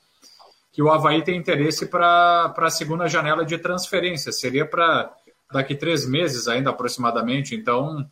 que 0.74 0.82
o 0.82 0.90
Havaí 0.90 1.24
tem 1.24 1.38
interesse 1.38 1.86
para 1.86 2.54
a 2.56 2.70
segunda 2.70 3.08
janela 3.08 3.46
de 3.46 3.58
transferência. 3.58 4.32
Seria 4.32 4.66
para 4.66 5.14
daqui 5.52 5.76
três 5.76 6.06
meses 6.06 6.48
ainda 6.48 6.70
aproximadamente. 6.70 7.56
Então, 7.56 8.06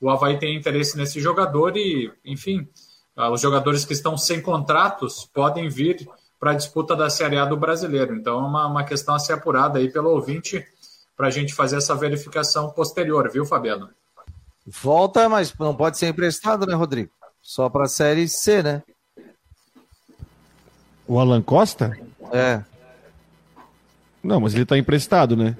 o 0.00 0.10
Havaí 0.10 0.38
tem 0.38 0.56
interesse 0.56 0.96
nesse 0.98 1.18
jogador 1.18 1.76
e, 1.76 2.12
enfim, 2.24 2.68
ah, 3.16 3.30
os 3.30 3.40
jogadores 3.40 3.84
que 3.86 3.94
estão 3.94 4.18
sem 4.18 4.42
contratos 4.42 5.28
podem 5.32 5.68
vir 5.68 6.06
para 6.38 6.52
a 6.52 6.54
disputa 6.54 6.94
da 6.94 7.08
Série 7.08 7.38
A 7.38 7.44
do 7.44 7.56
brasileiro. 7.56 8.14
Então 8.14 8.38
é 8.38 8.42
uma, 8.42 8.66
uma 8.66 8.84
questão 8.84 9.14
a 9.14 9.18
ser 9.18 9.32
apurada 9.32 9.78
aí 9.78 9.90
pelo 9.90 10.10
ouvinte 10.10 10.64
para 11.16 11.28
a 11.28 11.30
gente 11.30 11.54
fazer 11.54 11.76
essa 11.76 11.94
verificação 11.94 12.70
posterior, 12.70 13.30
viu, 13.30 13.46
Fabiano? 13.46 13.88
Volta, 14.66 15.28
mas 15.28 15.54
não 15.58 15.74
pode 15.74 15.96
ser 15.96 16.08
emprestado, 16.08 16.66
né, 16.66 16.74
Rodrigo? 16.74 17.10
Só 17.40 17.68
para 17.68 17.84
a 17.84 17.88
Série 17.88 18.28
C, 18.28 18.62
né? 18.62 18.82
O 21.06 21.18
Alan 21.18 21.40
Costa? 21.40 21.96
É. 22.32 22.62
Não, 24.22 24.40
mas 24.40 24.54
ele 24.54 24.64
está 24.64 24.76
emprestado, 24.76 25.36
né? 25.36 25.56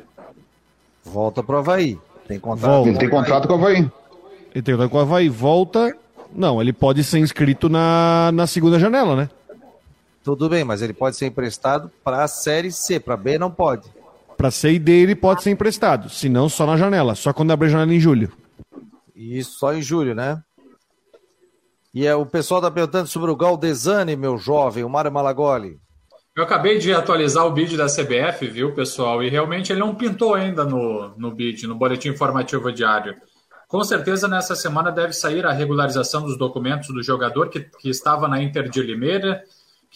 Volta 1.04 1.42
para 1.42 1.54
o 1.54 1.58
Havaí. 1.60 1.98
Tem 2.26 2.40
contrato. 2.40 2.72
Volta. 2.72 2.88
Ele 2.88 2.98
tem 2.98 3.08
contrato 3.08 3.46
com 3.46 3.54
o 3.54 3.56
Havaí. 3.56 3.90
Ele 4.52 4.62
tem 4.62 4.74
contrato 4.74 4.90
com 4.90 4.98
o 4.98 5.00
Havaí. 5.00 5.28
Volta. 5.28 5.96
Não, 6.34 6.60
ele 6.60 6.72
pode 6.72 7.04
ser 7.04 7.20
inscrito 7.20 7.68
na, 7.68 8.30
na 8.34 8.46
segunda 8.48 8.78
janela, 8.80 9.14
né? 9.14 9.30
Tudo 10.26 10.48
bem, 10.48 10.64
mas 10.64 10.82
ele 10.82 10.92
pode 10.92 11.14
ser 11.14 11.26
emprestado 11.26 11.88
para 12.02 12.24
a 12.24 12.26
Série 12.26 12.72
C, 12.72 12.98
para 12.98 13.16
B 13.16 13.38
não 13.38 13.48
pode. 13.48 13.88
Para 14.36 14.50
C 14.50 14.72
e 14.72 14.78
D 14.80 14.90
ele 14.90 15.14
pode 15.14 15.40
ser 15.40 15.52
emprestado, 15.52 16.10
se 16.10 16.28
não 16.28 16.48
só 16.48 16.66
na 16.66 16.76
janela, 16.76 17.14
só 17.14 17.32
quando 17.32 17.52
abrir 17.52 17.68
a 17.68 17.70
janela 17.70 17.94
em 17.94 18.00
julho. 18.00 18.32
Isso, 19.14 19.52
só 19.60 19.72
em 19.72 19.80
julho, 19.80 20.16
né? 20.16 20.42
E 21.94 22.04
é, 22.04 22.12
o 22.12 22.26
pessoal 22.26 22.58
está 22.58 22.68
perguntando 22.72 23.06
sobre 23.06 23.30
o 23.30 23.36
Galdesani, 23.36 24.16
meu 24.16 24.36
jovem, 24.36 24.82
o 24.82 24.88
Mário 24.88 25.12
Malagoli. 25.12 25.78
Eu 26.34 26.42
acabei 26.42 26.78
de 26.78 26.92
atualizar 26.92 27.46
o 27.46 27.52
bid 27.52 27.76
da 27.76 27.86
CBF, 27.86 28.48
viu, 28.48 28.74
pessoal? 28.74 29.22
E 29.22 29.28
realmente 29.28 29.72
ele 29.72 29.78
não 29.78 29.94
pintou 29.94 30.34
ainda 30.34 30.64
no, 30.64 31.14
no 31.16 31.30
bid, 31.30 31.68
no 31.68 31.76
boletim 31.76 32.08
informativo 32.08 32.72
diário. 32.72 33.14
Com 33.68 33.84
certeza 33.84 34.26
nessa 34.26 34.56
semana 34.56 34.90
deve 34.90 35.12
sair 35.12 35.46
a 35.46 35.52
regularização 35.52 36.24
dos 36.24 36.36
documentos 36.36 36.88
do 36.88 37.00
jogador 37.00 37.48
que, 37.48 37.60
que 37.60 37.88
estava 37.88 38.26
na 38.26 38.42
Inter 38.42 38.68
de 38.68 38.82
Limeira 38.82 39.40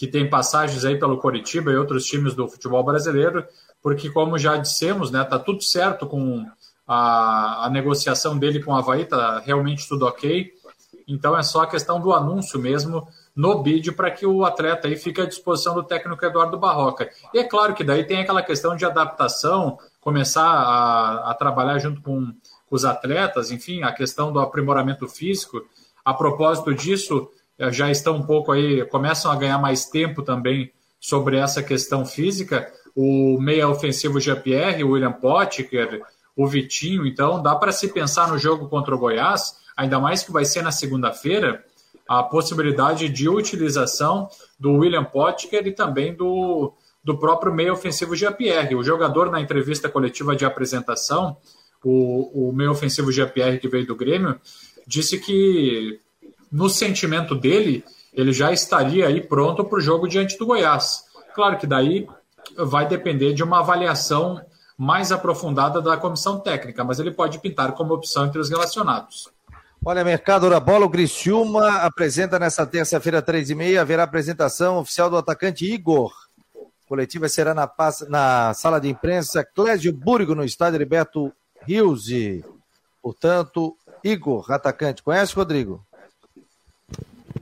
que 0.00 0.06
tem 0.06 0.30
passagens 0.30 0.82
aí 0.86 0.98
pelo 0.98 1.18
Coritiba 1.18 1.70
e 1.70 1.76
outros 1.76 2.06
times 2.06 2.32
do 2.32 2.48
futebol 2.48 2.82
brasileiro, 2.82 3.44
porque 3.82 4.08
como 4.08 4.38
já 4.38 4.56
dissemos, 4.56 5.10
né, 5.10 5.22
tá 5.22 5.38
tudo 5.38 5.62
certo 5.62 6.06
com 6.06 6.46
a, 6.88 7.66
a 7.66 7.68
negociação 7.68 8.38
dele 8.38 8.62
com 8.62 8.72
o 8.72 8.74
Havaí, 8.74 9.04
tá 9.04 9.40
realmente 9.40 9.86
tudo 9.86 10.06
ok. 10.06 10.54
Então 11.06 11.36
é 11.36 11.42
só 11.42 11.64
a 11.64 11.66
questão 11.66 12.00
do 12.00 12.14
anúncio 12.14 12.58
mesmo 12.58 13.06
no 13.36 13.62
bid 13.62 13.92
para 13.92 14.10
que 14.10 14.24
o 14.24 14.42
atleta 14.42 14.88
aí 14.88 14.96
fique 14.96 15.20
à 15.20 15.26
disposição 15.26 15.74
do 15.74 15.82
técnico 15.82 16.24
Eduardo 16.24 16.56
Barroca. 16.58 17.10
E 17.34 17.38
é 17.38 17.44
claro 17.44 17.74
que 17.74 17.84
daí 17.84 18.02
tem 18.02 18.22
aquela 18.22 18.42
questão 18.42 18.74
de 18.74 18.86
adaptação, 18.86 19.78
começar 20.00 20.48
a, 20.48 21.30
a 21.30 21.34
trabalhar 21.34 21.78
junto 21.78 22.00
com, 22.00 22.32
os 22.70 22.86
atletas, 22.86 23.50
enfim, 23.50 23.82
a 23.82 23.92
questão 23.92 24.32
do 24.32 24.40
aprimoramento 24.40 25.06
físico. 25.06 25.62
A 26.02 26.14
propósito 26.14 26.72
disso, 26.72 27.28
já 27.70 27.90
estão 27.90 28.16
um 28.16 28.22
pouco 28.22 28.52
aí, 28.52 28.84
começam 28.86 29.30
a 29.30 29.36
ganhar 29.36 29.58
mais 29.58 29.84
tempo 29.84 30.22
também 30.22 30.72
sobre 30.98 31.36
essa 31.36 31.62
questão 31.62 32.06
física. 32.06 32.72
O 32.94 33.38
meia 33.40 33.68
ofensivo 33.68 34.18
GPR, 34.18 34.82
o 34.82 34.90
William 34.90 35.12
Potker, 35.12 36.02
o 36.34 36.46
Vitinho, 36.46 37.06
então 37.06 37.42
dá 37.42 37.54
para 37.54 37.72
se 37.72 37.88
pensar 37.88 38.28
no 38.28 38.38
jogo 38.38 38.68
contra 38.68 38.94
o 38.94 38.98
Goiás, 38.98 39.56
ainda 39.76 39.98
mais 40.00 40.22
que 40.22 40.32
vai 40.32 40.44
ser 40.44 40.62
na 40.62 40.72
segunda-feira, 40.72 41.64
a 42.08 42.22
possibilidade 42.22 43.08
de 43.08 43.28
utilização 43.28 44.28
do 44.58 44.72
William 44.72 45.04
Potker 45.04 45.66
e 45.66 45.72
também 45.72 46.14
do, 46.14 46.72
do 47.04 47.18
próprio 47.18 47.54
meia 47.54 47.72
ofensivo 47.72 48.16
GPR. 48.16 48.74
O 48.74 48.82
jogador 48.82 49.30
na 49.30 49.40
entrevista 49.40 49.88
coletiva 49.88 50.34
de 50.34 50.44
apresentação, 50.44 51.36
o, 51.84 52.48
o 52.48 52.52
meio 52.52 52.70
ofensivo 52.70 53.12
GPR 53.12 53.58
que 53.58 53.68
veio 53.68 53.86
do 53.86 53.94
Grêmio, 53.94 54.40
disse 54.86 55.18
que 55.18 56.00
no 56.50 56.68
sentimento 56.68 57.34
dele, 57.34 57.84
ele 58.12 58.32
já 58.32 58.52
estaria 58.52 59.06
aí 59.06 59.20
pronto 59.20 59.64
para 59.64 59.78
o 59.78 59.80
jogo 59.80 60.08
diante 60.08 60.36
do 60.38 60.46
Goiás. 60.46 61.04
Claro 61.34 61.58
que 61.58 61.66
daí 61.66 62.08
vai 62.56 62.86
depender 62.86 63.32
de 63.32 63.42
uma 63.42 63.60
avaliação 63.60 64.40
mais 64.76 65.12
aprofundada 65.12 65.80
da 65.80 65.96
comissão 65.96 66.40
técnica, 66.40 66.82
mas 66.82 66.98
ele 66.98 67.10
pode 67.10 67.38
pintar 67.38 67.72
como 67.72 67.94
opção 67.94 68.26
entre 68.26 68.40
os 68.40 68.48
relacionados. 68.48 69.28
Olha, 69.84 70.04
Mercado 70.04 70.50
da 70.50 70.60
Bola, 70.60 70.86
o 70.86 70.90
Criciúma 70.90 71.78
apresenta 71.78 72.38
nessa 72.38 72.66
terça-feira, 72.66 73.22
três 73.22 73.48
e 73.48 73.54
meia, 73.54 73.80
haverá 73.80 74.02
apresentação 74.02 74.78
oficial 74.78 75.08
do 75.08 75.16
atacante 75.16 75.64
Igor. 75.64 76.12
Coletiva 76.86 77.28
será 77.28 77.54
na, 77.54 77.70
na 78.08 78.52
sala 78.52 78.80
de 78.80 78.88
imprensa 78.88 79.44
Clésio 79.44 79.92
Burgo, 79.92 80.34
no 80.34 80.44
estádio 80.44 80.76
Heriberto 80.76 81.32
Rios. 81.62 82.08
Portanto, 83.02 83.76
Igor, 84.02 84.50
atacante. 84.50 85.02
Conhece, 85.02 85.34
Rodrigo? 85.34 85.84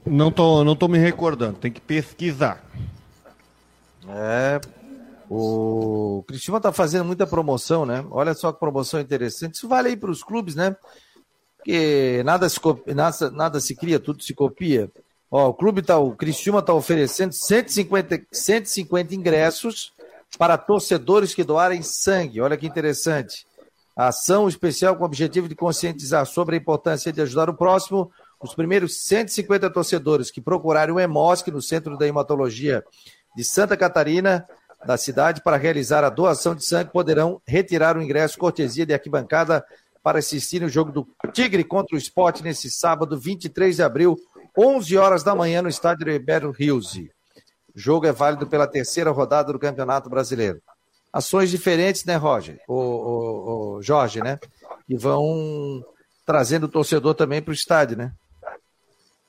Não 0.09 0.31
tô, 0.31 0.65
não 0.65 0.75
tô 0.75 0.89
me 0.89 0.99
recordando, 0.99 1.59
tem 1.59 1.71
que 1.71 1.81
pesquisar. 1.81 2.65
É. 4.09 4.61
O 5.31 6.25
Cristiano 6.27 6.61
tá 6.61 6.73
fazendo 6.73 7.05
muita 7.05 7.27
promoção, 7.27 7.85
né? 7.85 8.05
Olha 8.11 8.33
só 8.33 8.51
que 8.51 8.59
promoção 8.59 8.99
interessante. 8.99 9.55
Isso 9.55 9.69
vale 9.69 9.89
aí 9.89 9.97
para 9.97 10.11
os 10.11 10.23
clubes, 10.23 10.55
né? 10.55 10.75
Porque 11.59 12.23
nada 12.25 12.49
se, 12.49 12.59
nada, 12.95 13.31
nada 13.31 13.61
se 13.61 13.77
cria, 13.77 14.01
tudo 14.01 14.23
se 14.23 14.33
copia. 14.33 14.91
Ó, 15.31 15.49
o 15.49 15.55
clube 15.55 15.83
tá, 15.83 15.99
o 15.99 16.13
Cristiano 16.13 16.63
tá 16.63 16.73
oferecendo 16.73 17.35
150, 17.35 18.23
150 18.33 19.15
ingressos 19.15 19.93
para 20.39 20.57
torcedores 20.57 21.35
que 21.35 21.45
doarem 21.45 21.83
sangue. 21.83 22.41
Olha 22.41 22.57
que 22.57 22.67
interessante. 22.67 23.47
Ação 23.95 24.49
especial 24.49 24.97
com 24.97 25.03
o 25.03 25.07
objetivo 25.07 25.49
de 25.49 25.55
conscientizar 25.55 26.25
sobre 26.25 26.57
a 26.57 26.59
importância 26.59 27.13
de 27.13 27.21
ajudar 27.21 27.51
o 27.51 27.55
próximo 27.55 28.11
Os 28.41 28.55
primeiros 28.55 29.01
150 29.05 29.68
torcedores 29.70 30.30
que 30.30 30.41
procurarem 30.41 30.95
o 30.95 31.01
EMOSC 31.01 31.51
no 31.51 31.61
Centro 31.61 31.97
da 31.97 32.07
Hematologia 32.07 32.84
de 33.36 33.45
Santa 33.45 33.76
Catarina, 33.76 34.47
da 34.84 34.97
cidade, 34.97 35.43
para 35.43 35.57
realizar 35.57 36.05
a 36.05 36.11
doação 36.11 36.55
de 36.55 36.64
sangue, 36.64 36.93
poderão 36.93 37.43
retirar 37.47 37.97
o 37.97 38.03
ingresso 38.03 38.39
cortesia 38.39 38.86
de 38.86 38.95
arquibancada 38.95 39.64
para 40.03 40.20
assistir 40.20 40.62
o 40.62 40.68
jogo 40.68 40.93
do 40.93 41.09
Tigre 41.32 41.64
contra 41.64 41.97
o 41.97 41.99
Esporte 41.99 42.43
nesse 42.43 42.70
sábado, 42.70 43.18
23 43.18 43.76
de 43.76 43.82
abril, 43.82 44.16
11 44.57 44.97
horas 44.97 45.22
da 45.22 45.34
manhã, 45.34 45.61
no 45.61 45.68
estádio 45.68 46.11
Ribeiro 46.11 46.51
Rios. 46.51 46.95
O 46.95 47.78
jogo 47.78 48.07
é 48.07 48.12
válido 48.12 48.47
pela 48.47 48.66
terceira 48.66 49.11
rodada 49.11 49.53
do 49.53 49.59
Campeonato 49.59 50.09
Brasileiro. 50.09 50.62
Ações 51.12 51.51
diferentes, 51.51 52.05
né, 52.05 52.16
Roger? 52.16 52.61
O, 52.68 52.74
o, 52.74 53.76
o 53.76 53.82
Jorge, 53.82 54.22
né? 54.22 54.39
E 54.89 54.97
vão 54.97 55.84
trazendo 56.24 56.64
o 56.64 56.68
torcedor 56.68 57.14
também 57.14 57.43
para 57.43 57.51
o 57.51 57.55
estádio, 57.55 57.97
né? 57.97 58.12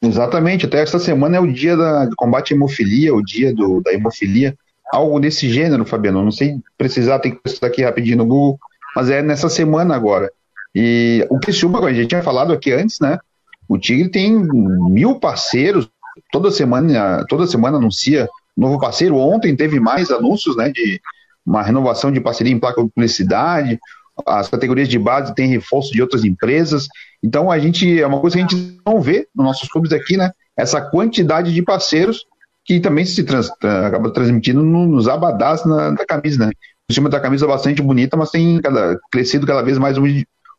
Exatamente, 0.01 0.65
até 0.65 0.81
esta 0.81 0.97
semana 0.97 1.37
é 1.37 1.39
o 1.39 1.51
dia 1.51 1.75
da, 1.75 2.05
do 2.05 2.15
combate 2.15 2.53
à 2.53 2.55
hemofilia, 2.55 3.13
o 3.13 3.21
dia 3.21 3.53
do, 3.53 3.81
da 3.81 3.93
hemofilia, 3.93 4.57
algo 4.93 5.19
desse 5.19 5.49
gênero, 5.49 5.85
Fabiano. 5.85 6.23
Não 6.23 6.31
sei 6.31 6.57
precisar, 6.77 7.19
tem 7.19 7.33
que 7.33 7.41
precisar 7.41 7.67
aqui 7.67 7.83
rapidinho 7.83 8.17
no 8.17 8.25
Google, 8.25 8.59
mas 8.95 9.09
é 9.09 9.21
nessa 9.21 9.49
semana 9.49 9.95
agora. 9.95 10.31
E 10.73 11.25
o 11.29 11.39
Criciúma, 11.39 11.79
a 11.85 11.93
gente 11.93 12.07
tinha 12.07 12.23
falado 12.23 12.53
aqui 12.53 12.71
antes, 12.71 12.99
né? 12.99 13.19
O 13.67 13.77
Tigre 13.77 14.09
tem 14.09 14.33
mil 14.33 15.19
parceiros, 15.19 15.89
toda 16.31 16.49
semana, 16.49 17.25
toda 17.27 17.45
semana 17.45 17.77
anuncia 17.77 18.27
novo 18.55 18.79
parceiro. 18.79 19.17
Ontem 19.17 19.55
teve 19.55 19.79
mais 19.79 20.11
anúncios, 20.11 20.55
né? 20.55 20.69
De 20.69 21.01
uma 21.45 21.61
renovação 21.61 22.11
de 22.11 22.21
parceria 22.21 22.53
em 22.53 22.59
placa 22.59 22.81
de 22.81 22.89
publicidade. 22.89 23.79
As 24.25 24.47
categorias 24.47 24.87
de 24.87 24.99
base 24.99 25.33
têm 25.35 25.47
reforço 25.47 25.91
de 25.91 26.01
outras 26.01 26.23
empresas. 26.23 26.87
Então 27.21 27.51
a 27.51 27.59
gente 27.59 28.01
é 28.01 28.07
uma 28.07 28.19
coisa 28.19 28.37
que 28.37 28.43
a 28.43 28.47
gente 28.47 28.79
não 28.85 29.01
vê 29.01 29.27
nos 29.35 29.45
nossos 29.45 29.67
clubes 29.69 29.91
aqui, 29.91 30.15
né? 30.15 30.31
Essa 30.55 30.81
quantidade 30.81 31.53
de 31.53 31.61
parceiros 31.61 32.25
que 32.65 32.79
também 32.79 33.05
se 33.05 33.23
trans, 33.23 33.49
acaba 33.49 34.11
transmitindo 34.11 34.61
nos 34.61 35.07
abadás 35.07 35.65
na, 35.65 35.95
camisa, 36.07 36.45
né? 36.45 36.51
Em 36.89 36.93
cima 36.93 37.09
da 37.09 37.19
camisa 37.19 37.47
bastante 37.47 37.81
bonita, 37.81 38.15
mas 38.15 38.31
tem 38.31 38.61
cada, 38.61 38.97
crescido 39.11 39.45
cada 39.45 39.61
vez 39.61 39.77
mais 39.77 39.97
o 39.97 40.03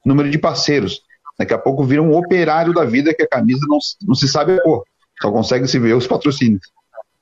número 0.04 0.30
de 0.30 0.38
parceiros. 0.38 1.02
Daqui 1.38 1.54
a 1.54 1.58
pouco 1.58 1.84
vira 1.84 2.02
um 2.02 2.16
operário 2.16 2.74
da 2.74 2.84
vida 2.84 3.14
que 3.14 3.22
a 3.22 3.28
camisa 3.28 3.64
não, 3.68 3.78
não 4.06 4.14
se 4.14 4.28
sabe 4.28 4.54
a 4.54 4.62
cor, 4.62 4.84
só 5.22 5.30
consegue 5.30 5.66
se 5.66 5.78
ver 5.78 5.94
os 5.94 6.06
patrocínios. 6.06 6.62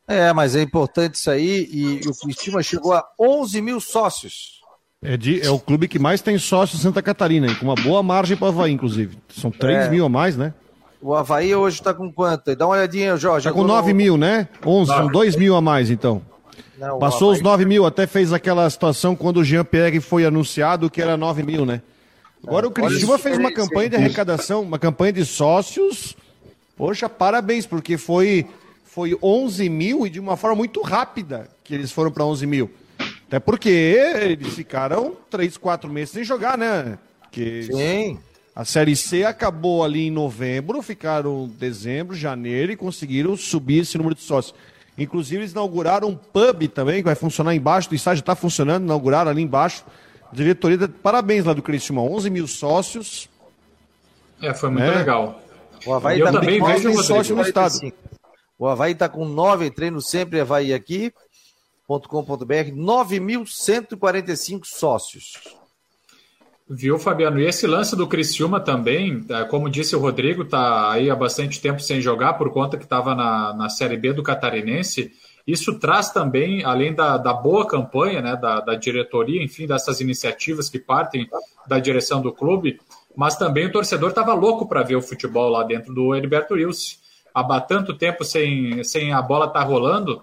É, 0.07 0.33
mas 0.33 0.57
é 0.57 0.63
importante 0.63 1.17
isso 1.17 1.31
aí 1.31 1.69
e 1.71 2.01
o 2.09 2.15
Cristina 2.15 2.63
chegou 2.63 2.95
a 2.95 3.05
11 3.21 3.61
mil 3.61 3.81
sócios. 3.81 4.58
É, 5.01 5.17
de, 5.17 5.41
é 5.41 5.51
o 5.51 5.61
clube 5.61 5.87
que 5.87 5.99
mais 5.99 6.21
tem 6.21 6.37
sócios 6.39 6.81
em 6.81 6.83
Santa 6.83 7.01
Catarina, 7.01 7.55
com 7.55 7.67
uma 7.67 7.77
boa 7.77 8.03
margem 8.03 8.37
para 8.37 8.47
o 8.47 8.49
Havaí, 8.49 8.73
inclusive. 8.73 9.17
São 9.29 9.49
3 9.51 9.87
é. 9.87 9.91
mil 9.91 10.05
a 10.05 10.09
mais, 10.09 10.37
né? 10.37 10.53
O 11.01 11.15
Havaí 11.15 11.55
hoje 11.55 11.79
está 11.79 11.95
com 11.95 12.13
quanto? 12.13 12.57
Dá 12.57 12.67
uma 12.67 12.75
olhadinha, 12.75 13.17
Jorge. 13.17 13.47
Está 13.47 13.57
com 13.57 13.65
9 13.65 13.93
no... 13.93 13.97
mil, 13.97 14.17
né? 14.17 14.49
11, 14.67 14.91
são 14.91 15.07
2 15.07 15.37
mil 15.37 15.55
a 15.55 15.61
mais, 15.61 15.89
então. 15.89 16.21
Não, 16.77 16.99
Passou 16.99 17.29
Havaí... 17.29 17.39
os 17.39 17.45
9 17.45 17.65
mil, 17.65 17.87
até 17.87 18.09
fez 18.09 18.33
aquela 18.33 18.69
situação 18.69 19.15
quando 19.15 19.37
o 19.37 19.45
Jean-Pierre 19.45 20.01
foi 20.01 20.25
anunciado 20.25 20.91
que 20.91 21.01
era 21.01 21.17
9 21.17 21.45
mil, 21.45 21.65
né? 21.65 21.81
Agora 22.45 22.67
o 22.67 22.71
Cristiúma 22.71 23.19
fez 23.19 23.39
uma 23.39 23.53
campanha 23.53 23.91
de 23.91 23.97
arrecadação, 23.97 24.63
uma 24.63 24.79
campanha 24.79 25.13
de 25.13 25.25
sócios. 25.25 26.17
Poxa, 26.77 27.09
parabéns, 27.09 27.67
porque 27.67 27.97
foi, 27.97 28.47
foi 28.85 29.17
11 29.23 29.69
mil 29.69 30.07
e 30.07 30.11
de 30.11 30.19
uma 30.19 30.37
forma 30.37 30.57
muito 30.57 30.83
rápida 30.83 31.49
que 31.63 31.75
eles 31.75 31.93
foram 31.93 32.11
para 32.11 32.25
11 32.25 32.47
mil. 32.47 32.71
Até 33.29 33.39
porque 33.39 33.69
eles 33.69 34.55
ficaram 34.55 35.15
três, 35.29 35.59
quatro 35.59 35.93
meses 35.93 36.11
sem 36.11 36.25
jogar, 36.25 36.57
né? 36.57 36.99
Que 37.31 37.65
Sim. 37.65 38.19
A 38.57 38.65
Série 38.65 38.97
C 38.97 39.23
acabou 39.23 39.85
ali 39.85 40.07
em 40.07 40.11
novembro, 40.11 40.83
ficaram 40.83 41.47
dezembro, 41.47 42.17
janeiro 42.17 42.73
e 42.73 42.77
conseguiram 42.77 43.37
subir 43.37 43.83
esse 43.83 43.97
número 43.99 44.17
de 44.17 44.23
sócios. 44.23 44.55
Inclusive, 44.97 45.43
eles 45.43 45.53
inauguraram 45.53 46.09
um 46.09 46.17
pub 46.17 46.67
também, 46.69 46.97
que 46.97 47.05
vai 47.05 47.15
funcionar 47.15 47.55
embaixo 47.55 47.89
do 47.89 47.95
estádio, 47.95 48.21
está 48.21 48.35
funcionando, 48.35 48.83
inauguraram 48.83 49.31
ali 49.31 49.43
embaixo. 49.43 49.85
Diretoria, 50.33 50.89
parabéns 50.89 51.45
lá 51.45 51.53
do 51.53 51.63
Criciúma, 51.63 52.03
11 52.03 52.31
mil 52.31 52.49
sócios. 52.49 53.29
É, 54.43 54.53
foi 54.55 54.71
muito 54.71 54.85
né? 54.85 54.97
legal. 54.97 55.41
O 55.87 55.95
Havaí 55.95 56.21
tá 56.21 56.33
também 56.33 56.61
vejo 56.61 57.03
sócio 57.05 57.37
no 57.37 57.43
estado. 57.43 57.79
O 58.59 58.67
Havaí 58.67 58.93
está 58.93 59.09
com 59.09 59.25
nove 59.25 59.71
treinos 59.71 60.11
sempre 60.11 60.41
Havaí 60.41 60.75
aqui 60.75 61.13
com.br 61.89 62.71
9.145 62.75 64.65
sócios. 64.65 65.33
Viu, 66.69 66.99
Fabiano? 66.99 67.41
E 67.41 67.47
esse 67.47 67.67
lance 67.67 67.97
do 67.97 68.07
Criciúma 68.07 68.61
também, 68.61 69.25
é, 69.31 69.45
como 69.45 69.71
disse 69.71 69.97
o 69.97 69.99
Rodrigo, 69.99 70.43
está 70.43 70.93
aí 70.93 71.09
há 71.09 71.17
bastante 71.17 71.63
tempo 71.63 71.81
sem 71.81 71.99
jogar 71.99 72.35
por 72.35 72.53
conta 72.53 72.77
que 72.77 72.85
estava 72.85 73.15
na, 73.15 73.55
na 73.55 73.71
Série 73.71 73.97
B 73.97 74.13
do 74.13 74.23
Catarinense. 74.23 75.11
Isso 75.47 75.79
traz 75.79 76.11
também, 76.11 76.63
além 76.63 76.95
da, 76.95 77.17
da 77.17 77.33
boa 77.33 77.67
campanha 77.67 78.21
né, 78.21 78.37
da, 78.37 78.61
da 78.61 78.75
diretoria, 78.75 79.43
enfim, 79.43 79.67
dessas 79.67 80.03
iniciativas 80.03 80.69
que 80.69 80.79
partem 80.79 81.27
da 81.67 81.79
direção 81.79 82.21
do 82.21 82.31
clube, 82.31 82.79
mas 83.17 83.37
também 83.37 83.65
o 83.65 83.73
torcedor 83.73 84.11
estava 84.11 84.35
louco 84.35 84.69
para 84.69 84.83
ver 84.83 84.97
o 84.97 85.03
futebol 85.03 85.49
lá 85.49 85.65
dentro 85.65 85.95
do 85.95 86.15
Heriberto 86.15 86.53
Wilson. 86.53 86.97
Há 87.35 87.61
tanto 87.63 87.97
tempo 87.97 88.25
sem, 88.25 88.85
sem 88.85 89.13
a 89.13 89.23
bola 89.23 89.47
estar 89.47 89.61
tá 89.61 89.65
rolando, 89.65 90.23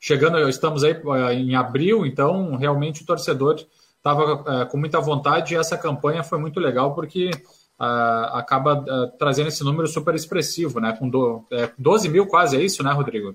chegando, 0.00 0.48
estamos 0.48 0.84
aí 0.84 0.92
eh, 0.92 1.34
em 1.34 1.54
abril, 1.54 2.06
então 2.06 2.56
realmente 2.56 3.02
o 3.02 3.06
torcedor 3.06 3.56
estava 3.96 4.44
é, 4.62 4.64
com 4.66 4.76
muita 4.78 5.00
vontade 5.00 5.54
e 5.54 5.56
essa 5.56 5.76
campanha 5.76 6.22
foi 6.22 6.38
muito 6.38 6.60
legal 6.60 6.94
porque 6.94 7.30
uh, 7.78 8.34
acaba 8.34 8.84
trazendo 9.18 9.48
esse 9.48 9.62
número 9.64 9.86
super 9.88 10.14
expressivo, 10.14 10.80
né? 10.80 10.96
Com 10.98 11.08
do, 11.08 11.44
é, 11.50 11.70
12 11.76 12.08
mil 12.08 12.26
quase, 12.26 12.56
é 12.56 12.62
isso, 12.62 12.82
né, 12.82 12.92
Rodrigo? 12.92 13.34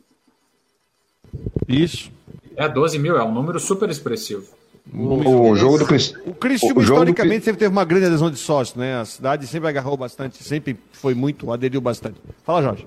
Isso. 1.68 2.12
É, 2.56 2.68
12 2.68 2.98
mil, 2.98 3.18
é 3.18 3.24
um 3.24 3.34
número 3.34 3.60
super 3.60 3.90
expressivo. 3.90 4.46
O, 4.92 5.52
o 5.52 5.56
jogo 5.56 5.78
do. 5.78 5.84
O 5.84 6.34
Cristiúma, 6.34 6.82
historicamente, 6.82 7.40
do... 7.40 7.46
sempre 7.46 7.60
teve 7.60 7.72
uma 7.72 7.86
grande 7.86 8.06
adesão 8.06 8.30
de 8.30 8.38
sócios, 8.38 8.76
né? 8.76 9.00
A 9.00 9.06
cidade 9.06 9.48
sempre 9.48 9.70
agarrou 9.70 9.96
bastante, 9.96 10.44
sempre 10.44 10.78
foi 10.92 11.14
muito, 11.14 11.52
aderiu 11.52 11.80
bastante. 11.80 12.20
Fala, 12.44 12.62
Jorge 12.62 12.86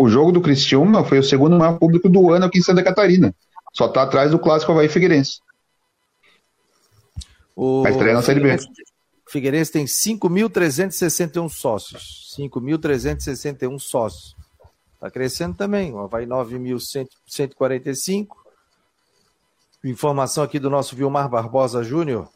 o 0.00 0.08
jogo 0.08 0.32
do 0.32 0.40
Cristiúma 0.40 1.04
foi 1.04 1.18
o 1.18 1.22
segundo 1.22 1.58
maior 1.58 1.78
público 1.78 2.08
do 2.08 2.32
ano 2.32 2.46
aqui 2.46 2.58
em 2.58 2.62
Santa 2.62 2.82
Catarina. 2.82 3.34
Só 3.74 3.84
está 3.84 4.02
atrás 4.02 4.30
do 4.30 4.38
clássico 4.38 4.72
Havaí 4.72 4.88
Figueirense. 4.88 5.40
O 7.54 7.84
a 7.86 7.90
estreia 7.90 8.14
na 8.14 8.22
Série 8.22 8.40
B. 8.40 8.56
Figueirense 9.28 9.70
tem 9.70 9.84
5.361 9.84 11.50
sócios. 11.50 12.34
5.361 12.34 13.78
sócios. 13.78 14.34
Está 14.94 15.10
crescendo 15.10 15.54
também. 15.54 15.92
O 15.92 15.98
Havaí 15.98 16.24
9.145. 16.24 18.28
Informação 19.84 20.42
aqui 20.42 20.58
do 20.58 20.70
nosso 20.70 20.96
Vilmar 20.96 21.28
Barbosa 21.28 21.84
Júnior. 21.84 22.26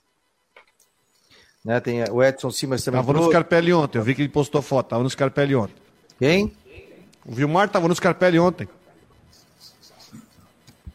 Né, 1.65 1.81
tem 1.81 2.05
o 2.11 2.23
Edson 2.23 2.51
Simas 2.51 2.85
também. 2.85 3.01
Estava 3.01 3.19
no 3.19 3.27
Scarpelli 3.27 3.73
ontem, 3.73 3.97
eu 3.97 4.05
vi 4.05 4.15
que 4.15 4.21
ele 4.21 4.29
postou 4.29 4.61
foto, 4.61 4.85
estava 4.85 5.03
no 5.03 5.09
Scarpelli 5.09 5.57
ontem. 5.57 5.83
Quem? 6.19 6.55
O 7.27 7.33
Vilmar 7.33 7.67
estava 7.67 7.89
no 7.89 7.95
Scarpelli 7.95 8.39
ontem. 8.39 8.69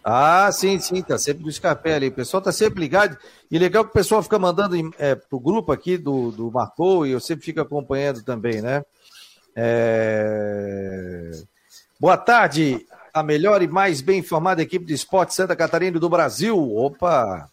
Ah, 0.04 0.50
sim, 0.52 0.80
sim, 0.80 1.02
tá 1.02 1.18
sempre 1.18 1.44
no 1.44 1.52
Scarpelli. 1.52 2.08
O 2.08 2.12
pessoal 2.12 2.42
tá 2.42 2.52
sempre 2.52 2.80
ligado. 2.80 3.18
E 3.52 3.58
legal 3.58 3.84
que 3.84 3.90
o 3.90 3.94
pessoal 3.94 4.24
fica 4.24 4.40
mandando 4.40 4.76
é, 4.98 5.16
pro 5.16 5.40
grupo 5.40 5.72
aqui 5.72 5.98
do, 5.98 6.32
do 6.32 6.52
Marcou 6.52 7.06
e 7.06 7.12
eu 7.12 7.20
sempre 7.20 7.46
fico 7.46 7.60
acompanhando 7.60 8.24
também, 8.24 8.62
né? 8.62 8.84
É... 9.56 11.32
Boa 12.00 12.16
tarde, 12.16 12.86
a 13.14 13.22
melhor 13.22 13.62
e 13.62 13.68
mais 13.68 14.00
bem 14.02 14.20
informada 14.20 14.62
equipe 14.62 14.86
de 14.86 14.94
esporte 14.94 15.34
Santa 15.34 15.56
Catarina 15.56 16.00
do 16.00 16.10
Brasil. 16.10 16.58
Opa! 16.58 17.50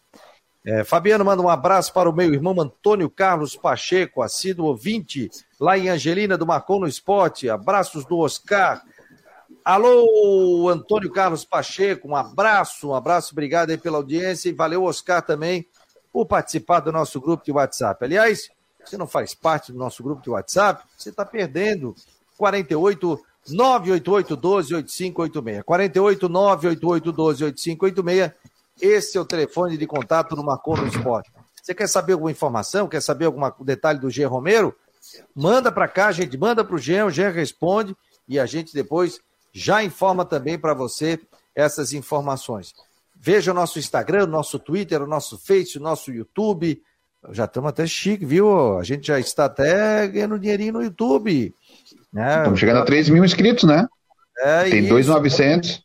É, 0.69 0.83
Fabiano 0.83 1.23
manda 1.23 1.41
um 1.41 1.47
abraço 1.47 1.93
para 1.93 2.09
o 2.09 2.13
meu 2.13 2.33
irmão 2.33 2.59
Antônio 2.59 3.09
Carlos 3.09 3.55
Pacheco, 3.55 4.21
assíduo 4.21 4.65
ouvinte, 4.65 5.31
lá 5.57 5.77
em 5.77 5.87
Angelina 5.87 6.37
do 6.37 6.45
Marcon 6.45 6.79
no 6.79 6.87
Esporte. 6.89 7.49
Abraços 7.49 8.03
do 8.03 8.17
Oscar. 8.17 8.83
Alô, 9.63 10.67
Antônio 10.67 11.09
Carlos 11.09 11.45
Pacheco, 11.45 12.09
um 12.09 12.17
abraço, 12.17 12.89
um 12.89 12.93
abraço, 12.93 13.31
obrigado 13.31 13.69
aí 13.69 13.77
pela 13.77 13.95
audiência 13.95 14.49
e 14.49 14.51
valeu, 14.51 14.83
Oscar, 14.83 15.21
também, 15.21 15.65
por 16.11 16.25
participar 16.25 16.81
do 16.81 16.91
nosso 16.91 17.21
grupo 17.21 17.45
de 17.45 17.51
WhatsApp. 17.53 18.03
Aliás, 18.03 18.49
você 18.83 18.97
não 18.97 19.07
faz 19.07 19.33
parte 19.33 19.71
do 19.71 19.77
nosso 19.77 20.03
grupo 20.03 20.21
de 20.21 20.29
WhatsApp, 20.29 20.83
você 20.97 21.11
está 21.11 21.23
perdendo. 21.23 21.95
48 22.37 23.17
988 23.51 24.35
12 24.35 24.75
8586. 24.75 25.63
48 25.63 26.27
988 26.27 27.11
12 27.13 27.43
8586 27.45 28.56
esse 28.81 29.17
é 29.17 29.21
o 29.21 29.25
telefone 29.25 29.77
de 29.77 29.87
contato 29.87 30.35
no 30.35 30.43
Marcou 30.43 30.77
no 30.77 30.87
Esporte. 30.87 31.31
Você 31.61 31.73
quer 31.73 31.87
saber 31.87 32.13
alguma 32.13 32.31
informação? 32.31 32.87
Quer 32.87 33.01
saber 33.01 33.25
algum 33.25 33.41
detalhe 33.63 33.99
do 33.99 34.09
G 34.09 34.23
Romero? 34.25 34.75
Manda 35.35 35.71
para 35.71 35.87
cá, 35.87 36.07
a 36.07 36.11
gente 36.11 36.37
manda 36.37 36.63
para 36.63 36.75
o 36.75 36.79
Jean, 36.79 37.05
o 37.05 37.11
Jean 37.11 37.29
responde 37.29 37.95
e 38.27 38.39
a 38.39 38.45
gente 38.45 38.73
depois 38.73 39.19
já 39.53 39.83
informa 39.83 40.23
também 40.25 40.57
para 40.57 40.73
você 40.73 41.19
essas 41.55 41.93
informações. 41.93 42.73
Veja 43.19 43.51
o 43.51 43.53
nosso 43.53 43.79
Instagram, 43.79 44.25
o 44.25 44.27
nosso 44.27 44.59
Twitter, 44.59 45.01
o 45.01 45.07
nosso 45.07 45.37
Face, 45.37 45.77
o 45.77 45.81
nosso 45.81 46.11
YouTube. 46.11 46.81
Já 47.31 47.45
estamos 47.45 47.69
até 47.69 47.85
chique, 47.87 48.25
viu? 48.25 48.77
A 48.77 48.83
gente 48.83 49.07
já 49.07 49.19
está 49.19 49.45
até 49.45 50.07
ganhando 50.07 50.39
dinheirinho 50.39 50.73
no 50.73 50.83
YouTube. 50.83 51.53
É, 52.15 52.37
Estamos 52.37 52.59
chegando 52.59 52.79
a 52.79 52.85
3 52.85 53.09
mil 53.09 53.25
inscritos, 53.25 53.63
né? 53.63 53.87
É, 54.39 54.69
Tem 54.69 54.87
2,900. 54.87 55.83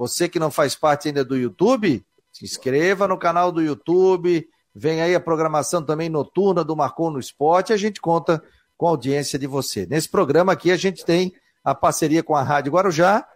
Você 0.00 0.30
que 0.30 0.38
não 0.38 0.50
faz 0.50 0.74
parte 0.74 1.08
ainda 1.08 1.22
do 1.22 1.36
YouTube, 1.36 2.02
se 2.32 2.42
inscreva 2.42 3.06
no 3.06 3.18
canal 3.18 3.52
do 3.52 3.60
YouTube. 3.60 4.48
Vem 4.74 5.02
aí 5.02 5.14
a 5.14 5.20
programação 5.20 5.82
também 5.82 6.08
noturna 6.08 6.64
do 6.64 6.74
Marcou 6.74 7.10
no 7.10 7.20
Esporte. 7.20 7.74
A 7.74 7.76
gente 7.76 8.00
conta 8.00 8.42
com 8.78 8.86
a 8.86 8.90
audiência 8.92 9.38
de 9.38 9.46
você. 9.46 9.84
Nesse 9.84 10.08
programa 10.08 10.52
aqui, 10.52 10.72
a 10.72 10.76
gente 10.78 11.04
tem 11.04 11.34
a 11.62 11.74
parceria 11.74 12.22
com 12.22 12.34
a 12.34 12.42
Rádio 12.42 12.72
Guarujá, 12.72 13.28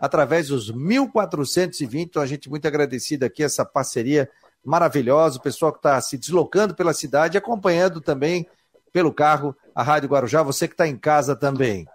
através 0.00 0.48
dos 0.48 0.70
1420. 0.70 2.08
Então, 2.08 2.22
a 2.22 2.26
gente 2.26 2.48
muito 2.48 2.66
agradecido 2.66 3.26
aqui, 3.26 3.42
essa 3.42 3.62
parceria 3.62 4.26
maravilhosa. 4.64 5.36
O 5.36 5.42
pessoal 5.42 5.70
que 5.70 5.80
está 5.80 6.00
se 6.00 6.16
deslocando 6.16 6.74
pela 6.74 6.94
cidade, 6.94 7.36
acompanhando 7.36 8.00
também 8.00 8.48
pelo 8.90 9.12
carro 9.12 9.54
a 9.74 9.82
Rádio 9.82 10.08
Guarujá. 10.08 10.42
Você 10.42 10.66
que 10.66 10.72
está 10.72 10.88
em 10.88 10.96
casa 10.96 11.36
também. 11.36 11.86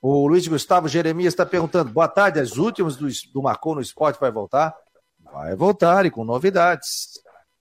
O 0.00 0.28
Luiz 0.28 0.46
Gustavo 0.46 0.88
Jeremias 0.88 1.34
está 1.34 1.44
perguntando: 1.44 1.90
boa 1.90 2.08
tarde, 2.08 2.38
as 2.38 2.56
últimas 2.56 2.96
do, 2.96 3.08
do 3.32 3.42
Marcou 3.42 3.74
no 3.74 3.80
Esporte 3.80 4.20
vai 4.20 4.30
voltar? 4.30 4.74
Vai 5.32 5.56
voltar 5.56 6.06
e 6.06 6.10
com 6.10 6.24
novidades. 6.24 7.20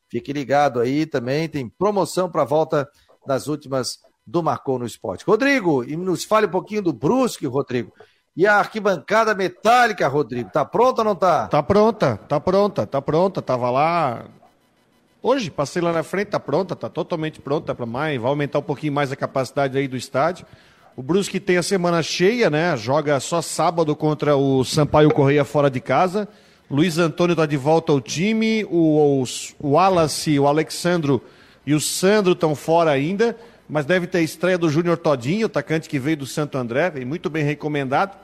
Fique 0.10 0.32
ligado 0.32 0.80
aí 0.80 1.06
também, 1.06 1.50
tem 1.50 1.68
promoção 1.68 2.30
para 2.30 2.44
a 2.44 2.46
volta 2.46 2.88
das 3.26 3.48
últimas 3.48 4.00
do 4.26 4.42
Marcou 4.42 4.80
no 4.80 4.86
Esporte. 4.86 5.26
Rodrigo, 5.26 5.84
e 5.84 5.98
nos 5.98 6.24
fale 6.24 6.46
um 6.46 6.52
pouquinho 6.52 6.82
do 6.82 6.94
Brusque, 6.94 7.46
Rodrigo. 7.46 7.92
E 8.36 8.46
a 8.46 8.56
arquibancada 8.56 9.34
metálica, 9.34 10.08
Rodrigo, 10.08 10.50
tá 10.52 10.64
pronta 10.64 11.02
ou 11.02 11.06
não 11.06 11.16
tá? 11.16 11.48
Tá 11.48 11.64
pronta, 11.64 12.18
tá 12.18 12.40
pronta, 12.40 12.86
tá 12.86 13.02
pronta. 13.02 13.42
Tava 13.42 13.70
lá 13.72 14.26
hoje, 15.24 15.50
passei 15.50 15.82
lá 15.82 15.92
na 15.92 16.04
frente, 16.04 16.30
tá 16.30 16.40
pronta, 16.40 16.76
tá 16.76 16.88
totalmente 16.88 17.42
pronta 17.42 17.74
para 17.74 17.86
mais, 17.86 18.22
vai 18.22 18.30
aumentar 18.30 18.60
um 18.60 18.64
pouquinho 18.64 18.94
mais 18.94 19.12
a 19.12 19.16
capacidade 19.16 19.78
aí 19.78 19.88
do 19.88 19.98
estádio. 19.98 20.46
O 20.98 21.04
Brusque 21.04 21.39
tem 21.39 21.56
a 21.56 21.64
semana 21.64 22.04
cheia, 22.04 22.50
né? 22.50 22.76
Joga 22.76 23.20
só 23.22 23.41
sábado 23.41 23.95
contra 23.95 24.36
o 24.36 24.66
Sampaio 24.66 25.14
Correia 25.14 25.45
fora 25.45 25.70
de 25.70 25.80
casa. 25.80 26.28
Luiz 26.70 26.98
Antônio 26.98 27.36
tá 27.36 27.45
de 27.45 27.56
volta 27.56 27.93
ao 27.93 28.02
time, 28.02 28.66
o, 28.66 29.22
o, 29.22 29.24
o 29.60 29.70
Wallace, 29.74 30.38
o 30.38 30.48
Alexandro 30.48 31.24
e 31.66 31.74
o 31.74 31.80
Sandro 31.80 32.34
estão 32.34 32.56
fora 32.56 32.91
ainda 32.91 33.38
mas 33.70 33.86
deve 33.86 34.08
ter 34.08 34.20
a 34.20 34.22
estreia 34.22 34.58
do 34.58 34.70
Júnior 34.70 34.98
Todinho, 34.98 35.48
atacante 35.48 35.89
que 35.89 36.00
veio 36.00 36.18
do 36.18 36.26
Santo 36.26 36.58
André, 36.58 36.89
vem 36.89 37.06
muito 37.06 37.30
bem 37.30 37.43
recomendado. 37.43 38.18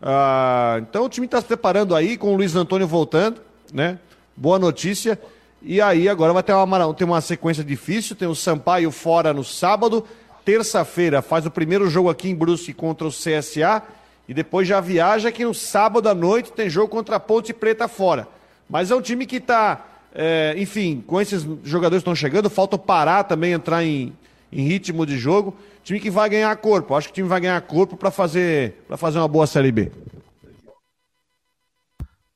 Ah, 0.00 0.78
então 0.80 1.04
o 1.04 1.08
time 1.08 1.26
está 1.26 1.40
se 1.40 1.46
preparando 1.46 1.94
aí, 1.94 2.16
com 2.16 2.32
o 2.32 2.36
Luiz 2.36 2.56
Antônio 2.56 2.86
voltando, 2.86 3.40
né? 3.72 3.98
Boa 4.34 4.58
notícia. 4.58 5.20
E 5.60 5.80
aí 5.80 6.08
agora 6.08 6.32
vai 6.32 6.42
ter 6.42 6.54
uma, 6.54 6.94
ter 6.94 7.04
uma 7.04 7.20
sequência 7.20 7.62
difícil, 7.62 8.16
tem 8.16 8.28
o 8.28 8.34
Sampaio 8.34 8.90
fora 8.90 9.32
no 9.34 9.44
sábado, 9.44 10.04
terça-feira 10.46 11.20
faz 11.20 11.44
o 11.44 11.50
primeiro 11.50 11.90
jogo 11.90 12.08
aqui 12.08 12.30
em 12.30 12.34
Brusque 12.34 12.72
contra 12.72 13.08
o 13.08 13.10
CSA, 13.10 13.82
e 14.28 14.32
depois 14.32 14.66
já 14.66 14.80
viaja 14.80 15.32
que 15.32 15.44
no 15.44 15.52
sábado 15.52 16.08
à 16.08 16.14
noite 16.14 16.52
tem 16.52 16.70
jogo 16.70 16.88
contra 16.88 17.16
a 17.16 17.20
Ponte 17.20 17.52
Preta 17.52 17.88
fora. 17.88 18.28
Mas 18.70 18.92
é 18.92 18.94
um 18.94 19.02
time 19.02 19.26
que 19.26 19.36
está, 19.36 19.84
é, 20.14 20.54
enfim, 20.56 21.02
com 21.04 21.20
esses 21.20 21.44
jogadores 21.64 22.02
que 22.02 22.08
estão 22.08 22.14
chegando, 22.14 22.48
falta 22.48 22.78
parar 22.78 23.24
também 23.24 23.52
entrar 23.52 23.84
em, 23.84 24.12
em 24.52 24.62
ritmo 24.62 25.04
de 25.04 25.18
jogo. 25.18 25.54
Time 25.82 25.98
que 25.98 26.10
vai 26.10 26.28
ganhar 26.28 26.56
corpo. 26.56 26.94
Acho 26.94 27.08
que 27.08 27.12
o 27.12 27.14
time 27.16 27.28
vai 27.28 27.40
ganhar 27.40 27.60
corpo 27.62 27.96
para 27.96 28.10
fazer, 28.10 28.84
fazer 28.96 29.18
uma 29.18 29.28
boa 29.28 29.46
Série 29.46 29.70
B. 29.70 29.92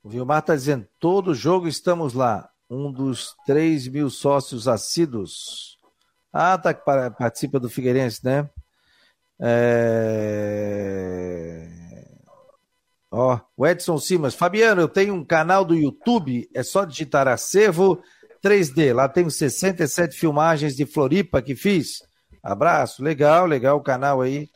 O 0.03 0.09
Vilmar 0.09 0.41
está 0.41 0.55
dizendo: 0.55 0.87
todo 0.99 1.35
jogo 1.35 1.67
estamos 1.69 2.13
lá. 2.13 2.49
Um 2.69 2.93
dos 2.93 3.35
3 3.47 3.89
mil 3.89 4.11
sócios 4.11 4.69
assíduos. 4.69 5.80
Ah, 6.33 6.57
tá 6.57 6.73
participa 6.73 7.59
do 7.59 7.69
Figueirense, 7.69 8.25
né? 8.25 8.49
É... 9.41 10.21
Ó, 13.11 13.41
o 13.57 13.67
Edson 13.67 13.99
Simas. 13.99 14.35
Fabiano, 14.35 14.81
eu 14.81 14.89
tenho 14.89 15.15
um 15.15 15.25
canal 15.25 15.65
do 15.65 15.75
YouTube, 15.75 16.49
é 16.55 16.63
só 16.63 16.85
digitar 16.85 17.27
acervo 17.27 18.01
3D. 18.43 18.95
Lá 18.95 19.09
tenho 19.09 19.31
67 19.31 20.17
filmagens 20.17 20.77
de 20.77 20.87
Floripa 20.87 21.43
que 21.43 21.57
fiz. 21.57 22.03
Abraço, 22.43 23.03
legal, 23.03 23.47
legal 23.47 23.77
o 23.77 23.83
canal 23.83 24.21
aí 24.21 24.49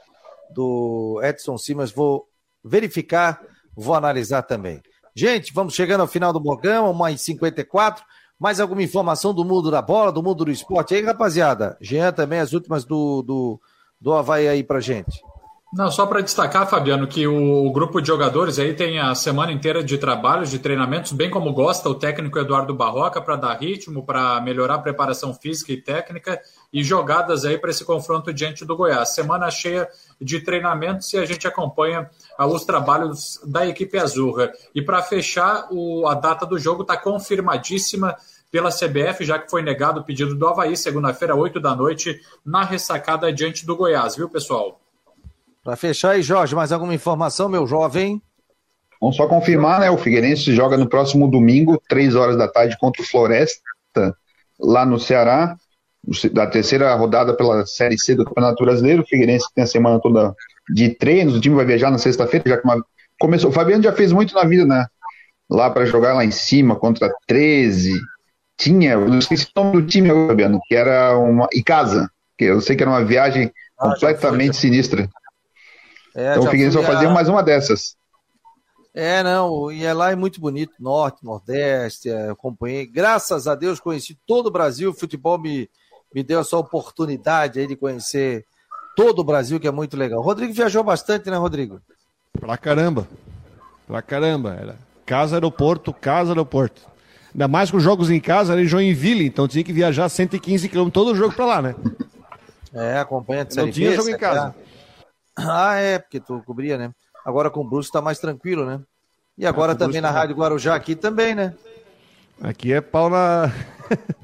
do 0.55 1.21
Edson 1.23 1.59
Simas. 1.59 1.91
Vou 1.91 2.29
verificar, 2.63 3.43
vou 3.75 3.95
analisar 3.95 4.43
também. 4.43 4.81
Gente, 5.17 5.53
vamos 5.53 5.75
chegando 5.75 6.01
ao 6.01 6.07
final 6.07 6.33
do 6.33 6.43
programa, 6.43 6.89
1h54. 6.89 8.03
Mais 8.39 8.61
alguma 8.61 8.83
informação 8.83 9.33
do 9.33 9.45
mundo 9.45 9.71
da 9.71 9.81
bola, 9.81 10.13
do 10.13 10.23
mundo 10.23 10.45
do 10.45 10.51
esporte 10.51 10.95
aí, 10.95 11.03
rapaziada? 11.03 11.77
Jean 11.81 12.13
também, 12.13 12.41
as 12.41 12.53
últimas 12.53 12.85
do, 12.85 13.23
do, 13.23 13.61
do 14.01 14.13
Havaí 14.13 14.49
aí 14.49 14.63
pra 14.63 14.81
gente. 14.81 15.23
Não, 15.75 15.91
só 15.91 16.07
para 16.07 16.21
destacar, 16.21 16.71
Fabiano, 16.71 17.05
que 17.05 17.27
o 17.27 17.69
grupo 17.73 18.01
de 18.01 18.07
jogadores 18.07 18.61
aí 18.61 18.75
tem 18.75 19.01
a 19.01 19.13
semana 19.13 19.51
inteira 19.51 19.83
de 19.83 19.99
trabalhos, 19.99 20.49
de 20.49 20.61
treinamentos, 20.61 21.11
bem 21.11 21.29
como 21.29 21.53
gosta 21.53 21.89
o 21.89 21.97
técnico 21.97 22.39
Eduardo 22.39 22.73
Barroca, 22.73 23.21
para 23.21 23.35
dar 23.35 23.59
ritmo, 23.59 24.07
para 24.07 24.41
melhorar 24.41 24.77
a 24.77 24.79
preparação 24.79 25.35
física 25.35 25.73
e 25.73 25.83
técnica 25.83 26.41
e 26.75 26.83
jogadas 26.83 27.45
aí 27.45 27.57
para 27.57 27.71
esse 27.71 27.85
confronto 27.85 28.35
diante 28.35 28.65
do 28.65 28.77
Goiás. 28.77 29.15
Semana 29.15 29.49
cheia 29.49 29.89
de 30.21 30.41
treinamentos 30.41 31.13
e 31.13 31.19
a 31.19 31.25
gente 31.25 31.47
acompanha 31.47 32.11
os 32.37 32.65
trabalhos 32.65 33.41
da 33.47 33.65
equipe 33.65 33.97
azurra. 33.97 34.51
E 34.75 34.83
para 34.83 35.01
fechar, 35.01 35.69
o, 35.71 36.09
a 36.09 36.15
data 36.15 36.45
do 36.45 36.59
jogo 36.59 36.83
está 36.83 36.97
confirmadíssima 36.97 38.17
pela 38.51 38.71
CBF, 38.71 39.25
já 39.25 39.39
que 39.39 39.49
foi 39.49 39.63
negado 39.63 40.01
o 40.01 40.05
pedido 40.05 40.35
do 40.35 40.49
Havaí, 40.49 40.77
segunda-feira, 40.77 41.37
8 41.37 41.61
da 41.61 41.77
noite, 41.77 42.21
na 42.45 42.65
ressacada 42.65 43.33
diante 43.33 43.65
do 43.65 43.77
Goiás, 43.77 44.17
viu, 44.17 44.29
pessoal? 44.29 44.81
Para 45.63 45.77
fechar 45.77 46.11
aí, 46.11 46.23
Jorge, 46.23 46.57
mais 46.57 46.73
alguma 46.73 46.95
informação, 46.95 47.49
meu 47.49 47.69
jovem? 47.69 48.21
Vamos 49.01 49.17
só 49.17 49.29
confirmar, 49.29 49.79
né? 49.79 49.91
O 49.91 49.99
Figueirense 49.99 50.53
joga 50.53 50.77
no 50.77 50.89
próximo 50.89 51.31
domingo, 51.31 51.81
três 51.89 52.17
horas 52.17 52.37
da 52.37 52.49
tarde, 52.49 52.77
contra 52.79 53.01
o 53.01 53.07
Floresta, 53.07 54.17
lá 54.59 54.85
no 54.85 54.99
Ceará, 54.99 55.57
da 56.33 56.47
terceira 56.47 56.95
rodada 56.95 57.35
pela 57.35 57.65
Série 57.67 57.99
C 57.99 58.15
do 58.15 58.25
Campeonato 58.25 58.65
Brasileiro. 58.65 59.03
O 59.03 59.07
Figueirense 59.07 59.47
tem 59.55 59.65
a 59.65 59.67
semana 59.67 60.01
toda 60.01 60.35
de 60.71 60.91
treinos, 60.91 61.37
o 61.37 61.41
time 61.41 61.55
vai 61.55 61.65
viajar 61.65 61.91
na 61.91 61.99
sexta-feira, 61.99 62.49
já 62.49 62.57
que 62.59 62.65
uma... 62.65 62.83
começou. 63.19 63.51
O 63.51 63.53
Fabiano 63.53 63.83
já 63.83 63.93
fez 63.93 64.13
muito 64.13 64.35
na 64.35 64.45
vida, 64.45 64.65
né? 64.65 64.87
Lá 65.49 65.71
para 65.71 65.85
jogar 65.85 66.15
lá 66.15 66.25
em 66.25 66.31
cima 66.31 66.77
contra 66.77 67.13
13. 67.27 68.01
Tinha, 68.57 68.97
não 68.97 69.19
esqueci 69.19 69.47
o 69.47 69.61
nome 69.61 69.83
do 69.83 69.87
time, 69.87 70.09
Fabiano, 70.09 70.61
que 70.67 70.75
era 70.75 71.19
uma. 71.19 71.49
E 71.53 71.63
casa, 71.63 72.09
que 72.39 72.45
eu 72.45 72.61
sei 72.61 72.77
que 72.77 72.83
era 72.83 72.91
uma 72.91 73.05
viagem 73.05 73.53
ah, 73.79 73.91
completamente 73.91 74.57
sinistra. 74.57 75.09
É, 76.15 76.33
então 76.33 76.45
o 76.45 76.51
Figueirense 76.51 76.77
vai 76.77 76.87
fazer 76.87 77.07
a... 77.07 77.11
mais 77.11 77.29
uma 77.29 77.43
dessas. 77.43 77.97
É, 78.95 79.25
não, 79.25 79.73
e 79.73 79.85
é 79.85 79.93
lá 79.93 80.13
é 80.13 80.15
muito 80.15 80.41
bonito, 80.41 80.73
norte, 80.79 81.25
nordeste, 81.25 82.09
é, 82.09 82.31
acompanhei, 82.31 82.87
graças 82.87 83.49
a 83.49 83.57
Deus 83.57 83.81
conheci 83.81 84.17
todo 84.25 84.47
o 84.47 84.53
Brasil, 84.53 84.91
o 84.91 84.95
futebol 84.95 85.37
me, 85.37 85.69
me 86.15 86.23
deu 86.23 86.41
essa 86.41 86.57
oportunidade 86.57 87.59
aí 87.59 87.67
de 87.67 87.75
conhecer 87.75 88.47
todo 88.97 89.19
o 89.19 89.25
Brasil, 89.25 89.59
que 89.59 89.67
é 89.67 89.73
muito 89.73 89.97
legal. 89.97 90.21
O 90.21 90.23
Rodrigo 90.23 90.53
viajou 90.53 90.85
bastante, 90.85 91.29
né, 91.29 91.37
Rodrigo? 91.37 91.81
Pra 92.39 92.57
caramba, 92.57 93.09
pra 93.87 94.01
caramba, 94.01 94.55
era 94.55 94.77
casa, 95.05 95.37
aeroporto, 95.37 95.93
casa, 95.93 96.31
aeroporto. 96.31 96.83
Ainda 97.33 97.49
mais 97.49 97.71
com 97.71 97.81
jogos 97.81 98.11
em 98.11 98.21
casa, 98.21 98.53
era 98.53 98.63
em 98.63 98.67
Joinville, 98.67 99.27
então 99.27 99.49
tinha 99.49 99.65
que 99.65 99.73
viajar 99.73 100.09
115 100.09 100.69
quilômetros 100.69 100.95
todo 100.95 101.13
o 101.13 101.17
jogo 101.17 101.35
pra 101.35 101.45
lá, 101.45 101.63
né? 101.63 101.75
É, 102.73 102.99
acompanha 102.99 103.45
de 103.45 103.57
Não 103.57 103.71
tinha 103.71 103.91
B, 103.91 103.97
jogo 103.97 104.09
em 104.09 104.17
casa. 104.17 104.55
Ah, 105.37 105.75
é, 105.75 105.99
porque 105.99 106.21
tu 106.21 106.41
cobria, 106.47 106.79
né? 106.79 106.93
Agora 107.25 107.51
com 107.51 107.61
o 107.61 107.69
Bruce 107.69 107.91
tá 107.91 108.01
mais 108.01 108.21
tranquilo, 108.21 108.65
né? 108.65 108.81
E 109.37 109.45
agora 109.47 109.73
é, 109.73 109.75
também 109.75 110.01
na 110.01 110.13
tá... 110.13 110.19
Rádio 110.21 110.37
Guarujá 110.37 110.77
aqui 110.77 110.95
também, 110.95 111.35
né? 111.35 111.55
Aqui 112.41 112.73
é 112.73 112.81
pau 112.81 113.11
na. 113.11 113.53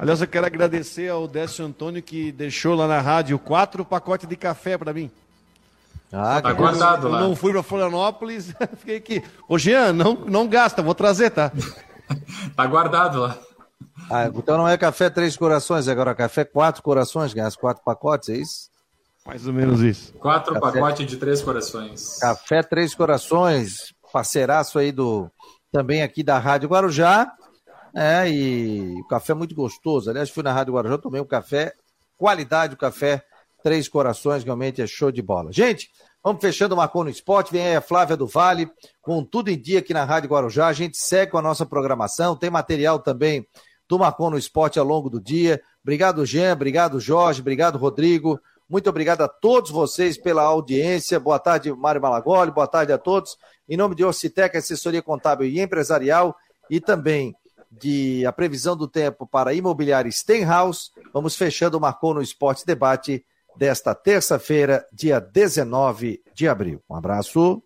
Aliás, 0.00 0.22
eu 0.22 0.26
quero 0.26 0.46
agradecer 0.46 1.10
ao 1.10 1.28
Décio 1.28 1.62
Antônio 1.62 2.02
que 2.02 2.32
deixou 2.32 2.74
lá 2.74 2.88
na 2.88 3.02
rádio 3.02 3.38
quatro 3.38 3.84
pacotes 3.84 4.26
de 4.26 4.34
café 4.34 4.78
para 4.78 4.94
mim. 4.94 5.10
Ah, 6.10 6.40
tá 6.40 6.54
guardado 6.54 7.06
lá. 7.06 7.20
Eu 7.20 7.28
não 7.28 7.36
fui 7.36 7.52
para 7.52 7.62
Florianópolis, 7.62 8.54
fiquei 8.78 8.96
aqui. 8.96 9.22
Ô, 9.46 9.58
Jean, 9.58 9.92
não, 9.92 10.14
não 10.14 10.48
gasta, 10.48 10.80
vou 10.80 10.94
trazer, 10.94 11.28
tá? 11.28 11.52
tá 12.56 12.66
guardado 12.66 13.20
lá. 13.20 13.36
Ah, 14.10 14.24
então 14.34 14.56
não 14.56 14.66
é 14.66 14.78
café 14.78 15.10
três 15.10 15.36
corações, 15.36 15.86
é 15.86 15.92
agora 15.92 16.14
café 16.14 16.46
quatro 16.46 16.82
corações, 16.82 17.34
ganha 17.34 17.46
as 17.46 17.54
quatro 17.54 17.84
pacotes, 17.84 18.30
é 18.30 18.38
isso? 18.38 18.70
Mais 19.26 19.46
ou 19.46 19.52
menos 19.52 19.82
isso. 19.82 20.14
Quatro 20.14 20.54
Café... 20.54 20.80
pacotes 20.80 21.06
de 21.06 21.18
três 21.18 21.42
corações. 21.42 22.16
Café 22.18 22.62
Três 22.62 22.94
Corações, 22.94 23.92
parceiraço 24.10 24.78
aí 24.78 24.92
do 24.92 25.30
também 25.70 26.02
aqui 26.02 26.22
da 26.22 26.38
Rádio 26.38 26.70
Guarujá. 26.70 27.30
É, 27.94 28.28
e 28.30 29.00
o 29.00 29.06
café 29.06 29.32
é 29.32 29.34
muito 29.34 29.54
gostoso. 29.54 30.10
Aliás, 30.10 30.30
fui 30.30 30.42
na 30.42 30.52
Rádio 30.52 30.74
Guarujá, 30.74 30.98
tomei 30.98 31.20
um 31.20 31.26
café, 31.26 31.74
qualidade, 32.16 32.74
o 32.74 32.78
café 32.78 33.24
Três 33.62 33.88
Corações, 33.88 34.44
realmente 34.44 34.80
é 34.80 34.86
show 34.86 35.12
de 35.12 35.20
bola. 35.20 35.52
Gente, 35.52 35.90
vamos 36.22 36.40
fechando 36.40 36.74
o 36.74 36.76
Marcou 36.78 37.04
no 37.04 37.10
Esporte. 37.10 37.52
Vem 37.52 37.66
aí 37.66 37.76
a 37.76 37.80
Flávia 37.80 38.16
do 38.16 38.26
Vale, 38.26 38.70
com 39.02 39.24
tudo 39.24 39.50
em 39.50 39.60
dia 39.60 39.80
aqui 39.80 39.92
na 39.92 40.04
Rádio 40.04 40.30
Guarujá. 40.30 40.66
A 40.66 40.72
gente 40.72 40.96
segue 40.96 41.32
com 41.32 41.38
a 41.38 41.42
nossa 41.42 41.66
programação, 41.66 42.36
tem 42.36 42.50
material 42.50 42.98
também 42.98 43.46
do 43.88 43.98
Marcou 43.98 44.30
no 44.30 44.38
Esporte 44.38 44.78
ao 44.78 44.84
longo 44.84 45.10
do 45.10 45.20
dia. 45.20 45.60
Obrigado, 45.82 46.24
Jean, 46.24 46.52
obrigado, 46.52 47.00
Jorge, 47.00 47.40
obrigado, 47.40 47.76
Rodrigo. 47.76 48.40
Muito 48.68 48.88
obrigado 48.88 49.22
a 49.22 49.28
todos 49.28 49.70
vocês 49.70 50.16
pela 50.16 50.42
audiência. 50.42 51.18
Boa 51.18 51.40
tarde, 51.40 51.72
Mário 51.72 52.00
Malagoli. 52.00 52.52
Boa 52.52 52.68
tarde 52.68 52.92
a 52.92 52.98
todos. 52.98 53.36
Em 53.68 53.76
nome 53.76 53.96
de 53.96 54.04
Orcitec, 54.04 54.56
assessoria 54.56 55.02
contábil 55.02 55.48
e 55.48 55.60
empresarial, 55.60 56.36
e 56.70 56.80
também 56.80 57.34
de 57.70 58.26
a 58.26 58.32
previsão 58.32 58.76
do 58.76 58.88
tempo 58.88 59.26
para 59.26 59.54
imobiliária 59.54 60.10
Stenhouse, 60.10 60.90
vamos 61.12 61.36
fechando 61.36 61.78
o 61.78 61.80
Marcou 61.80 62.12
no 62.12 62.22
Esporte 62.22 62.66
Debate 62.66 63.24
desta 63.56 63.94
terça-feira, 63.94 64.86
dia 64.92 65.20
19 65.20 66.22
de 66.34 66.48
abril. 66.48 66.82
Um 66.88 66.96
abraço. 66.96 67.58